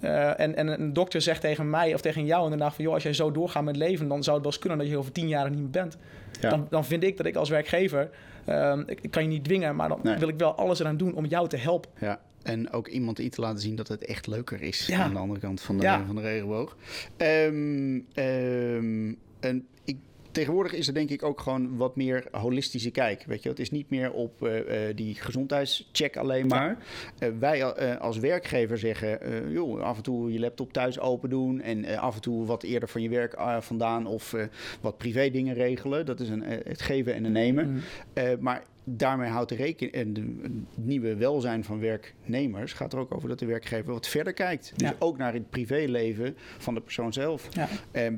Uh, 0.00 0.40
en, 0.40 0.56
en, 0.56 0.80
een 0.80 0.92
dokter 0.92 1.20
zegt 1.20 1.40
tegen 1.40 1.70
mij 1.70 1.94
of 1.94 2.00
tegen 2.00 2.24
jou 2.24 2.44
inderdaad 2.44 2.74
van... 2.74 2.84
joh, 2.84 2.94
als 2.94 3.02
jij 3.02 3.12
zo 3.12 3.32
doorgaat 3.32 3.64
met 3.64 3.76
leven... 3.76 4.08
dan 4.08 4.22
zou 4.22 4.36
het 4.36 4.44
wel 4.44 4.52
eens 4.52 4.60
kunnen 4.60 4.78
dat 4.78 4.88
je 4.88 4.96
over 4.96 5.12
tien 5.12 5.28
jaar 5.28 5.50
niet 5.50 5.58
meer 5.58 5.70
bent. 5.70 5.98
Ja. 6.40 6.50
Dan, 6.50 6.66
dan 6.70 6.84
vind 6.84 7.02
ik 7.02 7.16
dat 7.16 7.26
ik 7.26 7.36
als 7.36 7.48
werkgever... 7.48 8.10
Uh, 8.48 8.78
ik, 8.86 9.10
kan 9.10 9.22
je 9.22 9.28
niet 9.28 9.44
dwingen, 9.44 9.76
maar 9.76 9.88
dan 9.88 10.00
nee. 10.02 10.16
wil 10.16 10.28
ik 10.28 10.38
wel 10.38 10.54
alles 10.54 10.80
eraan 10.80 10.96
doen 10.96 11.14
om 11.14 11.24
jou 11.24 11.48
te 11.48 11.56
helpen. 11.56 11.90
Ja. 12.00 12.20
En 12.42 12.72
ook 12.72 12.88
iemand 12.88 13.18
iets 13.18 13.34
te 13.34 13.40
laten 13.40 13.60
zien 13.60 13.76
dat 13.76 13.88
het 13.88 14.04
echt 14.04 14.26
leuker 14.26 14.62
is 14.62 14.86
ja. 14.86 15.02
aan 15.02 15.12
de 15.12 15.18
andere 15.18 15.40
kant 15.40 15.60
van 15.60 15.78
de, 15.78 15.98
van 16.06 16.14
de 16.14 16.20
regenboog. 16.20 16.76
Um, 17.16 18.06
um, 18.14 19.18
en 19.40 19.66
ik 19.84 19.96
tegenwoordig 20.30 20.72
is 20.72 20.88
er 20.88 20.94
denk 20.94 21.10
ik 21.10 21.22
ook 21.22 21.40
gewoon 21.40 21.76
wat 21.76 21.96
meer 21.96 22.24
holistische 22.30 22.90
kijk. 22.90 23.24
Weet 23.26 23.42
je, 23.42 23.48
het 23.48 23.58
is 23.58 23.70
niet 23.70 23.90
meer 23.90 24.12
op 24.12 24.42
uh, 24.42 24.56
uh, 24.56 24.64
die 24.94 25.14
gezondheidscheck 25.14 26.16
alleen 26.16 26.46
maar. 26.46 26.78
Uh, 27.18 27.28
wij 27.38 27.64
als 27.98 28.18
werkgever 28.18 28.78
zeggen, 28.78 29.18
joh, 29.52 29.80
af 29.80 29.96
en 29.96 30.02
toe 30.02 30.32
je 30.32 30.40
laptop 30.40 30.72
thuis 30.72 31.00
open 31.00 31.30
doen 31.30 31.60
en 31.60 31.98
af 31.98 32.14
en 32.14 32.20
toe 32.20 32.46
wat 32.46 32.62
eerder 32.62 32.88
van 32.88 33.02
je 33.02 33.08
werk 33.08 33.34
vandaan 33.60 34.06
of 34.06 34.34
wat 34.80 34.98
privé 34.98 35.30
dingen 35.30 35.54
regelen. 35.54 36.06
Dat 36.06 36.20
is 36.20 36.28
een, 36.28 36.42
het 36.42 36.80
geven 36.80 37.14
en 37.14 37.24
het 37.24 37.32
nemen. 37.32 37.70
Mm. 37.70 37.80
maar 38.40 38.62
daarmee 38.84 39.30
houdt 39.30 39.48
de 39.48 39.54
rekening 39.54 39.94
en 39.94 40.12
de 40.12 40.62
nieuwe 40.74 41.16
welzijn 41.16 41.64
van 41.64 41.80
werknemers 41.80 42.72
gaat 42.72 42.92
er 42.92 42.98
ook 42.98 43.14
over 43.14 43.28
dat 43.28 43.38
de 43.38 43.46
werkgever 43.46 43.92
wat 43.92 44.08
verder 44.08 44.32
kijkt. 44.32 44.72
Dus 44.76 44.88
ja. 44.88 44.94
ook 44.98 45.16
naar 45.16 45.32
het 45.32 45.50
privéleven 45.50 46.36
van 46.58 46.74
de 46.74 46.80
persoon 46.80 47.12
zelf. 47.12 47.48
Ja. 47.50 47.68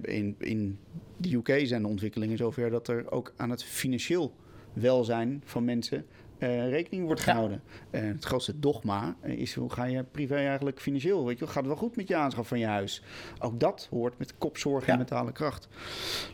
in, 0.03 0.35
in 0.39 0.79
de 1.21 1.35
UK 1.35 1.67
zijn 1.67 1.83
de 1.83 1.89
ontwikkelingen 1.89 2.37
zover 2.37 2.71
dat 2.71 2.89
er 2.89 3.11
ook 3.11 3.33
aan 3.37 3.51
het 3.51 3.65
financieel 3.65 4.35
welzijn 4.73 5.43
van 5.45 5.65
mensen 5.65 6.07
uh, 6.39 6.69
rekening 6.69 7.07
wordt 7.07 7.21
gehouden. 7.21 7.63
Ja. 7.93 8.01
Uh, 8.01 8.09
het 8.09 8.25
grootste 8.25 8.59
dogma 8.59 9.17
is 9.23 9.55
hoe 9.55 9.73
ga 9.73 9.85
je 9.85 10.05
privé 10.05 10.35
eigenlijk 10.35 10.81
financieel? 10.81 11.27
Weet 11.27 11.39
je, 11.39 11.47
gaat 11.47 11.55
het 11.55 11.67
wel 11.67 11.77
goed 11.77 11.97
met 11.97 12.09
je 12.09 12.17
aanschaf 12.17 12.49
van 12.49 12.59
je 12.59 12.67
huis? 12.67 13.03
Ook 13.39 13.61
dat 13.61 13.87
hoort 13.91 14.19
met 14.19 14.39
kopzorg 14.39 14.87
en 14.87 14.97
mentale 14.97 15.33
kracht. 15.33 15.69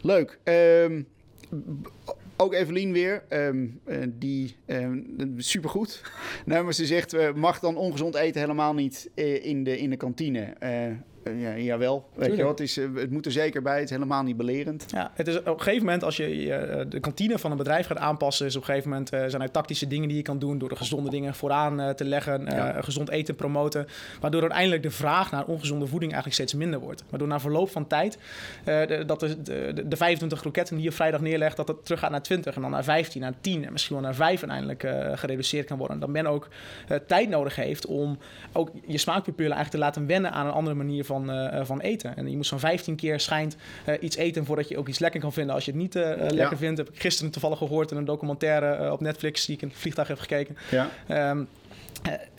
Leuk. 0.03 0.39
Um, 0.45 1.07
ook 2.37 2.55
Evelien 2.55 2.93
weer, 2.93 3.25
um, 3.29 3.81
uh, 3.87 4.05
die 4.09 4.57
um, 4.67 5.35
supergoed. 5.37 6.03
nou, 6.47 6.65
maar 6.65 6.75
ze 6.75 6.87
zegt, 6.87 7.35
mag 7.35 7.61
dan 7.61 7.77
ongezond 7.77 8.15
eten 8.15 8.41
helemaal 8.41 8.75
niet 8.75 9.11
in, 9.43 9.65
de, 9.65 9.79
in 9.79 9.91
de 9.91 9.97
kantine? 9.97 10.57
Uh, 11.29 11.43
ja, 11.43 11.57
jawel. 11.57 12.09
Weet 12.15 12.37
je 12.37 12.43
wat, 12.43 12.59
het, 12.59 12.69
is, 12.69 12.79
uh, 12.79 12.89
het 12.95 13.11
moet 13.11 13.27
er 13.27 13.33
zeker 13.33 13.63
bij. 13.63 13.75
Het 13.75 13.85
is 13.85 13.91
helemaal 13.91 14.23
niet 14.23 14.37
belerend. 14.37 14.85
Ja, 14.89 15.11
het 15.15 15.29
is 15.29 15.39
op 15.39 15.47
een 15.47 15.61
gegeven 15.61 15.85
moment 15.85 16.05
als 16.05 16.17
je 16.17 16.45
uh, 16.45 16.81
de 16.89 17.01
kantine 17.01 17.39
van 17.39 17.51
een 17.51 17.57
bedrijf 17.57 17.87
gaat 17.87 17.99
aanpassen, 17.99 18.47
is 18.47 18.57
op 18.57 18.61
een 18.61 18.67
gegeven 18.67 18.91
moment 18.91 19.09
zijn 19.09 19.43
er 19.43 19.51
tactische 19.51 19.87
dingen 19.87 20.09
die 20.09 20.17
je 20.17 20.23
kan 20.23 20.39
doen 20.39 20.59
door 20.59 20.69
de 20.69 20.77
gezonde 20.77 21.11
dingen 21.11 21.35
vooraan 21.35 21.95
te 21.95 22.05
leggen, 22.05 22.45
ja. 22.45 22.83
gezond 22.83 23.11
eten 23.11 23.35
promoten, 23.35 23.87
waardoor 24.21 24.41
uiteindelijk 24.41 24.83
de 24.83 24.91
vraag 24.91 25.31
naar 25.31 25.45
ongezonde 25.45 25.87
voeding 25.87 26.13
eigenlijk 26.13 26.43
steeds 26.43 26.63
minder 26.63 26.81
wordt. 26.81 27.05
Waardoor 27.11 27.29
na 27.29 27.41
verloop 27.41 27.71
van 27.71 27.87
tijd 27.87 28.19
de, 28.65 29.03
dat 29.07 29.21
de, 29.21 29.43
de, 29.43 29.89
de, 29.89 29.97
25 29.97 30.41
kroketten 30.41 30.77
die 30.77 30.85
je 30.85 30.93
vrijdag 30.93 31.21
neerlegt, 31.21 31.57
dat 31.57 31.69
het 31.69 31.85
terug 31.85 32.01
gaat 32.01 32.11
naar 32.11 32.23
20 32.23 32.55
en 32.55 32.63
dan 32.63 32.71
naar 32.71 32.85
15, 32.85 33.21
naar 33.21 33.35
10 33.41 33.65
en 33.65 33.73
misschien 33.73 33.97
wel 33.97 34.05
naar 34.05 34.15
5 34.15 34.45
uiteindelijk 34.45 35.19
gereduceerd 35.19 35.67
kan 35.67 35.79
worden. 35.79 35.99
Dat 35.99 36.09
men 36.09 36.27
ook 36.27 36.49
tijd 37.07 37.29
nodig 37.29 37.57
heeft 37.57 37.87
om 37.87 38.19
ook 38.53 38.71
je 38.87 38.99
smaakpupillen 38.99 39.57
eigenlijk 39.57 39.71
te 39.71 39.79
laten 39.79 40.07
wennen 40.07 40.33
aan 40.33 40.47
een 40.47 40.53
andere 40.53 40.77
manier 40.77 41.05
van 41.05 41.16
van, 41.25 41.55
uh, 41.55 41.65
van 41.65 41.81
eten. 41.81 42.17
En 42.17 42.31
je 42.31 42.37
moet 42.37 42.47
zo'n 42.47 42.59
15 42.59 42.97
keer 42.97 43.21
schijnt 43.21 43.57
uh, 43.89 43.95
iets 44.01 44.17
eten 44.17 44.45
voordat 44.45 44.69
je 44.69 44.79
ook 44.79 44.89
iets 44.89 44.99
lekker 44.99 45.21
kan 45.21 45.33
vinden. 45.33 45.55
Als 45.55 45.65
je 45.65 45.71
het 45.71 45.81
niet 45.81 45.95
lekker 45.95 46.37
ja. 46.37 46.57
vindt, 46.57 46.79
heb 46.79 46.89
ik 46.89 47.01
gisteren 47.01 47.31
toevallig 47.33 47.59
gehoord 47.59 47.91
in 47.91 47.97
een 47.97 48.05
documentaire 48.05 48.93
op 48.93 49.01
Netflix 49.01 49.47
die 49.47 49.57
ik 49.57 49.63
in 49.63 49.69
het 49.69 49.77
vliegtuig 49.77 50.09
heb 50.09 50.19
gekeken. 50.19 50.57
Ja. 50.71 51.31
Um, 51.31 51.49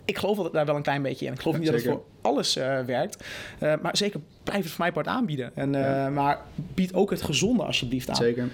ik 0.08 0.18
geloof 0.18 0.50
daar 0.50 0.66
wel 0.66 0.76
een 0.76 0.82
klein 0.82 1.02
beetje 1.02 1.26
in. 1.26 1.32
Ik 1.32 1.40
geloof 1.40 1.56
ja, 1.56 1.62
niet 1.62 1.70
zeker. 1.70 1.88
dat 1.88 1.96
het 1.96 2.06
voor 2.20 2.30
alles 2.30 2.54
werkt. 2.86 3.24
maar 3.60 3.96
zeker 3.96 4.20
blijf 4.42 4.62
het 4.62 4.72
voor 4.72 4.84
mij 4.84 4.92
part 4.92 5.06
aanbieden. 5.06 5.50
En, 5.54 5.74
uh, 5.74 5.80
ja. 5.80 6.10
Maar 6.10 6.40
bied 6.74 6.94
ook 6.94 7.10
het 7.10 7.22
gezonde 7.22 7.62
alsjeblieft 7.62 8.08
aan. 8.08 8.16
Zeker. 8.16 8.48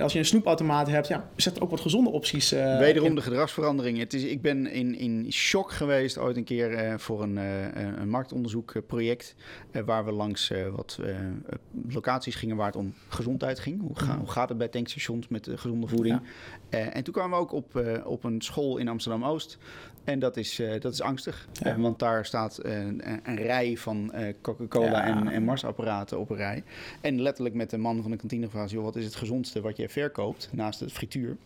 Als 0.00 0.12
je 0.12 0.18
een 0.18 0.24
snoepautomaat 0.24 0.88
hebt, 0.88 1.08
ja, 1.08 1.28
zet 1.36 1.56
er 1.56 1.62
ook 1.62 1.70
wat 1.70 1.80
gezonde 1.80 2.10
opties 2.10 2.50
Wederom 2.50 3.08
in. 3.08 3.14
de 3.14 3.20
gedragsverandering. 3.20 3.98
Het 3.98 4.14
is, 4.14 4.22
ik 4.22 4.42
ben 4.42 4.66
in, 4.66 4.98
in 4.98 5.32
shock 5.32 5.72
geweest 5.72 6.18
ooit 6.18 6.36
een 6.36 6.44
keer 6.44 7.00
voor 7.00 7.22
een, 7.22 7.36
een 8.00 8.08
marktonderzoekproject... 8.08 9.34
waar 9.84 10.04
we 10.04 10.12
langs 10.12 10.52
wat 10.76 10.98
locaties 11.88 12.34
gingen 12.34 12.56
waar 12.56 12.66
het 12.66 12.76
om 12.76 12.94
gezondheid 13.08 13.58
ging. 13.58 13.80
Hoe, 13.80 13.98
ga, 13.98 14.18
hoe 14.18 14.30
gaat 14.30 14.48
het 14.48 14.58
bij 14.58 14.68
tankstations 14.68 15.28
met 15.28 15.50
gezonde 15.54 15.86
voeding? 15.86 16.20
Ja. 16.70 16.78
en 16.78 17.04
toen 17.04 17.14
kwamen 17.14 17.38
we 17.38 17.42
ook 17.42 17.52
op, 17.52 17.82
op 18.04 18.24
een 18.24 18.40
school 18.42 18.76
in 18.76 18.88
Amsterdam-Oost... 18.88 19.58
En 20.04 20.18
dat 20.18 20.36
is, 20.36 20.60
uh, 20.60 20.80
dat 20.80 20.92
is 20.92 21.02
angstig. 21.02 21.48
Ja. 21.52 21.76
Uh, 21.76 21.82
want 21.82 21.98
daar 21.98 22.26
staat 22.26 22.60
uh, 22.62 22.84
een 23.22 23.36
rij 23.36 23.76
van 23.76 24.12
eh, 24.12 24.34
Coca-Cola 24.40 24.86
Ja. 24.86 25.04
en, 25.04 25.28
en 25.28 25.42
Marsapparaten 25.42 26.18
op 26.18 26.30
een 26.30 26.36
rij. 26.36 26.62
En 27.00 27.20
letterlijk 27.20 27.54
met 27.54 27.70
de 27.70 27.78
man 27.78 28.02
van 28.02 28.10
de 28.10 28.16
kantine 28.16 28.44
gevraagd... 28.46 28.70
Joh, 28.70 28.84
wat 28.84 28.96
is 28.96 29.04
het 29.04 29.14
gezondste 29.14 29.60
wat 29.60 29.76
je 29.76 29.88
verkoopt 29.88 30.48
naast 30.52 30.80
het 30.80 30.92
frituur? 30.92 31.36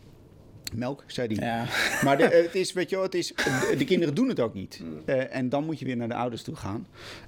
Melk, 0.74 1.05
zei 1.07 1.35
hij. 1.35 1.46
Ja. 1.46 1.64
Maar 2.05 2.16
de, 2.18 2.24
het 2.24 2.55
is, 2.55 2.72
weet 2.72 2.90
je 2.90 2.94
wel, 2.96 3.05
het 3.05 3.14
is, 3.14 3.27
de, 3.35 3.74
de 3.79 3.85
kinderen 3.85 4.14
doen 4.14 4.29
het 4.29 4.40
ook 4.40 4.55
niet. 4.55 4.83
Eh, 5.05 5.35
en 5.37 5.48
dan 5.48 5.64
moet 5.64 5.79
je 5.79 5.85
weer 5.85 5.96
naar 5.96 6.09
de 6.09 6.14
ouders 6.14 6.42
toe 6.42 6.57
gaan. 6.57 6.87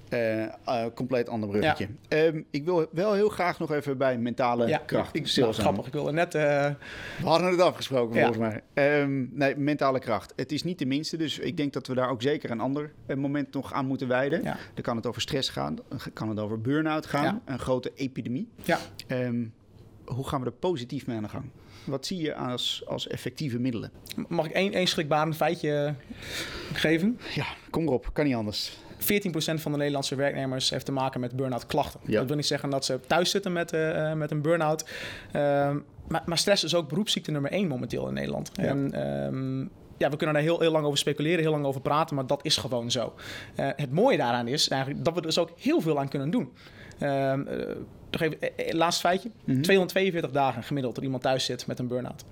Eh, 0.09 0.43
eh, 0.43 0.51
compleet 0.95 1.29
ander 1.29 1.49
bruggetje. 1.49 1.89
Ehm, 2.09 2.43
ik 2.51 2.65
wil 2.65 2.87
wel 2.93 3.13
heel 3.13 3.29
graag 3.29 3.59
nog 3.59 3.73
even 3.73 3.99
bij 3.99 4.19
mentale 4.19 4.67
Ja, 4.67 4.79
kracht. 4.79 5.17
ik, 5.17 5.37
nou, 5.37 5.53
grappig. 5.53 5.87
Ik 5.87 5.93
wilde 5.93 6.13
net... 6.13 6.35
eh, 6.35 6.43
We 7.21 7.27
hadden 7.27 7.51
het 7.51 7.61
afgesproken 7.61 8.17
Ja. 8.17 8.27
volgens 8.33 8.49
mij. 8.49 8.63
Ehm, 9.01 9.25
nee, 9.39 9.57
mentale 9.57 9.99
kracht. 9.99 10.33
Het 10.37 10.53
is 10.53 10.63
niet 10.63 10.79
de 10.79 10.87
minste, 10.87 11.17
dus 11.17 11.39
ik 11.39 11.57
denk 11.57 11.73
dat 11.73 11.87
we 11.87 11.95
daar 11.95 12.11
ook 12.11 12.23
zeker 12.23 12.51
een 12.51 12.61
ander 12.61 12.93
eh, 13.07 13.17
moment 13.17 13.53
nog 13.55 13.73
aan 13.73 13.87
moeten 13.87 14.09
wijden. 14.09 14.43
ja. 14.43 14.57
Dan 14.75 14.83
kan 14.83 14.97
het 14.97 15.07
over 15.07 15.21
stress 15.21 15.49
gaan, 15.49 15.79
dan 15.89 15.99
kan 16.13 16.29
het 16.29 16.39
over 16.39 16.61
burn-out 16.61 17.07
gaan, 17.07 17.25
Ja. 17.25 17.41
een 17.53 17.59
grote 17.59 17.93
epidemie. 17.95 18.49
Ja. 18.65 18.79
Ehm, 19.07 19.45
hoe 20.05 20.29
gaan 20.29 20.41
we 20.41 20.47
er 20.47 20.53
positief 20.53 21.07
mee 21.07 21.17
aan 21.17 21.23
de 21.23 21.29
gang? 21.29 21.45
Wat 21.87 22.07
zie 22.07 22.21
je 22.23 22.35
als, 22.35 22.83
als 22.87 23.09
effectieve 23.09 23.59
middelen? 23.59 23.91
Mag 24.29 24.47
ik 24.47 24.53
één, 24.53 24.73
één 24.73 24.87
schrikbarend 24.87 25.37
feitje 25.37 25.95
geven? 26.73 27.19
14% 27.21 27.35
Ja, 27.35 27.47
kom 27.71 27.87
erop, 27.87 28.11
kan 28.13 28.25
niet 28.25 28.35
anders. 28.35 28.77
van 29.45 29.73
de 29.73 29.79
Nederlandse 29.79 30.15
werknemers 30.15 30.71
heeft 30.71 30.85
te 30.85 30.93
maken 30.93 31.21
met 31.21 31.37
burn-out 31.37 31.67
klachten. 31.67 32.01
Ja. 32.05 32.19
Dat 32.19 32.27
wil 32.27 32.37
niet 32.37 32.47
zeggen 32.47 32.71
dat 32.71 32.85
ze 32.85 33.01
thuis 33.07 33.31
zitten 33.31 33.53
met, 33.53 33.73
eh, 33.73 34.13
met 34.13 34.31
een 34.31 34.43
burn-out. 34.43 34.89
Ehm, 35.33 35.79
maar, 36.09 36.23
maar 36.27 36.39
stress 36.39 36.65
is 36.65 36.75
ook 36.75 36.89
beroepsziekte 36.89 37.31
nummer 37.31 37.51
één 37.51 37.69
momenteel 37.69 38.09
in 38.09 38.15
Nederland. 38.15 38.51
Ja. 38.53 38.63
En, 38.63 38.93
ehm, 38.93 39.61
ja, 39.99 40.11
we 40.11 40.17
kunnen 40.17 40.35
daar 40.35 40.45
heel, 40.45 40.61
heel 40.61 40.73
lang 40.73 40.85
over 40.85 40.99
speculeren, 40.99 41.41
heel 41.41 41.51
lang 41.51 41.65
over 41.65 41.81
praten, 41.81 42.17
maar 42.17 42.27
dat 42.27 42.45
is 42.45 42.57
gewoon 42.57 42.91
zo. 42.91 43.15
Eh, 43.55 43.69
het 43.77 43.93
mooie 43.93 44.17
daaraan 44.17 44.49
is 44.49 44.69
eigenlijk 44.69 45.05
dat 45.05 45.15
we 45.15 45.21
er 45.21 45.27
dus 45.27 45.39
ook 45.39 45.51
heel 45.57 45.81
veel 45.81 45.99
aan 45.99 46.09
kunnen 46.09 46.31
doen. 46.31 46.53
Ehm, 46.99 47.45
nog 48.19 48.29
even, 48.29 48.57
eh, 48.57 48.69
eh, 48.69 48.75
laatste 48.75 49.01
feitje. 49.01 49.31
Mhm. 49.45 49.61
242 49.61 50.31
dagen 50.31 50.63
gemiddeld 50.63 50.95
dat 50.95 51.05
iemand 51.05 51.23
thuis 51.23 51.45
zit 51.45 51.67
met 51.67 51.79
een 51.79 51.89
burn-out. 51.89 52.25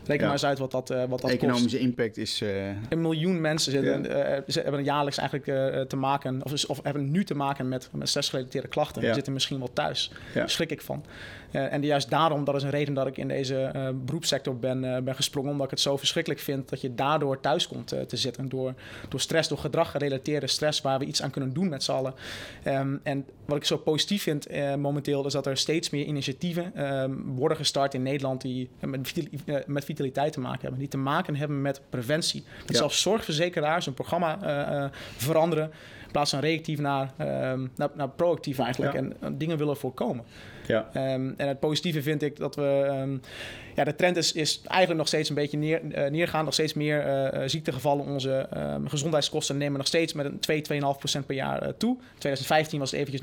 Reken 0.00 0.14
Ja. 0.14 0.22
maar 0.22 0.32
eens 0.32 0.44
uit 0.44 0.58
wat 0.58 0.70
dat, 0.70 0.90
eh, 0.90 0.98
wat 0.98 1.08
dat 1.08 1.20
kost. 1.20 1.32
Economische 1.32 1.78
impact 1.78 2.16
is... 2.16 2.42
Een 2.88 3.00
miljoen 3.00 3.40
mensen 3.40 3.72
zitten, 3.72 4.02
Ja. 4.02 4.42
ze 4.48 4.60
hebben 4.60 4.84
jaarlijks 4.84 5.18
eigenlijk 5.18 5.88
te 5.88 5.96
maken, 5.96 6.44
of, 6.44 6.64
of 6.64 6.80
hebben 6.82 7.10
nu 7.10 7.24
te 7.24 7.34
maken 7.34 7.68
met, 7.68 7.88
met 7.92 8.08
stressgerelateerde 8.08 8.68
klachten. 8.68 9.00
Ja. 9.00 9.06
Die 9.06 9.14
zitten 9.14 9.32
misschien 9.32 9.58
wel 9.58 9.72
thuis. 9.72 10.12
Daar 10.34 10.50
schrik 10.50 10.70
ik 10.70 10.80
van. 10.80 11.04
Eh, 11.50 11.72
en 11.72 11.82
juist 11.82 12.10
daarom, 12.10 12.44
dat 12.44 12.54
is 12.54 12.62
een 12.62 12.70
reden 12.70 12.94
dat 12.94 13.06
ik 13.06 13.16
in 13.16 13.28
deze 13.28 13.62
eh, 13.62 13.88
beroepssector 14.04 14.58
ben, 14.58 14.94
eh, 14.94 15.02
ben 15.02 15.14
gesprongen. 15.14 15.50
Omdat 15.50 15.64
ik 15.64 15.70
het 15.70 15.80
zo 15.80 15.96
verschrikkelijk 15.96 16.40
vind 16.40 16.68
dat 16.68 16.80
je 16.80 16.94
daardoor 16.94 17.40
thuis 17.40 17.68
komt 17.68 17.88
te 17.88 18.16
zitten. 18.16 18.48
Door, 18.48 18.74
door 19.08 19.20
stress, 19.20 19.48
door 19.48 19.58
gedrag 19.58 19.90
gerelateerde 19.90 20.46
stress, 20.46 20.80
waar 20.80 20.98
we 20.98 21.04
iets 21.04 21.22
aan 21.22 21.30
kunnen 21.30 21.52
doen 21.52 21.68
met 21.68 21.82
z'n 21.82 21.92
allen. 21.92 22.14
Ehm, 22.62 22.96
en 23.02 23.26
wat 23.44 23.56
ik 23.56 23.64
zo 23.64 23.76
positief 23.76 24.22
vind 24.22 24.48
momenteel, 24.76 25.26
is 25.26 25.32
dat 25.32 25.46
er 25.46 25.56
steeds 25.56 25.90
meer 25.90 26.04
initiatieven 26.04 26.74
ehm, 26.74 27.12
worden 27.24 27.56
gestart 27.56 27.94
in 27.94 28.02
Nederland 28.02 28.40
die 28.40 28.68
met, 28.80 29.12
met 29.66 29.84
vitaliteit 29.84 30.32
te 30.32 30.40
maken 30.40 30.60
hebben. 30.60 30.78
Die 30.78 30.88
te 30.88 30.96
maken 30.96 31.36
hebben 31.36 31.62
met 31.62 31.80
preventie. 31.88 32.44
Dat 32.58 32.70
Ja. 32.70 32.76
zelfs 32.76 33.00
zorgverzekeraars 33.00 33.86
een 33.86 33.94
programma 33.94 34.90
veranderen. 35.16 35.70
In 36.10 36.16
plaats 36.16 36.30
van 36.30 36.40
reactief 36.40 36.78
naar, 36.78 37.12
ehm, 37.16 37.66
naar, 37.76 37.88
naar 37.94 38.08
proactief 38.08 38.58
eigenlijk. 38.58 38.92
Ja. 38.92 38.98
En 39.20 39.38
dingen 39.38 39.58
willen 39.58 39.76
voorkomen. 39.76 40.24
ja. 40.66 40.88
Ehm, 40.92 41.32
en 41.36 41.48
het 41.48 41.60
positieve 41.60 42.02
vind 42.02 42.22
ik 42.22 42.36
dat 42.36 42.54
we. 42.54 42.84
ehm, 42.88 43.16
ja, 43.74 43.84
de 43.84 43.94
trend 43.94 44.16
is, 44.16 44.32
is 44.32 44.60
eigenlijk 44.66 44.98
nog 44.98 45.08
steeds 45.08 45.28
een 45.28 45.34
beetje 45.34 45.56
neer, 45.56 45.92
eh, 45.92 46.10
neergaan. 46.10 46.44
Nog 46.44 46.52
steeds 46.52 46.74
meer 46.74 47.00
eh, 47.06 47.48
ziektegevallen. 47.48 48.06
Onze 48.06 48.48
gezondheidskosten 48.84 49.56
nemen 49.56 49.78
nog 49.78 49.86
steeds 49.86 50.12
met 50.12 50.26
een 50.26 50.38
2, 50.38 50.62
2,5% 50.62 51.26
per 51.26 51.34
jaar 51.34 51.76
toe. 51.76 51.96
2015 52.18 52.78
was 52.78 52.90
het 52.90 53.00
eventjes 53.00 53.22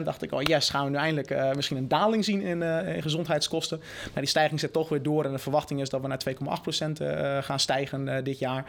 0,8%. 0.00 0.04
Dacht 0.04 0.22
ik, 0.22 0.32
oh 0.32 0.42
yes, 0.42 0.70
gaan 0.70 0.84
we 0.84 0.90
nu 0.90 0.96
eindelijk 0.96 1.54
misschien 1.54 1.76
een 1.76 1.88
daling 1.88 2.24
zien 2.24 2.40
in, 2.40 2.62
in 2.62 3.02
gezondheidskosten. 3.02 3.78
Maar 4.12 4.22
die 4.22 4.26
stijging 4.26 4.60
zit 4.60 4.72
toch 4.72 4.88
weer 4.88 5.02
door. 5.02 5.24
En 5.24 5.32
de 5.32 5.38
verwachting 5.38 5.80
is 5.80 5.88
dat 5.88 6.00
we 6.00 6.08
naar 6.08 6.22
2,8% 6.28 7.00
eh, 7.00 7.42
gaan 7.42 7.60
stijgen 7.60 8.24
dit 8.24 8.38
jaar. 8.38 8.64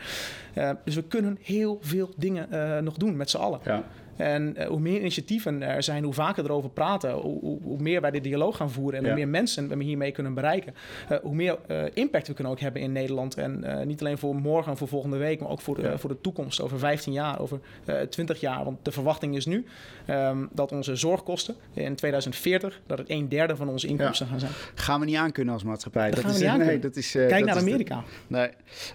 Dus 0.83 0.95
we 0.95 1.03
kunnen 1.03 1.37
heel 1.41 1.79
veel 1.81 2.13
dingen 2.17 2.83
nog 2.83 2.95
doen 2.97 3.17
met 3.17 3.29
z'n 3.35 3.43
allen. 3.43 3.59
ja. 3.65 3.83
En 4.15 4.55
eh, 4.55 4.67
hoe 4.67 4.79
meer 4.79 4.99
initiatieven 4.99 5.61
er 5.61 5.83
zijn, 5.83 6.03
hoe 6.03 6.13
vaker 6.13 6.43
we 6.43 6.49
erover 6.49 6.69
praten, 6.69 7.11
hoe, 7.11 7.39
hoe, 7.39 7.59
hoe 7.63 7.81
meer 7.81 8.01
wij 8.01 8.11
de 8.11 8.21
dialoog 8.21 8.57
gaan 8.57 8.71
voeren 8.71 8.93
en 8.99 9.01
Ja. 9.05 9.07
hoe 9.11 9.17
meer 9.19 9.27
mensen 9.27 9.77
we 9.77 9.83
hiermee 9.83 10.11
kunnen 10.11 10.33
bereiken, 10.33 10.73
eh, 11.09 11.17
hoe 11.21 11.35
meer 11.35 11.57
eh, 11.67 11.83
impact 11.93 12.27
we 12.27 12.33
kunnen 12.33 12.53
ook 12.53 12.59
hebben 12.59 12.81
in 12.81 12.91
Nederland. 12.91 13.35
En 13.37 13.63
eh, 13.63 13.85
niet 13.85 13.99
alleen 13.99 14.17
voor 14.17 14.35
morgen 14.35 14.71
en 14.71 14.77
voor 14.77 14.87
volgende 14.87 15.17
week, 15.17 15.39
maar 15.39 15.49
ook 15.49 15.61
voor 15.61 15.75
de, 15.75 15.81
Ja. 15.81 15.97
voor 15.97 16.09
de 16.09 16.21
toekomst, 16.21 16.61
over 16.61 16.79
15 16.79 17.13
jaar, 17.13 17.39
over 17.39 17.59
eh 17.85 18.01
20 18.01 18.39
jaar. 18.39 18.63
Want 18.63 18.77
de 18.85 18.91
verwachting 18.91 19.35
is 19.35 19.45
nu 19.45 19.65
ehm, 20.05 20.45
dat 20.51 20.71
onze 20.71 20.95
zorgkosten 20.95 21.55
in 21.73 21.95
2040, 21.95 22.81
dat 22.87 22.97
het 22.97 23.09
een 23.09 23.29
derde 23.29 23.55
van 23.55 23.69
onze 23.69 23.87
inkomsten 23.87 24.27
gaan 24.27 24.39
zijn. 24.39 24.51
Gaan 24.75 24.99
we 24.99 25.05
niet 25.05 25.15
aankunnen 25.15 25.53
als 25.53 25.63
maatschappij. 25.63 26.09
Dat 26.09 26.19
gaan 26.19 26.31
we 26.33 26.45
is, 26.45 26.51
nee, 26.67 26.79
dat 26.79 26.95
is, 26.95 27.15
eh, 27.15 27.27
Kijk 27.27 27.45
dat 27.45 27.47
naar 27.47 27.55
is 27.57 27.63
de- 27.63 27.69
Amerika. 27.69 28.03
Nee. 28.27 28.49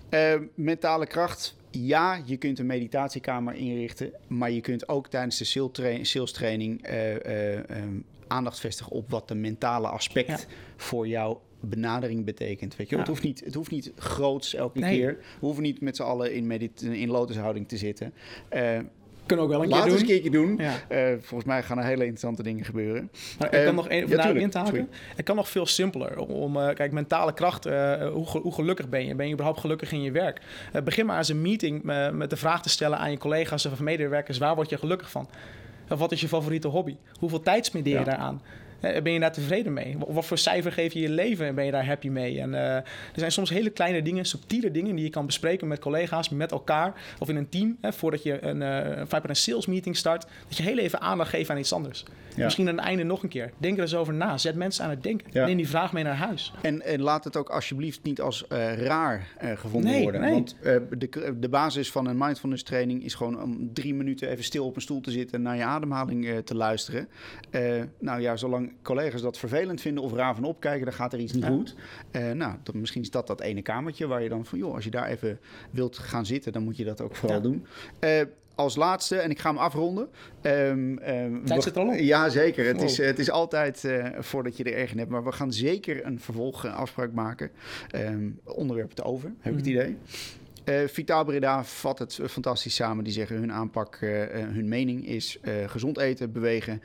Eh, 0.09 0.41
mentale 0.55 1.07
kracht. 1.07 1.59
Ja, 1.71 2.23
je 2.25 2.37
kunt 2.37 2.59
een 2.59 2.67
meditatiekamer 2.67 3.55
inrichten. 3.55 4.13
Maar 4.29 4.51
je 4.51 4.61
kunt 4.61 4.89
ook 4.89 5.09
tijdens 5.09 5.39
de 5.39 5.45
sales 5.45 5.71
tra- 5.73 6.05
sales 6.05 6.33
training 6.33 6.83
eh, 6.83 7.15
eh, 7.25 7.71
ehm, 7.71 7.95
aandacht 8.27 8.61
vestigen 8.61 8.93
op 8.93 9.11
wat 9.11 9.29
de 9.29 9.35
mentale 9.35 9.89
aspect 9.89 10.29
Ja. 10.29 10.39
voor 10.77 11.09
jouw 11.09 11.41
benadering 11.61 12.25
betekent. 12.25 12.77
Weet 12.77 12.89
je? 12.89 12.95
Ja. 12.95 13.01
Het, 13.01 13.11
hoeft 13.11 13.23
niet, 13.23 13.45
het 13.45 13.55
hoeft 13.55 13.71
niet 13.71 13.93
groots 13.97 14.55
elke 14.55 14.79
Nee. 14.79 14.99
keer. 14.99 15.17
We 15.41 15.47
hoeven 15.47 15.63
niet 15.63 15.81
met 15.81 15.97
z'n 15.97 16.03
allen 16.03 16.35
in, 16.35 16.71
in 16.93 17.11
lotushouding 17.11 17.69
te 17.69 17.77
zitten. 17.77 18.13
Eh 18.49 18.79
Kunnen 19.27 19.47
we 19.49 19.53
ook 19.55 19.59
wel 19.59 19.63
een 19.63 19.77
laten 19.77 19.93
we 19.93 20.05
keer 20.05 20.09
eens 20.15 20.23
een 20.25 20.33
doen. 20.33 20.47
keertje 20.57 20.67
doen. 20.67 20.77
Ja. 20.99 21.13
Eh, 21.13 21.17
volgens 21.21 21.45
mij 21.49 21.63
gaan 21.63 21.79
er 21.79 21.85
hele 21.85 22.01
interessante 22.01 22.43
dingen 22.43 22.65
gebeuren. 22.65 23.11
Maar 23.39 23.49
ik 23.49 23.55
Eh, 23.55 23.65
kan 23.65 23.75
nog 23.75 23.89
één 23.89 24.01
ja, 24.01 24.07
vandaag 24.07 24.25
tuurlijk. 24.25 24.45
in 24.45 24.51
te 24.51 24.59
haken. 24.59 24.73
Sorry. 24.75 24.89
Het 25.17 25.25
kan 25.25 25.37
nog 25.37 25.49
veel 25.49 25.67
simpeler. 25.67 26.19
Om, 26.19 26.57
eh, 26.57 26.75
kijk, 26.75 26.93
mentale 26.93 27.33
kracht. 27.35 27.67
eh, 27.67 28.09
hoe, 28.09 28.27
hoe 28.43 28.53
gelukkig 28.55 28.89
ben 28.89 29.07
je? 29.07 29.15
Ben 29.15 29.27
je 29.27 29.33
überhaupt 29.33 29.61
gelukkig 29.61 29.93
in 29.93 30.03
je 30.03 30.11
werk? 30.11 30.41
Eh, 30.73 30.83
begin 30.83 31.07
maar 31.07 31.19
eens 31.19 31.29
een 31.29 31.43
meeting 31.43 31.91
eh, 31.91 32.11
met 32.11 32.31
de 32.31 32.37
vraag 32.37 32.63
te 32.63 32.69
stellen 32.69 32.99
aan 32.99 33.11
je 33.11 33.19
collega's 33.19 33.67
of 33.67 33.81
medewerkers: 33.81 34.39
waar 34.39 34.55
word 34.55 34.71
je 34.71 34.79
gelukkig 34.79 35.11
van? 35.11 35.29
Of 35.89 35.99
wat 35.99 36.13
is 36.13 36.21
je 36.21 36.29
favoriete 36.29 36.69
hobby? 36.69 36.97
Hoeveel 37.19 37.41
tijd 37.43 37.67
spendeer 37.67 37.93
je 37.93 37.99
Ja. 37.99 38.05
daaraan? 38.05 38.43
Ben 38.81 39.13
je 39.13 39.21
daar 39.21 39.33
tevreden 39.33 39.73
mee? 39.73 39.97
Wa- 39.99 40.13
Wat 40.13 40.25
voor 40.27 40.39
cijfer 40.39 40.73
geef 40.73 40.93
je 40.93 41.01
je 41.01 41.09
leven 41.11 41.47
en 41.47 41.55
ben 41.55 41.65
je 41.65 41.71
daar 41.71 41.87
happy 41.87 42.09
mee? 42.09 42.41
En 42.41 42.55
eh, 42.55 42.75
er 42.75 42.85
zijn 43.15 43.33
soms 43.33 43.51
hele 43.51 43.71
kleine 43.71 44.03
dingen, 44.03 44.25
subtiele 44.25 44.71
dingen 44.71 44.95
die 44.95 45.05
je 45.05 45.11
kan 45.11 45.27
bespreken 45.27 45.69
met 45.69 45.79
collega's, 45.79 46.29
met 46.29 46.53
elkaar 46.53 46.93
of 47.19 47.29
in 47.29 47.37
een 47.37 47.49
team. 47.49 47.77
Hè, 47.81 47.93
voordat 47.93 48.23
je 48.23 48.45
een, 48.45 48.63
eh 48.63 49.03
een 49.23 49.37
sales 49.37 49.67
meeting 49.67 49.97
start, 49.97 50.27
dat 50.49 50.57
je 50.57 50.63
heel 50.63 50.79
even 50.79 51.01
aandacht 51.01 51.31
geeft 51.31 51.51
aan 51.51 51.59
iets 51.59 51.73
anders. 51.73 52.05
Ja. 52.37 52.45
Misschien 52.45 52.69
aan 52.69 52.77
het 52.77 52.85
einde 52.85 53.03
nog 53.03 53.23
een 53.23 53.29
keer. 53.29 53.51
Denk 53.59 53.77
er 53.77 53.83
eens 53.83 53.95
over 53.95 54.15
na. 54.15 54.39
Zet 54.39 54.55
mensen 54.55 54.85
aan 54.85 54.91
het 54.91 55.03
denken. 55.03 55.27
Ja. 55.33 55.47
Neem 55.47 55.57
die 55.57 55.69
vraag 55.69 55.93
mee 55.93 56.05
naar 56.05 56.15
huis. 56.17 56.53
En, 56.63 56.83
en 56.83 57.01
laat 57.01 57.25
het 57.25 57.37
ook 57.37 57.49
alsjeblieft 57.49 58.03
niet 58.03 58.21
als 58.21 58.47
eh, 58.47 58.75
raar 58.77 59.27
eh, 59.39 59.51
gevonden 59.57 59.91
Nee, 59.91 60.03
worden. 60.03 60.21
nee. 60.21 60.33
Want 60.33 60.57
eh, 60.63 60.77
de, 60.99 61.37
de 61.39 61.49
basis 61.49 61.91
van 61.91 62.07
een 62.07 62.17
mindfulness 62.19 62.63
training 62.63 63.05
is 63.05 63.15
gewoon 63.15 63.43
om 63.43 63.71
drie 63.73 63.95
minuten 63.95 64.29
even 64.29 64.45
stil 64.45 64.65
op 64.67 64.77
een 64.77 64.83
stoel 64.83 65.01
te 65.01 65.11
zitten 65.11 65.37
en 65.37 65.43
naar 65.43 65.57
je 65.57 65.63
ademhaling 65.65 66.27
eh, 66.27 66.37
te 66.39 66.55
luisteren. 66.55 67.09
Eh, 67.51 67.63
nou 67.99 68.21
ja, 68.21 68.37
zolang 68.37 68.70
collega's 68.83 69.23
dat 69.23 69.39
vervelend 69.39 69.81
vinden 69.81 70.03
of 70.05 70.13
raar 70.13 70.35
van 70.35 70.45
opkijken, 70.45 70.85
dan 70.85 70.95
gaat 70.95 71.13
er 71.13 71.19
iets 71.19 71.33
niet 71.33 71.43
Ja. 71.45 71.51
goed. 71.51 71.75
Eh, 72.11 72.31
nou, 72.31 72.55
misschien 72.73 73.03
is 73.03 73.11
dat 73.11 73.27
dat 73.27 73.41
ene 73.41 73.63
kamertje 73.63 74.07
waar 74.07 74.23
je 74.23 74.29
dan 74.29 74.45
van, 74.45 74.59
joh, 74.59 74.75
als 74.75 74.85
je 74.85 74.91
daar 74.91 75.07
even 75.09 75.39
wilt 75.71 75.99
gaan 75.99 76.27
zitten, 76.27 76.53
dan 76.53 76.63
moet 76.63 76.77
je 76.77 76.85
dat 76.85 77.01
ook 77.01 77.17
vooral 77.17 77.37
Ja. 77.37 77.43
doen. 77.43 77.67
Eh, 77.99 78.21
als 78.55 78.77
laatste, 78.77 79.17
en 79.17 79.31
ik 79.31 79.39
ga 79.39 79.49
hem 79.49 79.59
afronden. 79.59 80.09
Ehm, 80.41 80.97
Tijd 81.45 81.63
zit 81.63 81.77
er 81.77 81.83
al 81.83 81.89
op. 81.89 81.95
Ja, 81.99 82.29
zeker. 82.29 82.67
Het, 82.67 82.77
Wow. 82.77 82.85
is, 82.85 82.97
het 82.97 83.19
is 83.19 83.31
altijd 83.31 83.85
eh, 83.85 84.07
voordat 84.19 84.57
je 84.57 84.65
er 84.65 84.75
erg 84.75 84.91
in 84.93 84.99
hebt. 84.99 85.11
Maar 85.11 85.25
we 85.25 85.33
gaan 85.33 85.53
zeker 85.53 86.05
een 86.07 86.21
vervolgafspraak 86.21 87.13
maken. 87.13 87.51
Ehm 87.91 88.29
onderwerp 88.45 88.91
te 88.91 89.03
over, 89.03 89.33
heb 89.41 89.53
ik 89.53 89.59
het 89.65 89.69
Mhm. 89.69 89.75
idee. 89.79 89.97
Eh 90.65 90.89
Vitaal 90.89 91.25
Breda 91.25 91.65
vat 91.65 91.99
het 91.99 92.19
fantastisch 92.29 92.75
samen. 92.75 93.05
Die 93.05 93.13
zeggen 93.13 93.37
hun 93.37 93.53
aanpak, 93.53 93.99
hun 94.31 94.69
mening 94.69 95.07
is 95.07 95.39
gezond 95.67 95.99
eten, 95.99 96.33
bewegen, 96.33 96.83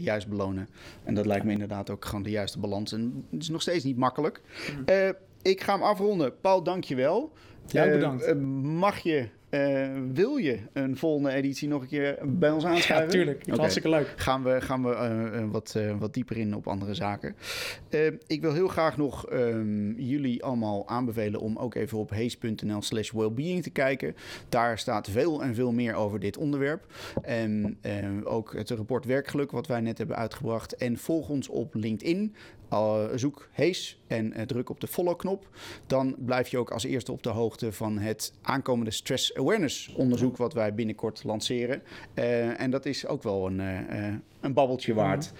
juist 0.00 0.28
belonen. 0.28 0.68
En 1.04 1.14
dat 1.14 1.26
lijkt 1.26 1.44
me 1.44 1.52
inderdaad 1.52 1.90
ook 1.90 2.04
gewoon 2.04 2.22
de 2.22 2.30
juiste 2.30 2.58
balans. 2.58 2.92
En 2.92 3.24
het 3.30 3.42
is 3.42 3.48
nog 3.48 3.62
steeds 3.62 3.84
niet 3.84 3.96
makkelijk. 3.96 4.40
Mhm. 4.72 4.82
Eh, 4.84 5.08
ik 5.42 5.60
ga 5.62 5.72
hem 5.72 5.82
afronden. 5.82 6.40
Paul, 6.40 6.62
dank 6.62 6.84
je 6.84 6.94
wel. 6.94 7.32
Jij 7.66 7.86
Eh, 7.86 7.92
bedankt. 7.92 8.24
eh, 8.24 8.34
mag 8.62 8.98
je, 8.98 9.28
eh, 9.52 9.88
wil 10.12 10.36
je 10.36 10.58
een 10.72 10.96
volgende 10.96 11.32
editie 11.32 11.68
nog 11.68 11.82
een 11.82 11.88
keer 11.88 12.18
bij 12.22 12.50
ons 12.50 12.64
aanschuiven? 12.64 13.06
Ja, 13.06 13.12
tuurlijk. 13.12 13.40
Ik 13.40 13.48
Oké. 13.48 13.56
Hartstikke 13.56 13.88
leuk. 13.88 14.12
gaan 14.16 14.42
we, 14.42 14.60
gaan 14.60 14.82
we 14.82 14.94
eh, 14.94 15.38
eh, 15.38 15.50
wat, 15.50 15.76
wat 15.98 16.14
dieper 16.14 16.36
in 16.36 16.56
op 16.56 16.66
andere 16.66 16.94
zaken. 16.94 17.36
Ik 18.26 18.40
wil 18.40 18.52
heel 18.52 18.68
graag 18.68 18.96
nog 18.96 19.26
ehm, 19.26 19.90
jullie 19.90 20.44
allemaal 20.44 20.88
aanbevelen 20.88 21.40
om 21.40 21.56
ook 21.56 21.74
even 21.74 21.98
op 21.98 22.10
hees.nl 22.10 22.82
slash 22.82 23.10
wellbeing 23.10 23.62
te 23.62 23.70
kijken. 23.70 24.16
Daar 24.48 24.78
staat 24.78 25.10
veel 25.10 25.42
en 25.42 25.54
veel 25.54 25.72
meer 25.72 25.94
over 25.94 26.20
dit 26.20 26.36
onderwerp. 26.36 26.86
En 27.22 27.78
ook 28.24 28.54
het 28.54 28.70
rapport 28.70 29.04
werkgeluk 29.04 29.50
wat 29.50 29.66
wij 29.66 29.80
net 29.80 29.98
hebben 29.98 30.16
uitgebracht. 30.16 30.76
En 30.76 30.98
volg 30.98 31.28
ons 31.28 31.48
op 31.48 31.74
LinkedIn. 31.74 32.34
zoek 33.14 33.48
Hees 33.50 34.01
en 34.12 34.46
druk 34.46 34.70
op 34.70 34.80
de 34.80 34.86
follow-knop. 34.86 35.48
Dan 35.86 36.14
blijf 36.18 36.48
je 36.48 36.58
ook 36.58 36.70
als 36.70 36.84
eerste 36.84 37.12
op 37.12 37.22
de 37.22 37.28
hoogte 37.28 37.72
van 37.72 37.98
het 37.98 38.32
aankomende 38.42 38.90
stress 38.90 39.34
awareness 39.34 39.92
onderzoek 39.96 40.36
wat 40.36 40.54
wij 40.54 40.74
binnenkort 40.74 41.24
lanceren. 41.24 41.82
en 42.56 42.70
dat 42.70 42.86
is 42.86 43.06
ook 43.06 43.22
wel 43.22 43.46
een, 43.46 43.58
een 44.40 44.52
babbeltje 44.52 44.94
waard. 44.94 45.32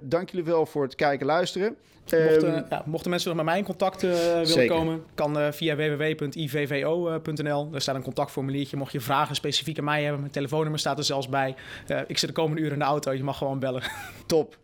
dank 0.00 0.30
jullie 0.30 0.44
wel 0.46 0.66
voor 0.66 0.82
het 0.82 0.94
kijken 0.94 1.20
en 1.20 1.26
luisteren. 1.26 1.76
Mochten, 2.10 2.54
ehm, 2.54 2.64
ja, 2.70 2.82
mochten 2.86 3.10
mensen 3.10 3.28
nog 3.28 3.36
met 3.36 3.46
mij 3.46 3.58
in 3.58 3.64
contact 3.64 4.00
willen 4.00 4.66
komen, 4.66 5.04
kan 5.14 5.52
via 5.52 5.76
www.ivvo.nl. 5.76 7.70
Daar 7.70 7.80
staat 7.80 7.94
een 7.94 8.02
contactformuliertje. 8.02 8.76
Mocht 8.76 8.92
je 8.92 9.00
vragen 9.00 9.34
specifiek 9.34 9.78
aan 9.78 9.84
mij 9.84 10.02
hebben, 10.02 10.20
mijn 10.20 10.32
telefoonnummer 10.32 10.80
staat 10.80 10.98
er 10.98 11.04
zelfs 11.04 11.28
bij. 11.28 11.54
Ik 12.06 12.18
zit 12.18 12.28
de 12.28 12.34
komende 12.34 12.60
uren 12.60 12.72
in 12.72 12.78
de 12.78 12.84
auto, 12.84 13.12
je 13.12 13.24
mag 13.24 13.38
gewoon 13.38 13.58
bellen. 13.58 13.82
Top. 14.26 14.56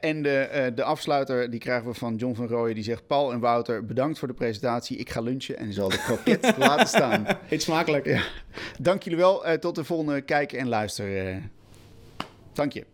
En 0.00 0.22
de, 0.22 0.72
de 0.74 0.82
afsluiter 0.82 1.50
die 1.50 1.60
krijgen 1.60 1.86
we 1.86 1.94
van 1.94 2.16
John 2.16 2.34
van 2.34 2.46
Rooyen. 2.46 2.74
Die 2.74 2.84
zegt: 2.84 3.06
Paul 3.06 3.32
en 3.32 3.40
Wouter, 3.40 3.84
bedankt 3.84 4.18
voor 4.18 4.28
de 4.28 4.34
presentatie. 4.34 4.96
Ik 4.96 5.10
ga 5.10 5.20
lunchen 5.20 5.56
en 5.56 5.72
zal 5.72 5.88
de 5.88 5.98
kroket 5.98 6.56
laten 6.58 6.88
staan. 6.88 7.26
Eet 7.48 7.62
smakelijk. 7.62 8.06
Ja. 8.06 8.22
Dank 8.78 9.02
jullie 9.02 9.18
wel. 9.18 9.58
tot 9.60 9.74
de 9.74 9.84
volgende 9.84 10.20
kijken 10.20 10.58
en 10.58 10.68
luister. 10.68 11.42
dank 12.52 12.72
je. 12.72 12.84